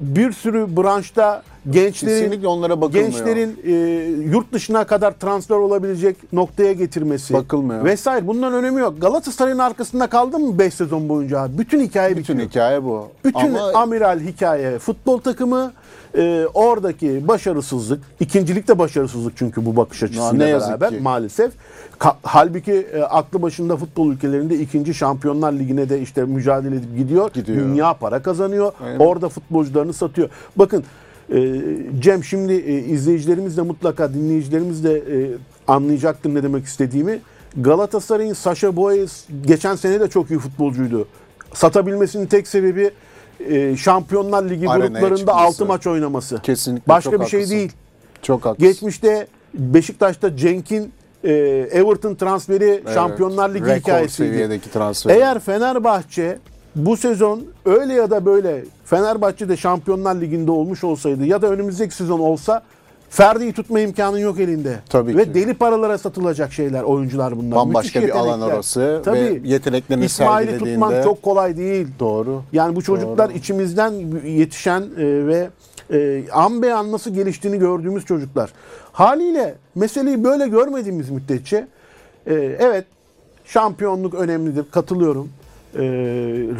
bir 0.00 0.32
sürü 0.32 0.76
branşta 0.76 1.42
gençlerin 1.70 2.20
Kesinlikle 2.20 2.48
onlara 2.48 2.80
bakılmıyor. 2.80 3.10
gençlerin 3.10 3.60
e, 3.64 3.72
yurt 4.30 4.52
dışına 4.52 4.84
kadar 4.84 5.12
transfer 5.12 5.56
olabilecek 5.56 6.32
noktaya 6.32 6.72
getirmesi 6.72 7.34
Bakılmıyor. 7.34 7.84
vesaire. 7.84 8.26
Bundan 8.26 8.52
önemi 8.52 8.80
yok. 8.80 9.00
Galatasaray'ın 9.00 9.58
arkasında 9.58 10.06
kaldın 10.06 10.42
mı 10.48 10.58
5 10.58 10.74
sezon 10.74 11.08
boyunca? 11.08 11.48
Bütün 11.58 11.80
hikaye 11.80 12.16
Bütün 12.16 12.34
bitiyor. 12.38 12.50
hikaye 12.50 12.84
bu. 12.84 13.08
Bütün 13.24 13.54
Ama 13.54 13.72
amiral 13.74 14.20
hikaye 14.20 14.78
futbol 14.78 15.18
takımı 15.18 15.72
e, 16.16 16.46
oradaki 16.54 17.28
başarısızlık, 17.28 18.00
ikincilikte 18.20 18.78
başarısızlık 18.78 19.36
çünkü 19.36 19.66
bu 19.66 19.76
bakış 19.76 20.02
açısıyla 20.02 20.32
ne 20.32 20.48
yazık 20.48 20.70
beraber 20.70 20.90
ki. 20.90 21.00
maalesef. 21.02 21.52
Ka- 22.00 22.14
halbuki 22.22 22.72
e, 22.72 23.02
aklı 23.02 23.42
başında 23.42 23.76
futbol 23.76 24.12
ülkelerinde 24.12 24.54
ikinci 24.58 24.94
Şampiyonlar 24.94 25.52
Ligi'ne 25.52 25.88
de 25.88 26.00
işte 26.00 26.24
mücadele 26.24 26.76
edip 26.76 26.96
gidiyor. 26.96 27.30
Gidiyor. 27.32 27.58
Dünya 27.58 27.94
para 27.94 28.22
kazanıyor. 28.22 28.72
Aynen. 28.84 28.98
Orada 28.98 29.28
futbolcularını 29.28 29.92
satıyor. 29.92 30.28
Bakın 30.56 30.84
Cem 32.00 32.24
şimdi 32.24 32.52
e, 32.52 32.78
izleyicilerimiz 32.78 33.56
de 33.56 33.62
mutlaka 33.62 34.14
dinleyicilerimiz 34.14 34.84
de 34.84 34.96
e, 34.96 35.30
anlayacaktır 35.68 36.34
ne 36.34 36.42
demek 36.42 36.64
istediğimi. 36.64 37.18
Galatasaray'ın 37.56 38.32
Sasha 38.34 38.76
Boyes 38.76 39.24
geçen 39.46 39.76
sene 39.76 40.00
de 40.00 40.08
çok 40.08 40.30
iyi 40.30 40.38
futbolcuydu. 40.38 41.08
Satabilmesinin 41.54 42.26
tek 42.26 42.48
sebebi 42.48 42.90
e, 43.48 43.76
Şampiyonlar 43.76 44.50
Ligi 44.50 44.68
Arenaya 44.68 44.88
gruplarında 44.88 45.16
çıkması. 45.16 45.38
6 45.38 45.66
maç 45.66 45.86
oynaması. 45.86 46.42
Kesinlikle 46.42 46.88
Başka 46.88 47.12
bir 47.12 47.26
şey 47.26 47.40
haklısın. 47.40 47.56
değil. 47.56 47.72
çok 48.22 48.44
haklısın. 48.44 48.72
Geçmişte 48.72 49.26
Beşiktaş'ta 49.54 50.36
Cenk'in 50.36 50.92
Everton 51.24 52.14
transferi 52.14 52.82
Şampiyonlar 52.94 53.50
Ligi 53.50 53.64
Rekor 53.64 53.76
hikayesiydi. 53.76 54.28
seviyedeki 54.30 54.70
transfer. 54.70 55.14
Eğer 55.16 55.38
Fenerbahçe 55.38 56.38
bu 56.76 56.96
sezon 56.96 57.42
öyle 57.64 57.94
ya 57.94 58.10
da 58.10 58.26
böyle 58.26 58.64
Fenerbahçe 58.84 59.48
de 59.48 59.56
Şampiyonlar 59.56 60.20
Ligi'nde 60.20 60.50
olmuş 60.50 60.84
olsaydı 60.84 61.24
ya 61.24 61.42
da 61.42 61.46
önümüzdeki 61.46 61.94
sezon 61.94 62.20
olsa 62.20 62.62
Ferdi'yi 63.10 63.52
tutma 63.52 63.80
imkanın 63.80 64.18
yok 64.18 64.40
elinde. 64.40 64.76
Tabii 64.88 65.16
Ve 65.16 65.24
ki. 65.24 65.34
deli 65.34 65.54
paralara 65.54 65.98
satılacak 65.98 66.52
şeyler 66.52 66.82
oyuncular 66.82 67.36
bunlar. 67.36 67.56
Bambaşka 67.56 68.00
Müthiş 68.00 68.14
bir 68.14 68.18
alan 68.18 68.40
orası 68.40 69.02
Tabii. 69.04 69.18
ve 69.18 69.40
yeteneklerini 69.44 70.04
İsmail'i 70.04 70.58
tutmak 70.58 71.04
çok 71.04 71.22
kolay 71.22 71.56
değil. 71.56 71.88
doğru. 72.00 72.42
Yani 72.52 72.76
bu 72.76 72.82
çocuklar 72.82 73.30
Doğru. 73.30 73.38
içimizden 73.38 73.92
yetişen 74.26 74.80
e, 74.80 75.26
ve 75.26 75.48
e, 75.92 76.22
an 76.32 76.62
be 76.62 76.74
an 76.74 76.92
nasıl 76.92 77.14
geliştiğini 77.14 77.58
gördüğümüz 77.58 78.04
çocuklar. 78.04 78.52
Haliyle 78.92 79.54
meseleyi 79.74 80.24
böyle 80.24 80.48
görmediğimiz 80.48 81.10
müddetçe 81.10 81.66
e, 82.26 82.34
evet 82.34 82.84
şampiyonluk 83.44 84.14
önemlidir 84.14 84.64
katılıyorum. 84.70 85.28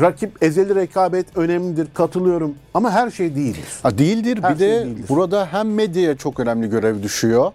Rakip 0.00 0.42
ezeli 0.42 0.74
rekabet 0.74 1.36
önemlidir 1.36 1.88
katılıyorum 1.94 2.54
ama 2.74 2.90
her 2.90 3.11
şey 3.11 3.36
değildir. 3.36 3.64
Ha, 3.82 3.98
değildir. 3.98 4.38
Her 4.42 4.54
bir 4.54 4.61
de 4.61 4.76
şey 4.76 4.84
değildir. 4.84 5.04
burada 5.08 5.48
hem 5.52 5.74
medyaya 5.74 6.16
çok 6.16 6.40
önemli 6.40 6.70
görev 6.70 7.02
düşüyor. 7.02 7.52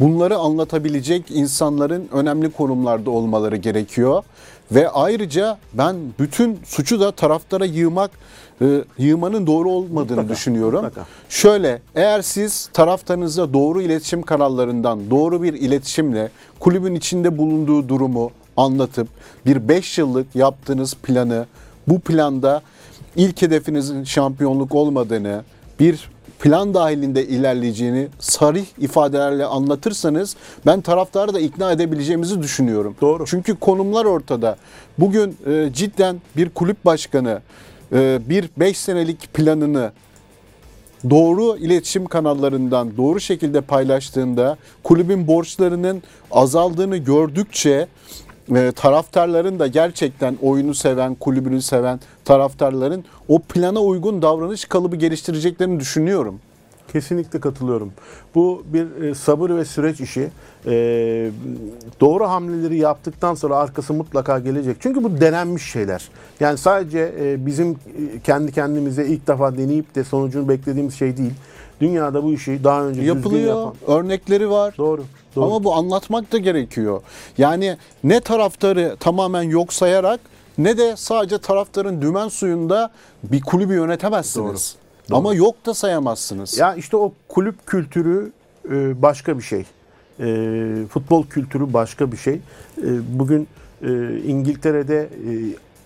Bunları 0.00 0.36
anlatabilecek 0.36 1.30
insanların 1.30 2.08
önemli 2.12 2.50
konumlarda 2.50 3.10
olmaları 3.10 3.56
gerekiyor. 3.56 4.22
Ve 4.72 4.88
ayrıca 4.88 5.58
ben 5.74 5.96
bütün 6.18 6.58
suçu 6.64 7.00
da 7.00 7.12
taraftara 7.12 7.64
yığmak, 7.64 8.10
e, 8.62 8.84
yığmanın 8.98 9.46
doğru 9.46 9.70
olmadığını 9.70 10.16
Mutlaka, 10.16 10.28
düşünüyorum. 10.28 10.84
mutlaka. 10.84 11.06
Şöyle, 11.28 11.82
eğer 11.94 12.22
siz 12.22 12.70
taraftarınıza 12.72 13.52
doğru 13.52 13.82
iletişim 13.82 14.22
kanallarından 14.22 15.10
doğru 15.10 15.42
bir 15.42 15.52
iletişimle 15.54 16.30
kulübün 16.60 16.94
içinde 16.94 17.38
bulunduğu 17.38 17.88
durumu 17.88 18.30
anlatıp 18.56 19.08
bir 19.46 19.68
5 19.68 19.98
yıllık 19.98 20.36
yaptığınız 20.36 20.94
planı, 20.94 21.46
bu 21.88 22.00
planda 22.00 22.62
ilk 23.16 23.42
hedefinizin 23.42 24.04
şampiyonluk 24.04 24.74
olmadığını, 24.74 25.42
bir 25.80 26.10
plan 26.40 26.74
dahilinde 26.74 27.26
ilerleyeceğini 27.26 28.08
sarih 28.18 28.66
ifadelerle 28.78 29.44
anlatırsanız 29.44 30.36
ben 30.66 30.80
taraftarı 30.80 31.34
da 31.34 31.40
ikna 31.40 31.72
edebileceğimizi 31.72 32.42
düşünüyorum. 32.42 32.96
Doğru. 33.00 33.26
Çünkü 33.26 33.56
konumlar 33.56 34.04
ortada. 34.04 34.56
Bugün 34.98 35.36
e, 35.46 35.70
cidden 35.72 36.20
bir 36.36 36.48
kulüp 36.48 36.84
başkanı 36.84 37.40
e, 37.92 38.20
bir 38.28 38.50
5 38.56 38.78
senelik 38.78 39.34
planını 39.34 39.92
doğru 41.10 41.56
iletişim 41.56 42.06
kanallarından 42.06 42.96
doğru 42.96 43.20
şekilde 43.20 43.60
paylaştığında 43.60 44.56
kulübün 44.84 45.26
borçlarının 45.26 46.02
azaldığını 46.30 46.96
gördükçe 46.96 47.86
e, 48.56 48.72
taraftarların 48.72 49.58
da 49.58 49.66
gerçekten 49.66 50.36
oyunu 50.42 50.74
seven, 50.74 51.14
kulübünü 51.14 51.62
seven 51.62 52.00
taraftarların 52.24 53.04
o 53.28 53.38
plana 53.38 53.80
uygun 53.80 54.22
davranış 54.22 54.64
kalıbı 54.64 54.96
geliştireceklerini 54.96 55.80
düşünüyorum. 55.80 56.40
Kesinlikle 56.92 57.40
katılıyorum. 57.40 57.92
Bu 58.34 58.62
bir 58.72 59.02
e, 59.02 59.14
sabır 59.14 59.50
ve 59.50 59.64
süreç 59.64 60.00
işi. 60.00 60.30
E, 60.66 60.72
doğru 62.00 62.28
hamleleri 62.28 62.76
yaptıktan 62.78 63.34
sonra 63.34 63.56
arkası 63.56 63.94
mutlaka 63.94 64.38
gelecek. 64.38 64.76
Çünkü 64.80 65.04
bu 65.04 65.20
denenmiş 65.20 65.72
şeyler. 65.72 66.08
Yani 66.40 66.58
sadece 66.58 67.14
e, 67.20 67.46
bizim 67.46 67.70
e, 67.70 67.76
kendi 68.24 68.52
kendimize 68.52 69.06
ilk 69.06 69.26
defa 69.26 69.58
deneyip 69.58 69.94
de 69.94 70.04
sonucunu 70.04 70.48
beklediğimiz 70.48 70.94
şey 70.94 71.16
değil. 71.16 71.32
Dünyada 71.80 72.22
bu 72.24 72.32
işi 72.32 72.64
daha 72.64 72.82
önce 72.84 73.02
Yapılıyor, 73.02 73.56
yapan. 73.58 73.74
örnekleri 73.86 74.50
var. 74.50 74.74
Doğru. 74.78 75.04
doğru. 75.36 75.44
Ama 75.44 75.64
bu 75.64 75.74
anlatmak 75.74 76.32
da 76.32 76.38
gerekiyor. 76.38 77.02
Yani 77.38 77.76
ne 78.04 78.20
taraftarı 78.20 78.96
tamamen 79.00 79.42
yok 79.42 79.72
sayarak 79.72 80.20
ne 80.58 80.78
de 80.78 80.96
sadece 80.96 81.38
taraftarın 81.38 82.02
dümen 82.02 82.28
suyunda 82.28 82.90
bir 83.22 83.40
kulübü 83.40 83.74
yönetemezsiniz. 83.74 84.76
Doğru. 85.10 85.18
Ama 85.18 85.34
yok 85.34 85.66
da 85.66 85.74
sayamazsınız. 85.74 86.58
Ya 86.58 86.74
işte 86.74 86.96
o 86.96 87.12
kulüp 87.28 87.66
kültürü 87.66 88.32
e, 88.70 89.02
başka 89.02 89.38
bir 89.38 89.42
şey. 89.42 89.64
E, 90.20 90.86
Futbol 90.86 91.26
kültürü 91.26 91.72
başka 91.72 92.12
bir 92.12 92.16
şey. 92.16 92.34
E, 92.34 92.38
Bugün 93.18 93.48
İngiltere'de 94.26 95.08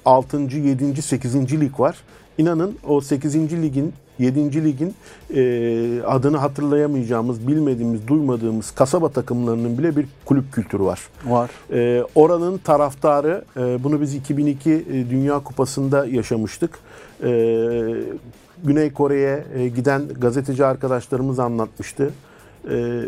6. 0.04 0.36
7. 0.38 1.02
8. 1.02 1.60
lig 1.60 1.80
var. 1.80 1.96
İnanın 2.38 2.76
o 2.88 3.00
8. 3.00 3.62
ligin 3.62 3.92
7. 4.18 4.64
ligin 4.64 4.94
e, 5.34 6.02
adını 6.02 6.36
hatırlayamayacağımız, 6.36 7.48
bilmediğimiz, 7.48 8.08
duymadığımız 8.08 8.70
kasaba 8.70 9.08
takımlarının 9.08 9.78
bile 9.78 9.96
bir 9.96 10.06
kulüp 10.24 10.52
kültürü 10.52 10.84
var. 10.84 11.00
Var. 11.26 11.50
Ee, 11.72 12.02
oranın 12.14 12.58
taraftarı, 12.58 13.44
e, 13.56 13.84
bunu 13.84 14.00
biz 14.00 14.14
2002 14.14 14.72
e, 14.72 15.10
Dünya 15.10 15.38
Kupası'nda 15.38 16.06
yaşamıştık. 16.06 16.78
Ee, 17.22 17.26
Güney 18.64 18.92
Kore'ye 18.92 19.44
e, 19.54 19.68
giden 19.68 20.08
gazeteci 20.08 20.64
arkadaşlarımız 20.64 21.38
anlatmıştı. 21.38 22.10
Ee, 22.70 23.02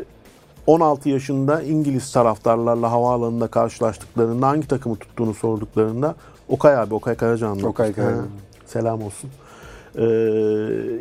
16 0.67 1.09
yaşında 1.09 1.63
İngiliz 1.63 2.13
taraftarlarla 2.13 2.91
havaalanında 2.91 3.47
karşılaştıklarında 3.47 4.49
hangi 4.49 4.69
takımı 4.69 4.97
tuttuğunu 4.97 5.35
sorduklarında 5.35 6.15
Okay 6.49 6.77
abi, 6.77 6.95
Okay 6.95 7.15
Karaca 7.15 7.47
anlatmıştı. 7.47 7.69
Okay 7.69 7.93
Karaca. 7.93 8.23
Selam 8.67 9.03
olsun. 9.03 9.31
Ee, 9.99 10.03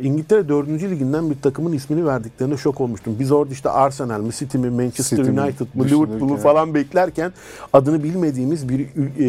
İngiltere 0.02 0.48
4. 0.48 0.68
liginden 0.68 1.30
bir 1.30 1.40
takımın 1.42 1.72
ismini 1.72 2.06
verdiklerinde 2.06 2.56
şok 2.56 2.80
olmuştum. 2.80 3.16
Biz 3.20 3.32
orada 3.32 3.52
işte 3.52 3.70
Arsenal 3.70 4.20
mi, 4.20 4.32
City 4.32 4.58
mi, 4.58 4.70
Manchester 4.70 5.16
City 5.16 5.30
mi 5.30 5.40
United 5.40 5.66
mı, 5.74 5.84
düşünürken. 5.84 6.08
Liverpool'u 6.08 6.36
falan 6.36 6.74
beklerken 6.74 7.32
adını 7.72 8.04
bilmediğimiz 8.04 8.68
bir 8.68 8.80
e, 8.80 9.26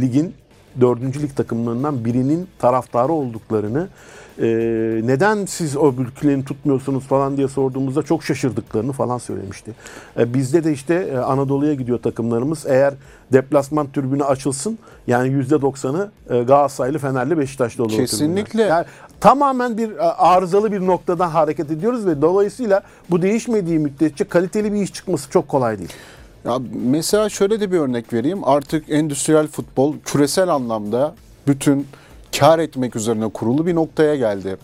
ligin 0.00 0.34
4. 0.80 1.22
lig 1.22 1.36
takımlarından 1.36 2.04
birinin 2.04 2.48
taraftarı 2.58 3.12
olduklarını 3.12 3.88
e, 4.40 4.46
neden 5.04 5.46
siz 5.46 5.76
o 5.76 5.94
ülkelerini 5.98 6.44
tutmuyorsunuz 6.44 7.04
falan 7.04 7.36
diye 7.36 7.48
sorduğumuzda 7.48 8.02
çok 8.02 8.24
şaşırdıklarını 8.24 8.92
falan 8.92 9.18
söylemişti. 9.18 9.72
E, 10.18 10.34
bizde 10.34 10.64
de 10.64 10.72
işte 10.72 10.94
e, 10.94 11.16
Anadolu'ya 11.16 11.74
gidiyor 11.74 11.98
takımlarımız. 11.98 12.66
Eğer 12.66 12.94
deplasman 13.32 13.92
tribünü 13.92 14.24
açılsın 14.24 14.78
yani 15.06 15.28
%90'ı 15.28 16.10
e, 16.30 16.42
Galatasaraylı, 16.42 16.98
Fenerli, 16.98 17.38
Beşiktaşlı 17.38 17.84
olur. 17.84 17.92
Kesinlikle. 17.92 18.62
Yani 18.62 18.84
tamamen 19.20 19.78
bir 19.78 19.96
e, 19.96 20.02
arızalı 20.02 20.72
bir 20.72 20.80
noktadan 20.80 21.28
hareket 21.28 21.70
ediyoruz 21.70 22.06
ve 22.06 22.22
dolayısıyla 22.22 22.82
bu 23.10 23.22
değişmediği 23.22 23.78
müddetçe 23.78 24.24
kaliteli 24.24 24.72
bir 24.72 24.82
iş 24.82 24.92
çıkması 24.92 25.30
çok 25.30 25.48
kolay 25.48 25.78
değil. 25.78 25.92
Ya 26.44 26.58
mesela 26.72 27.28
şöyle 27.28 27.60
de 27.60 27.72
bir 27.72 27.78
örnek 27.78 28.12
vereyim. 28.12 28.44
Artık 28.44 28.90
endüstriyel 28.90 29.46
futbol 29.46 29.94
küresel 30.04 30.48
anlamda 30.48 31.14
bütün 31.46 31.86
kar 32.38 32.58
etmek 32.58 32.96
üzerine 32.96 33.28
kurulu 33.28 33.66
bir 33.66 33.74
noktaya 33.74 34.14
geldi. 34.16 34.56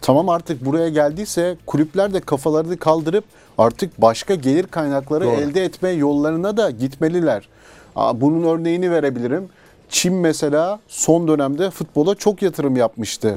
Tamam 0.00 0.28
artık 0.28 0.64
buraya 0.64 0.88
geldiyse 0.88 1.56
kulüpler 1.66 2.14
de 2.14 2.20
kafalarını 2.20 2.76
kaldırıp 2.76 3.24
artık 3.58 4.02
başka 4.02 4.34
gelir 4.34 4.66
kaynakları 4.66 5.24
Doğru. 5.24 5.32
elde 5.34 5.64
etme 5.64 5.90
yollarına 5.90 6.56
da 6.56 6.70
gitmeliler. 6.70 7.48
Aa, 7.96 8.20
Bunun 8.20 8.42
örneğini 8.42 8.90
verebilirim. 8.90 9.48
Çin 9.94 10.14
mesela 10.14 10.80
son 10.88 11.28
dönemde 11.28 11.70
futbola 11.70 12.14
çok 12.14 12.42
yatırım 12.42 12.76
yapmıştı. 12.76 13.34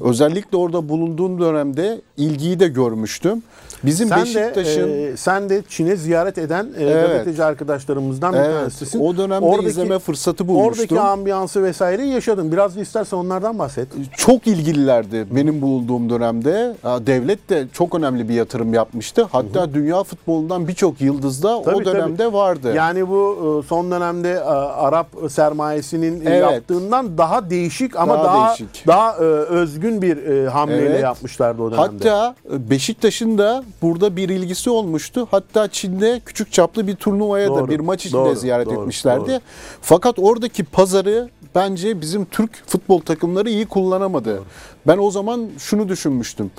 Özellikle 0.00 0.56
orada 0.56 0.88
bulunduğum 0.88 1.40
dönemde 1.40 2.00
ilgiyi 2.16 2.60
de 2.60 2.68
görmüştüm. 2.68 3.42
Bizim 3.84 4.08
Sen 4.08 4.22
Beşiktaş'ın 4.22 4.88
de, 4.88 5.08
e, 5.08 5.16
sen 5.16 5.48
de 5.50 5.62
Çin'e 5.68 5.96
ziyaret 5.96 6.38
eden 6.38 6.64
e, 6.78 6.84
Evet. 6.84 7.06
gazeteci 7.08 7.44
arkadaşlarımdan 7.44 8.32
bir 8.32 8.38
Evet, 8.38 8.54
tanesisin. 8.58 9.00
o 9.00 9.16
dönemde 9.16 9.68
izleme 9.68 9.98
fırsatı 9.98 10.48
bulmuştum. 10.48 10.66
Oradaki 10.68 11.00
ambiyansı 11.00 11.62
vesaire 11.62 12.06
yaşadın. 12.06 12.52
Biraz 12.52 12.76
istersen 12.76 13.16
onlardan 13.16 13.58
bahset. 13.58 13.88
çok 14.16 14.46
ilgililerdi 14.46 15.26
benim 15.30 15.62
bulunduğum 15.62 16.10
dönemde. 16.10 16.74
Devlet 17.06 17.48
de 17.50 17.66
çok 17.72 17.94
önemli 17.94 18.28
bir 18.28 18.34
yatırım 18.34 18.74
yapmıştı. 18.74 19.26
Hatta 19.32 19.74
dünya 19.74 20.02
futbolundan 20.02 20.68
birçok 20.68 21.00
yıldız 21.00 21.42
da 21.42 21.62
Tabii, 21.62 21.76
o 21.76 21.84
dönemde 21.84 22.16
tabii. 22.24 22.34
vardı. 22.34 22.74
Yani 22.76 23.08
bu 23.08 23.60
e, 23.64 23.66
son 23.68 23.90
dönemde 23.90 24.30
e, 24.32 24.38
Arap 24.38 25.06
sermayesinin 25.30 25.97
e, 26.02 26.06
Evet. 26.26 26.42
yaptığından 26.52 27.18
daha 27.18 27.50
değişik 27.50 27.96
ama 27.96 28.14
Daha 28.14 28.24
daha 28.24 28.48
değişik. 28.48 28.86
daha 28.86 29.12
e, 29.16 29.18
özgün 29.20 30.02
bir 30.02 30.16
e, 30.26 30.48
hamleyle 30.48 30.84
Evet. 30.90 31.02
yapmışlardı 31.02 31.62
o 31.62 31.72
dönemde. 31.72 32.08
Hatta 32.10 32.34
e, 32.54 32.70
Beşiktaş'ın 32.70 33.38
da 33.38 33.64
burada 33.82 34.16
bir 34.16 34.28
ilgisi 34.28 34.70
olmuştu. 34.70 35.28
Hatta 35.30 35.68
Çin'de 35.68 36.20
küçük 36.26 36.52
çaplı 36.52 36.86
bir 36.86 36.94
turnuvaya 36.96 37.48
da 37.48 37.54
Doğru, 37.54 37.68
bir 37.68 37.80
maç 37.80 38.06
içinde 38.06 38.20
doğru, 38.20 38.34
ziyaret 38.36 38.66
doğru, 38.66 38.80
etmişlerdi. 38.80 39.30
doğru. 39.30 39.40
Fakat 39.82 40.18
oradaki 40.18 40.64
pazarı 40.64 41.28
bence 41.54 42.00
bizim 42.00 42.24
Türk 42.24 42.50
futbol 42.66 43.00
takımları 43.00 43.50
iyi 43.50 43.66
kullanamadı. 43.66 44.42
Ben 44.86 44.98
o 44.98 45.10
zaman 45.10 45.46
şunu 45.58 45.88
düşünmüştüm. 45.88 46.50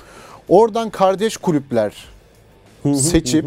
Oradan 0.48 0.90
kardeş 0.90 1.36
kulüpler 1.36 1.94
seçip 2.94 3.44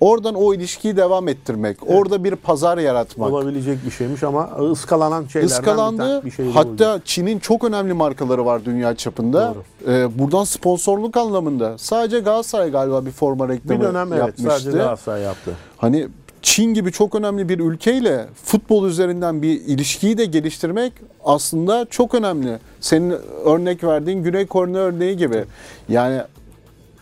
oradan 0.00 0.34
o 0.34 0.54
ilişkiyi 0.54 0.96
devam 0.96 1.28
ettirmek. 1.28 1.76
Orada 1.86 2.24
bir 2.24 2.36
pazar 2.36 2.78
yaratmak. 2.78 3.32
olabilecek 3.32 3.78
bir 3.86 3.90
şeymiş 3.90 4.22
ama 4.22 4.50
ıskalanan 4.70 5.26
şeylerden 5.26 5.56
bir, 5.56 5.60
Iskalandı. 5.60 5.98
tane- 5.98 6.24
bir 6.24 6.30
şey 6.30 6.50
Hatta 6.50 6.68
olacak. 6.70 7.00
Çin'in 7.04 7.38
çok 7.38 7.64
önemli 7.64 7.92
markaları 7.92 8.46
var 8.46 8.64
dünya 8.64 8.94
çapında. 8.96 9.54
Ee, 9.88 10.18
buradan 10.18 10.44
sponsorluk 10.44 11.16
anlamında 11.16 11.78
sadece 11.78 12.18
Galatasaray 12.20 12.70
galiba 12.70 13.06
bir 13.06 13.10
forma 13.10 13.48
reklamı 13.48 13.80
bir 13.80 13.86
dönem 13.86 14.12
evet 14.12 14.18
yapmıştı. 14.26 14.50
sadece 14.50 14.70
Galatasaray 14.78 15.22
yaptı. 15.22 15.50
Hani 15.76 16.08
Çin 16.42 16.74
gibi 16.74 16.92
çok 16.92 17.14
önemli 17.14 17.48
bir 17.48 17.58
ülkeyle 17.58 18.26
futbol 18.44 18.86
üzerinden 18.86 19.42
bir 19.42 19.60
ilişkiyi 19.60 20.18
de 20.18 20.24
geliştirmek 20.24 20.92
aslında 21.24 21.86
çok 21.90 22.14
önemli. 22.14 22.58
Senin 22.80 23.14
örnek 23.44 23.84
verdiğin 23.84 24.22
Güney 24.22 24.46
Kore 24.46 24.76
örneği 24.76 25.16
gibi. 25.16 25.44
Yani 25.88 26.20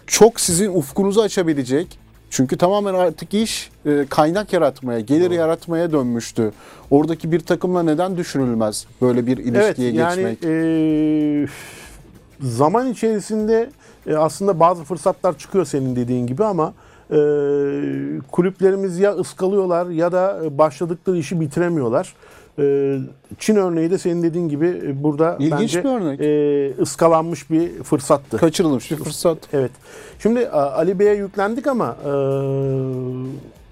çok 0.07 0.41
sizin 0.41 0.75
ufkunuzu 0.75 1.21
açabilecek. 1.21 1.99
Çünkü 2.31 2.59
tamamen 2.59 2.95
artık 2.95 3.35
iş 3.35 3.71
e, 3.87 4.07
kaynak 4.11 4.53
yaratmaya, 4.53 5.01
gelir 5.01 5.31
yaratmaya 5.31 5.93
dönmüştü. 5.93 6.53
Oradaki 6.91 7.33
bir 7.33 7.41
takımla 7.41 7.83
neden 7.83 8.17
düşünülmez 8.17 8.87
böyle 9.03 9.27
bir 9.27 9.37
ilişkiye 9.39 9.65
Evet 9.65 9.79
yani 9.79 10.17
geçmek? 10.17 10.45
e, 10.45 11.47
zaman 12.41 12.91
içerisinde 12.91 13.71
e, 14.07 14.15
aslında 14.17 14.61
bazı 14.61 14.85
fırsatlar 14.85 15.39
çıkıyor 15.39 15.65
senin 15.65 15.97
dediğin 15.97 16.27
gibi 16.27 16.45
ama 16.45 16.75
e, 17.11 17.17
kulüplerimiz 18.33 18.99
ya 18.99 19.13
ıskalıyorlar 19.15 19.87
ya 19.87 20.13
da 20.13 20.41
başladıkları 20.59 21.17
işi 21.19 21.41
bitiremiyorlar. 21.41 22.15
E, 22.59 22.99
Çin 23.39 23.57
örneği 23.57 23.91
de 23.91 23.99
senin 23.99 24.23
dediğin 24.23 24.49
gibi 24.49 24.83
e, 24.87 25.03
burada 25.03 25.37
İlginç 25.41 25.53
bence 25.61 25.85
bir 25.85 25.89
örnek. 25.89 26.21
e, 26.21 26.83
ıskalanmış 26.83 27.51
bir 27.51 27.83
fırsattı. 27.83 28.37
Kaçırılmış 28.37 28.91
bir 28.91 28.97
fırsat. 28.97 29.39
Evet. 29.53 29.71
Şimdi 30.19 30.49
Ali 30.49 30.99
Bey'e 30.99 31.15
yüklendik 31.15 31.67
ama 31.67 31.97
e, 32.07 32.11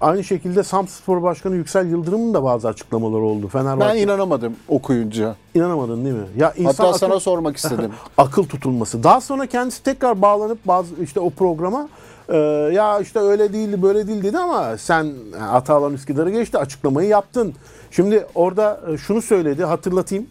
aynı 0.01 0.23
şekilde 0.23 0.63
Samspor 0.63 1.23
Başkanı 1.23 1.55
Yüksel 1.55 1.89
Yıldırım'ın 1.89 2.33
da 2.33 2.43
bazı 2.43 2.67
açıklamaları 2.67 3.21
oldu. 3.21 3.47
Fenerbahçe. 3.47 3.93
Ben 3.95 4.01
inanamadım 4.01 4.53
okuyunca. 4.67 5.35
İnanamadın 5.55 6.05
değil 6.05 6.15
mi? 6.15 6.25
Ya 6.37 6.53
insan 6.57 6.65
Hatta 6.71 6.87
akıl, 6.89 6.97
sana 6.97 7.19
sormak 7.19 7.57
istedim. 7.57 7.91
akıl 8.17 8.43
tutulması. 8.43 9.03
Daha 9.03 9.21
sonra 9.21 9.45
kendisi 9.45 9.83
tekrar 9.83 10.21
bağlanıp 10.21 10.57
bazı 10.67 10.95
işte 11.03 11.19
o 11.19 11.29
programa 11.29 11.89
e, 12.29 12.37
ya 12.73 12.99
işte 12.99 13.19
öyle 13.19 13.53
değildi 13.53 13.81
böyle 13.81 14.07
değil 14.07 14.23
dedi 14.23 14.37
ama 14.37 14.77
sen 14.77 15.13
Atalan 15.51 15.93
Üsküdar'ı 15.93 16.29
geçti 16.29 16.57
açıklamayı 16.57 17.09
yaptın. 17.09 17.53
Şimdi 17.95 18.25
orada 18.35 18.81
e, 18.93 18.97
şunu 18.97 19.21
söyledi 19.21 19.63
hatırlatayım. 19.63 20.25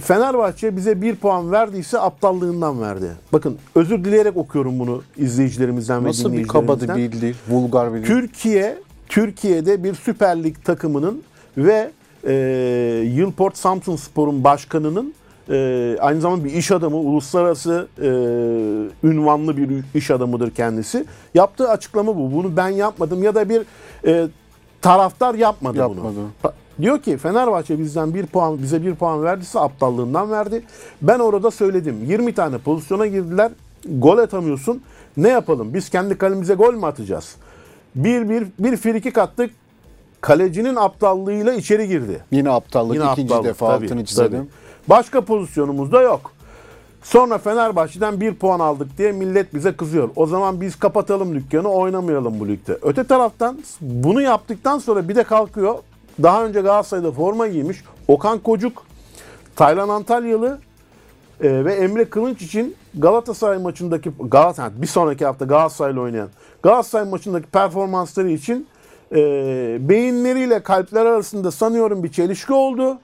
Fenerbahçe 0.00 0.76
bize 0.76 1.02
bir 1.02 1.16
puan 1.16 1.52
verdiyse 1.52 2.00
aptallığından 2.00 2.80
verdi. 2.80 3.10
Bakın 3.32 3.58
özür 3.74 4.04
dileyerek 4.04 4.36
okuyorum 4.36 4.78
bunu 4.78 5.02
izleyicilerimizden 5.16 6.04
ve 6.04 6.08
Nasıl 6.08 6.32
bir 6.32 6.48
kaba 6.48 6.80
dinleyicilerimizden. 6.80 7.30
bir 7.30 7.34
dil, 7.34 7.54
vulgar 7.54 7.94
bir 7.94 7.98
dil. 7.98 8.06
Türkiye 8.06 8.78
Türkiye'de 9.08 9.84
bir 9.84 9.94
Süper 9.94 10.44
Lig 10.44 10.56
takımının 10.64 11.22
ve 11.56 11.90
e, 12.26 12.32
Yılport 13.14 13.56
Samsun 13.56 13.96
Spor'un 13.96 14.44
başkanının 14.44 15.14
e, 15.50 15.96
aynı 16.00 16.20
zamanda 16.20 16.44
bir 16.44 16.52
iş 16.52 16.70
adamı, 16.70 16.96
uluslararası 16.96 17.88
e, 18.02 18.08
ünvanlı 19.08 19.56
bir 19.56 19.84
iş 19.94 20.10
adamıdır 20.10 20.50
kendisi. 20.50 21.04
Yaptığı 21.34 21.68
açıklama 21.70 22.16
bu. 22.16 22.32
Bunu 22.32 22.56
ben 22.56 22.68
yapmadım 22.68 23.22
ya 23.22 23.34
da 23.34 23.48
bir 23.48 23.62
e, 24.06 24.28
taraftar 24.82 25.34
yapmadı, 25.34 25.78
Yapmadı. 25.78 26.14
bunu. 26.44 26.52
Diyor 26.80 26.98
ki 26.98 27.16
Fenerbahçe 27.16 27.78
bizden 27.78 28.14
bir 28.14 28.26
puan 28.26 28.62
bize 28.62 28.82
bir 28.86 28.94
puan 28.94 29.22
verdiyse 29.22 29.60
aptallığından 29.60 30.30
verdi. 30.30 30.62
Ben 31.02 31.18
orada 31.18 31.50
söyledim. 31.50 32.04
20 32.06 32.34
tane 32.34 32.58
pozisyona 32.58 33.06
girdiler. 33.06 33.52
Gol 33.88 34.18
atamıyorsun. 34.18 34.82
Ne 35.16 35.28
yapalım? 35.28 35.74
Biz 35.74 35.88
kendi 35.88 36.18
kalemize 36.18 36.54
gol 36.54 36.74
mü 36.74 36.86
atacağız? 36.86 37.36
Bir 37.94 38.28
bir 38.28 38.46
bir 38.58 38.76
frikik 38.76 39.18
attık. 39.18 39.50
Kalecinin 40.20 40.76
aptallığıyla 40.76 41.52
içeri 41.52 41.88
girdi. 41.88 42.24
Yine 42.32 42.50
aptallık 42.50 42.94
Yine 42.94 43.12
ikinci 43.12 43.34
aptallık, 43.34 43.44
defa 43.44 43.66
tabii, 43.76 43.84
altını 43.84 44.04
çizelim. 44.04 44.30
tabii. 44.30 44.48
Başka 44.88 45.20
pozisyonumuz 45.20 45.92
da 45.92 46.02
yok. 46.02 46.32
Sonra 47.02 47.38
Fenerbahçe'den 47.38 48.20
bir 48.20 48.34
puan 48.34 48.60
aldık 48.60 48.98
diye 48.98 49.12
millet 49.12 49.54
bize 49.54 49.72
kızıyor. 49.72 50.10
O 50.16 50.26
zaman 50.26 50.60
biz 50.60 50.76
kapatalım 50.76 51.34
dükkanı 51.34 51.68
oynamayalım 51.68 52.40
bu 52.40 52.48
ligde. 52.48 52.78
Öte 52.82 53.04
taraftan 53.04 53.58
bunu 53.80 54.22
yaptıktan 54.22 54.78
sonra 54.78 55.08
bir 55.08 55.16
de 55.16 55.22
kalkıyor. 55.24 55.74
Daha 56.22 56.44
önce 56.44 56.60
Galatasaray'da 56.60 57.12
forma 57.12 57.48
giymiş 57.48 57.84
Okan 58.08 58.38
Kocuk, 58.38 58.82
Taylan 59.56 59.88
Antalyalı 59.88 60.58
e, 61.40 61.64
ve 61.64 61.74
Emre 61.74 62.04
Kılınç 62.04 62.42
için 62.42 62.76
Galatasaray 62.94 63.58
maçındaki 63.58 64.10
Galatasaray 64.20 64.82
bir 64.82 64.86
sonraki 64.86 65.26
hafta 65.26 65.44
Galatasaray'la 65.44 66.00
oynayan 66.00 66.28
Galatasaray 66.62 67.08
maçındaki 67.08 67.46
performansları 67.46 68.30
için 68.30 68.66
e, 69.12 69.16
beyinleriyle 69.88 70.62
kalpler 70.62 71.06
arasında 71.06 71.50
sanıyorum 71.50 72.04
bir 72.04 72.12
çelişki 72.12 72.52
oldu. 72.52 72.98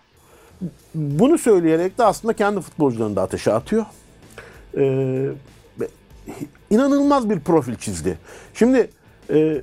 Bunu 0.95 1.39
söyleyerek 1.39 1.99
de 1.99 2.05
aslında 2.05 2.33
kendi 2.33 2.61
futbolcularını 2.61 3.17
da 3.17 3.23
ateşe 3.23 3.53
atıyor. 3.53 3.85
Ve 5.81 5.89
inanılmaz 6.71 7.31
bir 7.31 7.41
profil 7.41 7.75
çizdi. 7.75 8.19
Şimdi 8.55 8.91
e, 9.31 9.63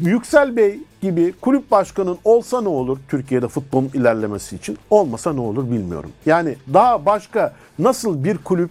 Yüksel 0.00 0.56
Bey 0.56 0.80
gibi 1.00 1.34
kulüp 1.40 1.70
başkanın 1.70 2.18
olsa 2.24 2.60
ne 2.60 2.68
olur 2.68 2.98
Türkiye'de 3.08 3.48
futbolun 3.48 3.90
ilerlemesi 3.94 4.56
için? 4.56 4.78
Olmasa 4.90 5.32
ne 5.32 5.40
olur 5.40 5.70
bilmiyorum. 5.70 6.10
Yani 6.26 6.56
daha 6.74 7.06
başka 7.06 7.54
nasıl 7.78 8.24
bir 8.24 8.38
kulüp 8.38 8.70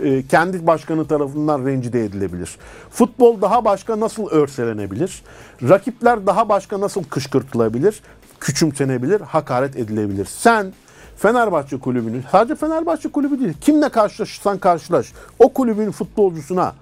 e, 0.00 0.26
kendi 0.26 0.66
başkanı 0.66 1.08
tarafından 1.08 1.66
rencide 1.66 2.04
edilebilir? 2.04 2.58
Futbol 2.90 3.40
daha 3.40 3.64
başka 3.64 4.00
nasıl 4.00 4.28
örselenebilir? 4.28 5.22
Rakipler 5.62 6.26
daha 6.26 6.48
başka 6.48 6.80
nasıl 6.80 7.04
kışkırtılabilir? 7.04 8.02
Küçümsenebilir, 8.40 9.20
hakaret 9.20 9.76
edilebilir. 9.76 10.24
Sen 10.24 10.72
Fenerbahçe 11.16 11.78
kulübünün, 11.78 12.24
sadece 12.32 12.54
Fenerbahçe 12.54 13.08
kulübü 13.08 13.40
değil, 13.40 13.54
kimle 13.60 13.88
karşılaşırsan 13.88 14.58
karşılaş, 14.58 15.12
o 15.38 15.52
kulübün 15.52 15.90
futbolcusuna 15.90 16.74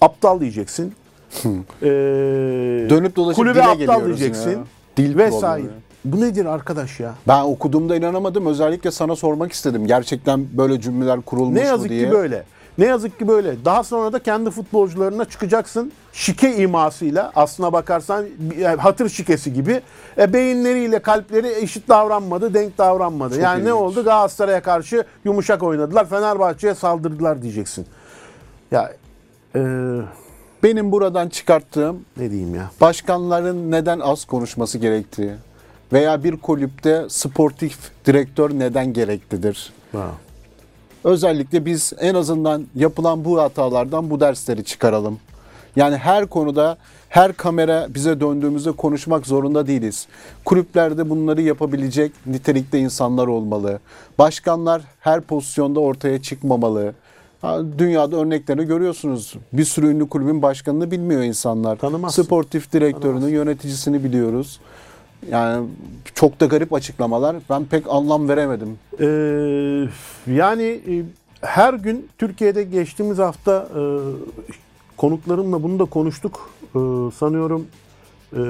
aptal 0.00 0.40
diyeceksin. 0.40 0.94
Ee, 1.82 1.86
Dönüp 2.90 3.16
dolaşıp 3.16 3.36
kulübe 3.36 3.54
dile 3.54 3.62
aptal 3.62 3.78
geliyoruz 3.78 4.06
diyeceksin. 4.20 4.50
ya. 4.50 4.58
Dil 4.96 5.18
vesaire. 5.18 5.66
Bu 6.04 6.20
nedir 6.20 6.44
arkadaş 6.46 7.00
ya? 7.00 7.14
Ben 7.28 7.42
okuduğumda 7.44 7.96
inanamadım. 7.96 8.46
Özellikle 8.46 8.90
sana 8.90 9.16
sormak 9.16 9.52
istedim. 9.52 9.86
Gerçekten 9.86 10.46
böyle 10.52 10.80
cümleler 10.80 11.20
kurulmuş 11.20 11.54
Ne 11.58 11.62
mu 11.62 11.66
yazık 11.68 11.88
diye. 11.90 12.06
ki 12.06 12.12
böyle. 12.12 12.42
Ne 12.78 12.86
yazık 12.86 13.18
ki 13.18 13.28
böyle. 13.28 13.64
Daha 13.64 13.84
sonra 13.84 14.12
da 14.12 14.18
kendi 14.18 14.50
futbolcularına 14.50 15.24
çıkacaksın. 15.24 15.92
Şike 16.12 16.56
imasıyla 16.56 17.32
aslına 17.36 17.72
bakarsan 17.72 18.24
yani 18.58 18.76
hatır 18.80 19.08
şikesi 19.08 19.52
gibi 19.52 19.80
e, 20.18 20.32
beyinleriyle 20.32 20.98
kalpleri 20.98 21.48
eşit 21.62 21.88
davranmadı, 21.88 22.54
denk 22.54 22.78
davranmadı. 22.78 23.40
yani 23.40 23.58
ne 23.58 23.62
ilginç. 23.62 23.74
oldu? 23.74 24.04
Galatasaray'a 24.04 24.62
karşı 24.62 25.04
yumuşak 25.24 25.62
oynadılar. 25.62 26.08
Fenerbahçe'ye 26.08 26.74
saldırdılar 26.74 27.42
diyeceksin. 27.42 27.86
Ya 28.70 28.92
e, 29.56 29.60
Benim 30.64 30.92
buradan 30.92 31.28
çıkarttığım 31.28 32.04
ne 32.16 32.30
diyeyim 32.30 32.54
ya? 32.54 32.70
başkanların 32.80 33.70
neden 33.70 34.00
az 34.00 34.24
konuşması 34.24 34.78
gerektiği 34.78 35.32
veya 35.92 36.24
bir 36.24 36.36
kulüpte 36.36 37.04
sportif 37.08 37.78
direktör 38.06 38.50
neden 38.50 38.92
gereklidir? 38.92 39.72
Ha. 39.92 40.10
Özellikle 41.04 41.64
biz 41.64 41.92
en 42.00 42.14
azından 42.14 42.66
yapılan 42.74 43.24
bu 43.24 43.40
hatalardan 43.40 44.10
bu 44.10 44.20
dersleri 44.20 44.64
çıkaralım. 44.64 45.18
Yani 45.76 45.96
her 45.96 46.26
konuda 46.26 46.76
her 47.08 47.32
kamera 47.32 47.86
bize 47.94 48.20
döndüğümüzde 48.20 48.72
konuşmak 48.72 49.26
zorunda 49.26 49.66
değiliz. 49.66 50.06
Kulüplerde 50.44 51.10
bunları 51.10 51.42
yapabilecek 51.42 52.12
nitelikte 52.26 52.78
insanlar 52.78 53.26
olmalı. 53.26 53.80
Başkanlar 54.18 54.82
her 55.00 55.20
pozisyonda 55.20 55.80
ortaya 55.80 56.22
çıkmamalı. 56.22 56.94
Dünyada 57.78 58.16
örneklerini 58.16 58.66
görüyorsunuz. 58.66 59.34
Bir 59.52 59.64
sürü 59.64 59.86
ünlü 59.86 60.08
kulübün 60.08 60.42
başkanını 60.42 60.90
bilmiyor 60.90 61.22
insanlar. 61.22 61.76
Tanımazsın. 61.76 62.22
Sportif 62.22 62.72
direktörünü, 62.72 63.30
yöneticisini 63.30 64.04
biliyoruz. 64.04 64.60
Yani 65.30 65.68
çok 66.14 66.40
da 66.40 66.46
garip 66.46 66.72
açıklamalar. 66.72 67.36
Ben 67.50 67.64
pek 67.64 67.84
anlam 67.88 68.28
veremedim. 68.28 68.78
Ee, 69.00 69.04
yani 70.34 70.62
e, 70.62 71.02
her 71.40 71.74
gün 71.74 72.08
Türkiye'de 72.18 72.62
geçtiğimiz 72.62 73.18
hafta 73.18 73.68
e, 73.76 73.82
konuklarımla 74.96 75.62
bunu 75.62 75.78
da 75.78 75.84
konuştuk. 75.84 76.50
E, 76.62 76.78
sanıyorum 77.18 77.66
e, 78.32 78.40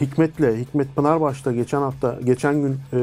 Hikmet'le, 0.00 0.56
Hikmet 0.58 0.96
Pınarbaş'ta 0.96 1.52
geçen 1.52 1.80
hafta, 1.80 2.18
geçen 2.24 2.54
gün 2.54 2.72
e, 2.92 2.98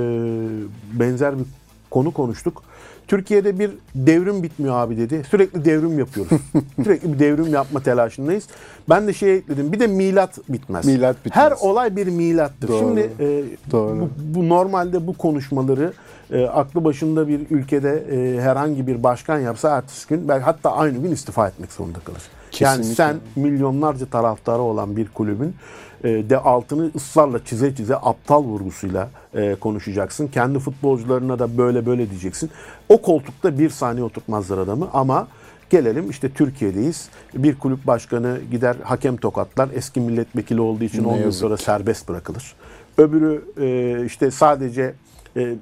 benzer 1.00 1.40
bir 1.40 1.46
konu 1.92 2.12
konuştuk. 2.12 2.64
Türkiye'de 3.08 3.60
bir 3.60 3.72
devrim 3.96 4.44
bitmiyor 4.44 4.76
abi 4.76 4.98
dedi. 4.98 5.24
Sürekli 5.30 5.66
devrim 5.66 6.00
yapıyoruz. 6.00 6.42
Sürekli 6.84 7.14
bir 7.14 7.20
devrim 7.20 7.54
yapma 7.54 7.80
telaşındayız. 7.80 8.48
Ben 8.90 9.08
de 9.08 9.14
şey 9.14 9.36
ekledim. 9.36 9.72
Bir 9.72 9.80
de 9.80 9.88
milat 9.88 10.40
bitmez. 10.50 10.86
Milat 10.86 11.26
bitmez. 11.26 11.36
Her 11.36 11.52
olay 11.52 11.96
bir 11.96 12.08
milattır. 12.08 12.68
Doğru. 12.68 12.80
Şimdi 12.80 13.10
e, 13.20 13.44
Doğru. 13.72 14.00
bu, 14.00 14.10
bu 14.20 14.50
normalde 14.50 15.08
bu 15.08 15.14
konuşmaları 15.14 15.94
e, 16.32 16.46
aklı 16.46 16.84
başında 16.84 17.28
bir 17.28 17.42
ülkede 17.50 18.04
e, 18.12 18.42
herhangi 18.42 18.88
bir 18.88 19.04
başkan 19.04 19.40
yapsa 19.40 19.78
ertesi 19.78 20.08
gün 20.08 20.28
belki 20.28 20.44
hatta 20.44 20.72
aynı 20.72 20.98
gün 20.98 21.12
istifa 21.12 21.48
etmek 21.48 21.72
zorunda 21.72 22.00
kalır. 22.00 22.22
Yani 22.60 22.78
Kesinlikle. 22.78 22.96
sen 22.96 23.16
milyonlarca 23.36 24.06
taraftarı 24.06 24.62
olan 24.62 24.98
bir 24.98 25.08
kulübün 25.08 25.56
de 26.04 26.38
altını 26.38 26.92
ısrarla 26.96 27.46
çize 27.46 27.76
çize 27.76 27.96
aptal 27.96 28.44
vurgusuyla 28.44 29.10
e, 29.34 29.56
konuşacaksın. 29.56 30.28
Kendi 30.28 30.60
futbolcularına 30.60 31.40
da 31.40 31.58
böyle 31.58 31.86
böyle 31.86 32.10
diyeceksin. 32.10 32.50
O 32.90 33.02
koltukta 33.02 33.60
bir 33.60 33.70
saniye 33.70 34.04
oturtmazlar 34.04 34.58
adamı 34.58 34.90
ama 34.94 35.28
Gelelim 35.70 36.10
işte 36.10 36.30
Türkiye'deyiz. 36.30 37.10
Bir 37.34 37.60
kulüp 37.60 37.88
başkanı 37.88 38.40
gider 38.52 38.76
hakem 38.84 39.18
tokatlar. 39.18 39.70
Eski 39.74 40.00
milletvekili 40.00 40.62
olduğu 40.62 40.84
için 40.84 41.04
Ne 41.04 41.08
10 41.08 41.18
yıl 41.18 41.32
sonra 41.32 41.58
serbest 41.58 42.10
bırakılır. 42.10 42.56
Öbürü 42.98 43.46
e, 43.60 44.06
işte 44.06 44.32
sadece 44.32 44.94
e, 45.38 45.56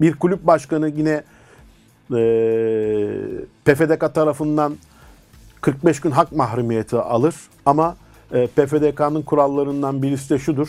bir 0.00 0.14
kulüp 0.14 0.46
başkanı 0.46 0.88
yine 0.88 1.22
e, 2.10 2.22
PFDK 3.64 4.14
tarafından 4.14 4.76
45 5.60 6.00
gün 6.00 6.10
hak 6.10 6.32
mahrumiyeti 6.32 6.96
alır 6.96 7.34
ama 7.66 7.96
e, 8.32 8.46
PFDK'nın 8.46 9.22
kurallarından 9.22 10.02
birisi 10.02 10.30
de 10.30 10.38
şudur. 10.38 10.68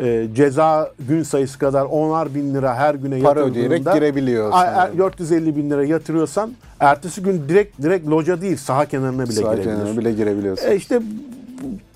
E, 0.00 0.26
ceza 0.34 0.90
gün 1.08 1.22
sayısı 1.22 1.58
kadar 1.58 1.84
onar 1.84 2.34
bin 2.34 2.54
lira 2.54 2.74
her 2.74 2.94
güne 2.94 3.20
Para 3.20 3.40
ödeyerek 3.40 3.84
girebiliyorsun. 3.94 4.52
a- 4.58 4.60
a- 4.82 4.98
450 4.98 5.56
bin 5.56 5.70
lira 5.70 5.84
yatırıyorsan 5.84 6.52
ertesi 6.80 7.22
gün 7.22 7.42
direkt 7.48 7.82
direkt 7.82 8.08
loca 8.08 8.40
değil 8.40 8.56
saha 8.56 8.86
kenarına 8.86 9.24
bile 9.24 9.32
Saha 9.32 9.54
girebilir. 9.54 9.74
kenarına 9.76 9.98
bile 10.00 10.12
girebiliyorsun. 10.12 10.68
E 10.68 10.76
işte 10.76 11.02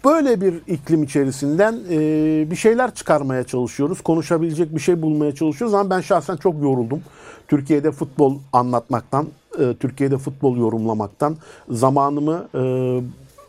böyle 0.05 0.41
bir 0.41 0.55
iklim 0.67 1.03
içerisinden 1.03 1.79
e, 1.91 1.99
bir 2.51 2.57
şeyler 2.57 2.95
çıkarmaya 2.95 3.45
çalışıyoruz. 3.45 4.01
Konuşabilecek 4.01 4.75
bir 4.75 4.81
şey 4.81 5.03
bulmaya 5.03 5.35
çalışıyoruz 5.35 5.75
ama 5.75 5.91
ben 5.91 6.01
şahsen 6.01 6.37
çok 6.37 6.63
yoruldum. 6.63 7.01
Türkiye'de 7.49 7.93
futbol 7.93 8.35
anlatmaktan, 8.53 9.27
e, 9.59 9.75
Türkiye'de 9.81 10.19
futbol 10.19 10.57
yorumlamaktan, 10.57 11.37
zamanımı 11.71 12.45
e, 12.55 12.61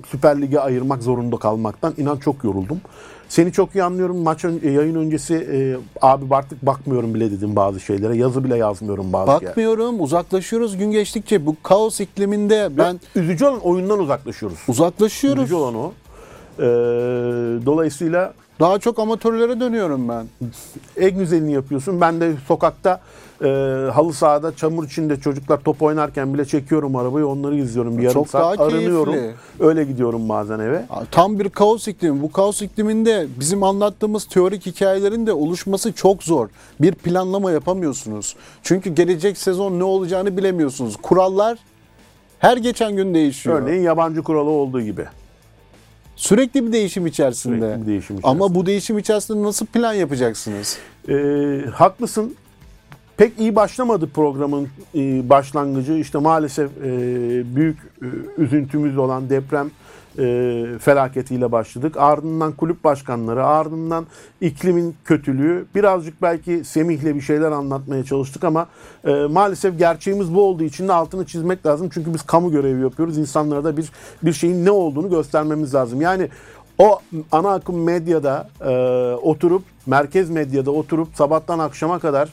Süper 0.05 0.41
Lig'e 0.41 0.59
ayırmak 0.59 1.03
zorunda 1.03 1.37
kalmaktan 1.37 1.93
inan 1.97 2.17
çok 2.17 2.43
yoruldum. 2.43 2.81
Seni 3.29 3.51
çok 3.51 3.75
iyi 3.75 3.83
anlıyorum. 3.83 4.17
Maç 4.17 4.45
ön- 4.45 4.61
yayın 4.63 4.95
öncesi 4.95 5.35
e, 5.35 5.57
abi 6.01 6.35
artık 6.35 6.65
bakmıyorum 6.65 7.13
bile 7.13 7.31
dedim 7.31 7.55
bazı 7.55 7.79
şeylere. 7.79 8.17
Yazı 8.17 8.43
bile 8.43 8.57
yazmıyorum 8.57 9.13
bazı. 9.13 9.27
Bakmıyorum, 9.27 10.01
uzaklaşıyoruz 10.01 10.77
gün 10.77 10.91
geçtikçe. 10.91 11.45
Bu 11.45 11.55
kaos 11.63 11.99
ikliminde 11.99 12.69
ben 12.77 12.99
Üzücü 13.15 13.45
olan 13.45 13.59
oyundan 13.59 13.99
uzaklaşıyoruz. 13.99 14.57
uzaklaşıyoruz. 14.67 15.39
Üzücü 15.43 15.55
olan 15.55 15.75
o. 15.75 15.91
Ee, 16.59 16.63
dolayısıyla 17.65 18.33
Daha 18.59 18.79
çok 18.79 18.99
amatörlere 18.99 19.59
dönüyorum 19.59 20.09
ben. 20.09 20.25
en 20.97 21.17
güzelini 21.17 21.53
yapıyorsun. 21.53 22.01
Ben 22.01 22.21
de 22.21 22.33
sokakta 22.47 23.01
e, 23.43 23.47
halı 23.91 24.13
sahada 24.13 24.55
çamur 24.55 24.85
içinde 24.85 25.19
çocuklar 25.19 25.57
top 25.57 25.81
oynarken 25.81 26.33
bile 26.33 26.45
çekiyorum 26.45 26.95
arabayı 26.95 27.27
onları 27.27 27.55
izliyorum. 27.55 27.97
Bir 27.97 28.03
yarım 28.03 28.13
Çok 28.13 28.29
saat 28.29 28.57
daha 28.59 28.67
arınıyorum. 28.67 29.13
keyifli. 29.13 29.35
Öyle 29.59 29.83
gidiyorum 29.83 30.29
bazen 30.29 30.59
eve. 30.59 30.85
Tam 31.11 31.39
bir 31.39 31.49
kaos 31.49 31.87
iklimi. 31.87 32.21
Bu 32.21 32.31
kaos 32.31 32.61
ikliminde 32.61 33.27
bizim 33.39 33.63
anlattığımız 33.63 34.25
teorik 34.25 34.65
hikayelerin 34.65 35.27
de 35.27 35.33
oluşması 35.33 35.93
çok 35.93 36.23
zor. 36.23 36.49
Bir 36.81 36.91
planlama 36.93 37.51
yapamıyorsunuz. 37.51 38.35
Çünkü 38.63 38.89
gelecek 38.95 39.37
sezon 39.37 39.79
ne 39.79 39.83
olacağını 39.83 40.37
bilemiyorsunuz. 40.37 40.95
Kurallar 41.01 41.57
her 42.39 42.57
geçen 42.57 42.95
gün 42.95 43.13
değişiyor. 43.13 43.61
Örneğin 43.61 43.81
yabancı 43.81 44.21
kuralı 44.23 44.49
olduğu 44.49 44.81
gibi. 44.81 45.05
Sürekli 46.15 46.67
bir 46.67 46.71
değişim 46.71 47.07
içerisinde. 47.07 47.59
Sürekli 47.59 47.81
bir 47.81 47.87
değişim 47.87 48.15
Ama 48.23 48.35
içerisinde. 48.35 48.59
bu 48.59 48.65
değişim 48.65 48.97
içerisinde 48.97 49.43
nasıl 49.43 49.65
plan 49.65 49.93
yapacaksınız? 49.93 50.77
Ee, 51.09 51.13
haklısın. 51.73 52.35
Pek 53.17 53.39
iyi 53.39 53.55
başlamadı 53.55 54.09
programın 54.09 54.67
e, 54.95 55.29
başlangıcı. 55.29 55.93
İşte 55.93 56.17
maalesef 56.17 56.71
e, 56.77 56.85
büyük 57.55 57.77
e, 58.01 58.05
üzüntümüz 58.41 58.97
olan 58.97 59.29
deprem 59.29 59.71
e, 60.19 60.65
felaketiyle 60.79 61.51
başladık. 61.51 61.95
Ardından 61.97 62.51
kulüp 62.51 62.83
başkanları, 62.83 63.45
ardından 63.45 64.05
iklimin 64.41 64.95
kötülüğü. 65.05 65.65
Birazcık 65.75 66.21
belki 66.21 66.65
Semih'le 66.65 67.15
bir 67.15 67.21
şeyler 67.21 67.51
anlatmaya 67.51 68.03
çalıştık 68.03 68.43
ama 68.43 68.67
e, 69.05 69.11
maalesef 69.13 69.79
gerçeğimiz 69.79 70.35
bu 70.35 70.41
olduğu 70.41 70.63
için 70.63 70.87
de 70.87 70.93
altını 70.93 71.25
çizmek 71.25 71.65
lazım. 71.65 71.89
Çünkü 71.93 72.13
biz 72.13 72.21
kamu 72.21 72.51
görevi 72.51 72.81
yapıyoruz. 72.81 73.17
İnsanlara 73.17 73.63
da 73.63 73.77
bir 73.77 73.91
bir 74.23 74.33
şeyin 74.33 74.65
ne 74.65 74.71
olduğunu 74.71 75.09
göstermemiz 75.09 75.75
lazım. 75.75 76.01
Yani 76.01 76.29
o 76.77 76.99
ana 77.31 77.53
akım 77.53 77.83
medyada 77.83 78.49
e, 78.61 78.71
oturup 79.15 79.63
merkez 79.85 80.29
medyada 80.29 80.71
oturup 80.71 81.07
sabahtan 81.15 81.59
akşama 81.59 81.99
kadar 81.99 82.29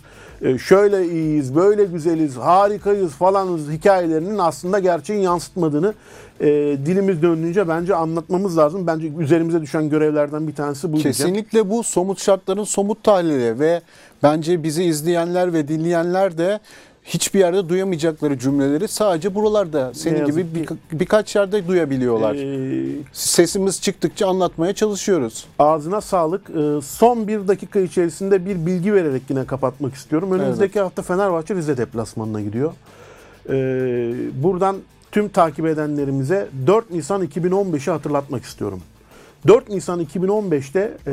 şöyle 0.59 1.09
iyiyiz, 1.09 1.55
böyle 1.57 1.85
güzeliz, 1.85 2.37
harikayız 2.37 3.13
falanız 3.13 3.71
hikayelerinin 3.71 4.39
aslında 4.39 4.79
gerçeğin 4.79 5.21
yansıtmadığını 5.21 5.95
e, 6.41 6.47
dilimiz 6.87 7.23
döndüğünce 7.23 7.69
bence 7.69 7.95
anlatmamız 7.95 8.59
lazım. 8.59 8.87
Bence 8.87 9.09
üzerimize 9.19 9.61
düşen 9.61 9.91
görevlerden 9.91 10.49
bir 10.49 10.55
tanesi 10.55 10.93
bu. 10.93 10.97
Kesinlikle 10.97 11.71
bu 11.71 11.83
somut 11.83 12.21
şartların 12.21 12.65
somut 12.65 13.03
tahlili 13.03 13.61
ve 13.61 13.81
bence 14.23 14.63
bizi 14.63 14.85
izleyenler 14.85 15.53
ve 15.53 15.69
dinleyenler 15.69 16.39
de 16.39 16.61
hiçbir 17.05 17.39
yerde 17.41 17.69
duyamayacakları 17.69 18.39
cümleleri 18.39 18.89
sadece 18.89 19.35
buralarda 19.35 19.95
senin 19.95 20.25
gibi 20.27 20.47
bir- 20.55 20.69
birkaç 20.99 21.37
yerde 21.37 21.69
duyabiliyorlar. 21.69 22.35
E, 22.35 22.87
Sesimiz 23.13 23.81
çıktıkça 23.83 24.29
anlatmaya 24.29 24.73
çalışıyoruz. 24.75 25.47
Ağzına 25.59 26.01
sağlık. 26.01 26.51
Ee, 26.51 26.81
Son 26.83 27.29
bir 27.29 27.49
dakika 27.49 27.81
içerisinde 27.81 28.47
bir 28.47 28.67
bilgi 28.67 28.95
vererek 28.95 29.23
yine 29.29 29.45
kapatmak 29.47 29.95
istiyorum. 29.95 30.33
Önümüzdeki 30.33 30.81
hafta 30.81 31.03
Fenerbahçe 31.03 31.55
Rize 31.55 31.77
deplasmanına 31.77 32.41
gidiyor. 32.41 32.73
Ee, 33.49 33.53
Buradan 34.43 34.77
tüm 35.13 35.29
takip 35.29 35.67
edenlerimize 35.67 36.49
4 36.67 36.91
Nisan 36.91 37.23
2015'i 37.23 37.91
hatırlatmak 37.93 38.45
istiyorum. 38.45 38.81
4 39.47 39.69
Nisan 39.69 40.01
2015'te 40.01 40.93
e, 41.07 41.13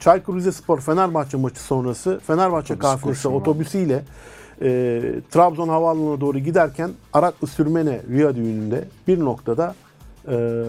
Çaykur 0.00 0.36
Rizespor 0.36 0.80
Fenerbahçe 0.80 1.36
maçı 1.36 1.60
sonrası 1.60 2.20
Fenerbahçe 2.26 2.78
kafilesi 2.78 3.02
kurşunu. 3.04 3.34
otobüsüyle 3.34 4.02
e, 4.62 5.00
Trabzon 5.30 5.68
Havaalanı'na 5.68 6.20
doğru 6.20 6.38
giderken 6.38 6.90
Araklı 7.12 7.46
Sürmene 7.46 8.00
Viyadüğü'nde 8.08 8.84
bir 9.08 9.20
noktada 9.20 9.74
e, 10.28 10.62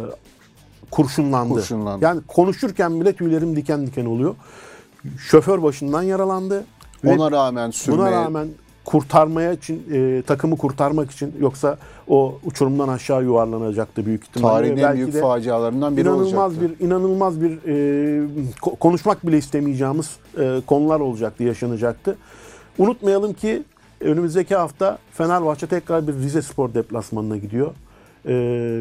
kurşunlandı. 0.91 1.53
Kurşunlandı. 1.53 2.05
Yani 2.05 2.21
konuşurken 2.27 3.01
bile 3.01 3.13
tüylerim 3.13 3.55
diken 3.55 3.87
diken 3.87 4.05
oluyor. 4.05 4.35
Şoför 5.17 5.63
başından 5.63 6.03
yaralandı. 6.03 6.63
Ona 7.07 7.31
rağmen 7.31 7.71
sürmeye 7.71 7.97
Buna 7.97 8.11
rağmen 8.11 8.47
kurtarmaya 8.85 9.53
için 9.53 9.83
e, 9.93 10.21
takımı 10.21 10.57
kurtarmak 10.57 11.11
için 11.11 11.33
yoksa 11.39 11.77
o 12.07 12.35
uçurumdan 12.45 12.87
aşağı 12.87 13.23
yuvarlanacaktı 13.23 14.05
büyük 14.05 14.23
ihtimalle. 14.23 14.53
tarihin 14.67 14.77
en 14.87 14.95
büyük 14.95 15.21
facialarından 15.21 15.97
biri 15.97 16.01
inanılmaz 16.05 16.53
olacaktı. 16.53 16.79
bir 16.79 16.85
inanılmaz 16.85 17.41
bir 17.41 17.51
e, 17.51 18.27
ko- 18.61 18.75
konuşmak 18.75 19.27
bile 19.27 19.37
istemeyeceğimiz 19.37 20.09
e, 20.39 20.61
konular 20.67 20.99
olacaktı, 20.99 21.43
yaşanacaktı. 21.43 22.17
Unutmayalım 22.77 23.33
ki 23.33 23.63
önümüzdeki 24.03 24.55
hafta 24.55 24.97
Fenerbahçe 25.11 25.67
tekrar 25.67 26.07
bir 26.07 26.13
Rize 26.13 26.41
Spor 26.41 26.73
deplasmanına 26.73 27.37
gidiyor. 27.37 27.71
E, 28.27 28.31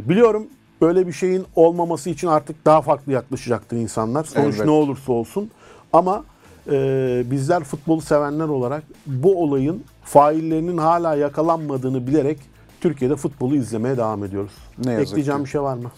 biliyorum 0.08 0.46
böyle 0.80 1.06
bir 1.06 1.12
şeyin 1.12 1.44
olmaması 1.56 2.10
için 2.10 2.28
artık 2.28 2.66
daha 2.66 2.82
farklı 2.82 3.12
yaklaşacaktır 3.12 3.76
insanlar. 3.76 4.24
Sonuç 4.24 4.46
Elbette. 4.46 4.66
ne 4.66 4.70
olursa 4.70 5.12
olsun. 5.12 5.50
Ama 5.92 6.24
e, 6.70 7.22
bizler 7.30 7.64
futbolu 7.64 8.00
sevenler 8.00 8.48
olarak 8.48 8.82
bu 9.06 9.42
olayın 9.42 9.84
faillerinin 10.04 10.78
hala 10.78 11.14
yakalanmadığını 11.14 12.06
bilerek 12.06 12.38
Türkiye'de 12.80 13.16
futbolu 13.16 13.56
izlemeye 13.56 13.96
devam 13.96 14.24
ediyoruz. 14.24 14.52
Ne 14.84 14.92
yazık 14.92 15.08
Ekleyeceğim 15.08 15.40
ki. 15.40 15.44
bir 15.44 15.50
şey 15.50 15.62
var 15.62 15.76
mı? 15.76 15.90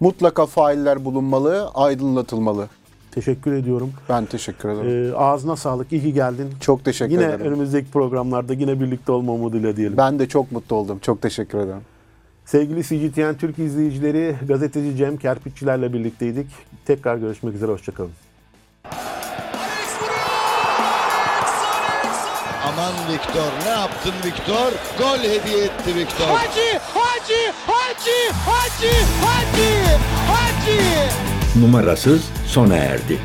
Mutlaka 0.00 0.46
failler 0.46 1.04
bulunmalı, 1.04 1.68
aydınlatılmalı. 1.74 2.68
Teşekkür 3.14 3.52
ediyorum. 3.52 3.92
Ben 4.08 4.24
teşekkür 4.24 4.68
ederim. 4.68 5.12
Ee, 5.12 5.16
ağzına 5.16 5.56
sağlık. 5.56 5.92
İyi 5.92 6.02
ki 6.02 6.12
geldin. 6.12 6.50
Çok 6.60 6.84
teşekkür 6.84 7.12
Yine 7.12 7.24
ederim. 7.24 7.40
önümüzdeki 7.40 7.90
programlarda 7.90 8.52
yine 8.54 8.80
birlikte 8.80 9.12
olma 9.12 9.32
umuduyla 9.32 9.76
diyelim. 9.76 9.96
Ben 9.96 10.18
de 10.18 10.28
çok 10.28 10.52
mutlu 10.52 10.76
oldum. 10.76 10.98
Çok 10.98 11.22
teşekkür 11.22 11.58
ederim. 11.58 11.80
Sevgili 12.44 12.82
CGTN 12.84 13.34
Türk 13.38 13.58
izleyicileri, 13.58 14.36
gazeteci 14.48 14.96
Cem 14.96 15.16
Kerpiççilerle 15.16 15.92
birlikteydik. 15.92 16.46
Tekrar 16.86 17.16
görüşmek 17.16 17.54
üzere. 17.54 17.72
Hoşçakalın. 17.72 18.10
Aman 22.68 22.92
Viktor 23.12 23.52
ne 23.64 23.70
yaptın 23.70 24.12
Viktor? 24.24 24.72
Gol 24.98 25.18
hediye 25.18 25.64
etti 25.64 25.96
Viktor. 25.96 26.26
Hacı, 26.26 26.78
Hacı, 26.94 27.52
Hacı, 27.66 28.32
Hacı, 28.46 28.94
Hacı, 29.24 29.98
Hacı. 30.28 31.31
Numarasız 31.56 32.22
sona 32.46 32.76
erdi. 32.76 33.18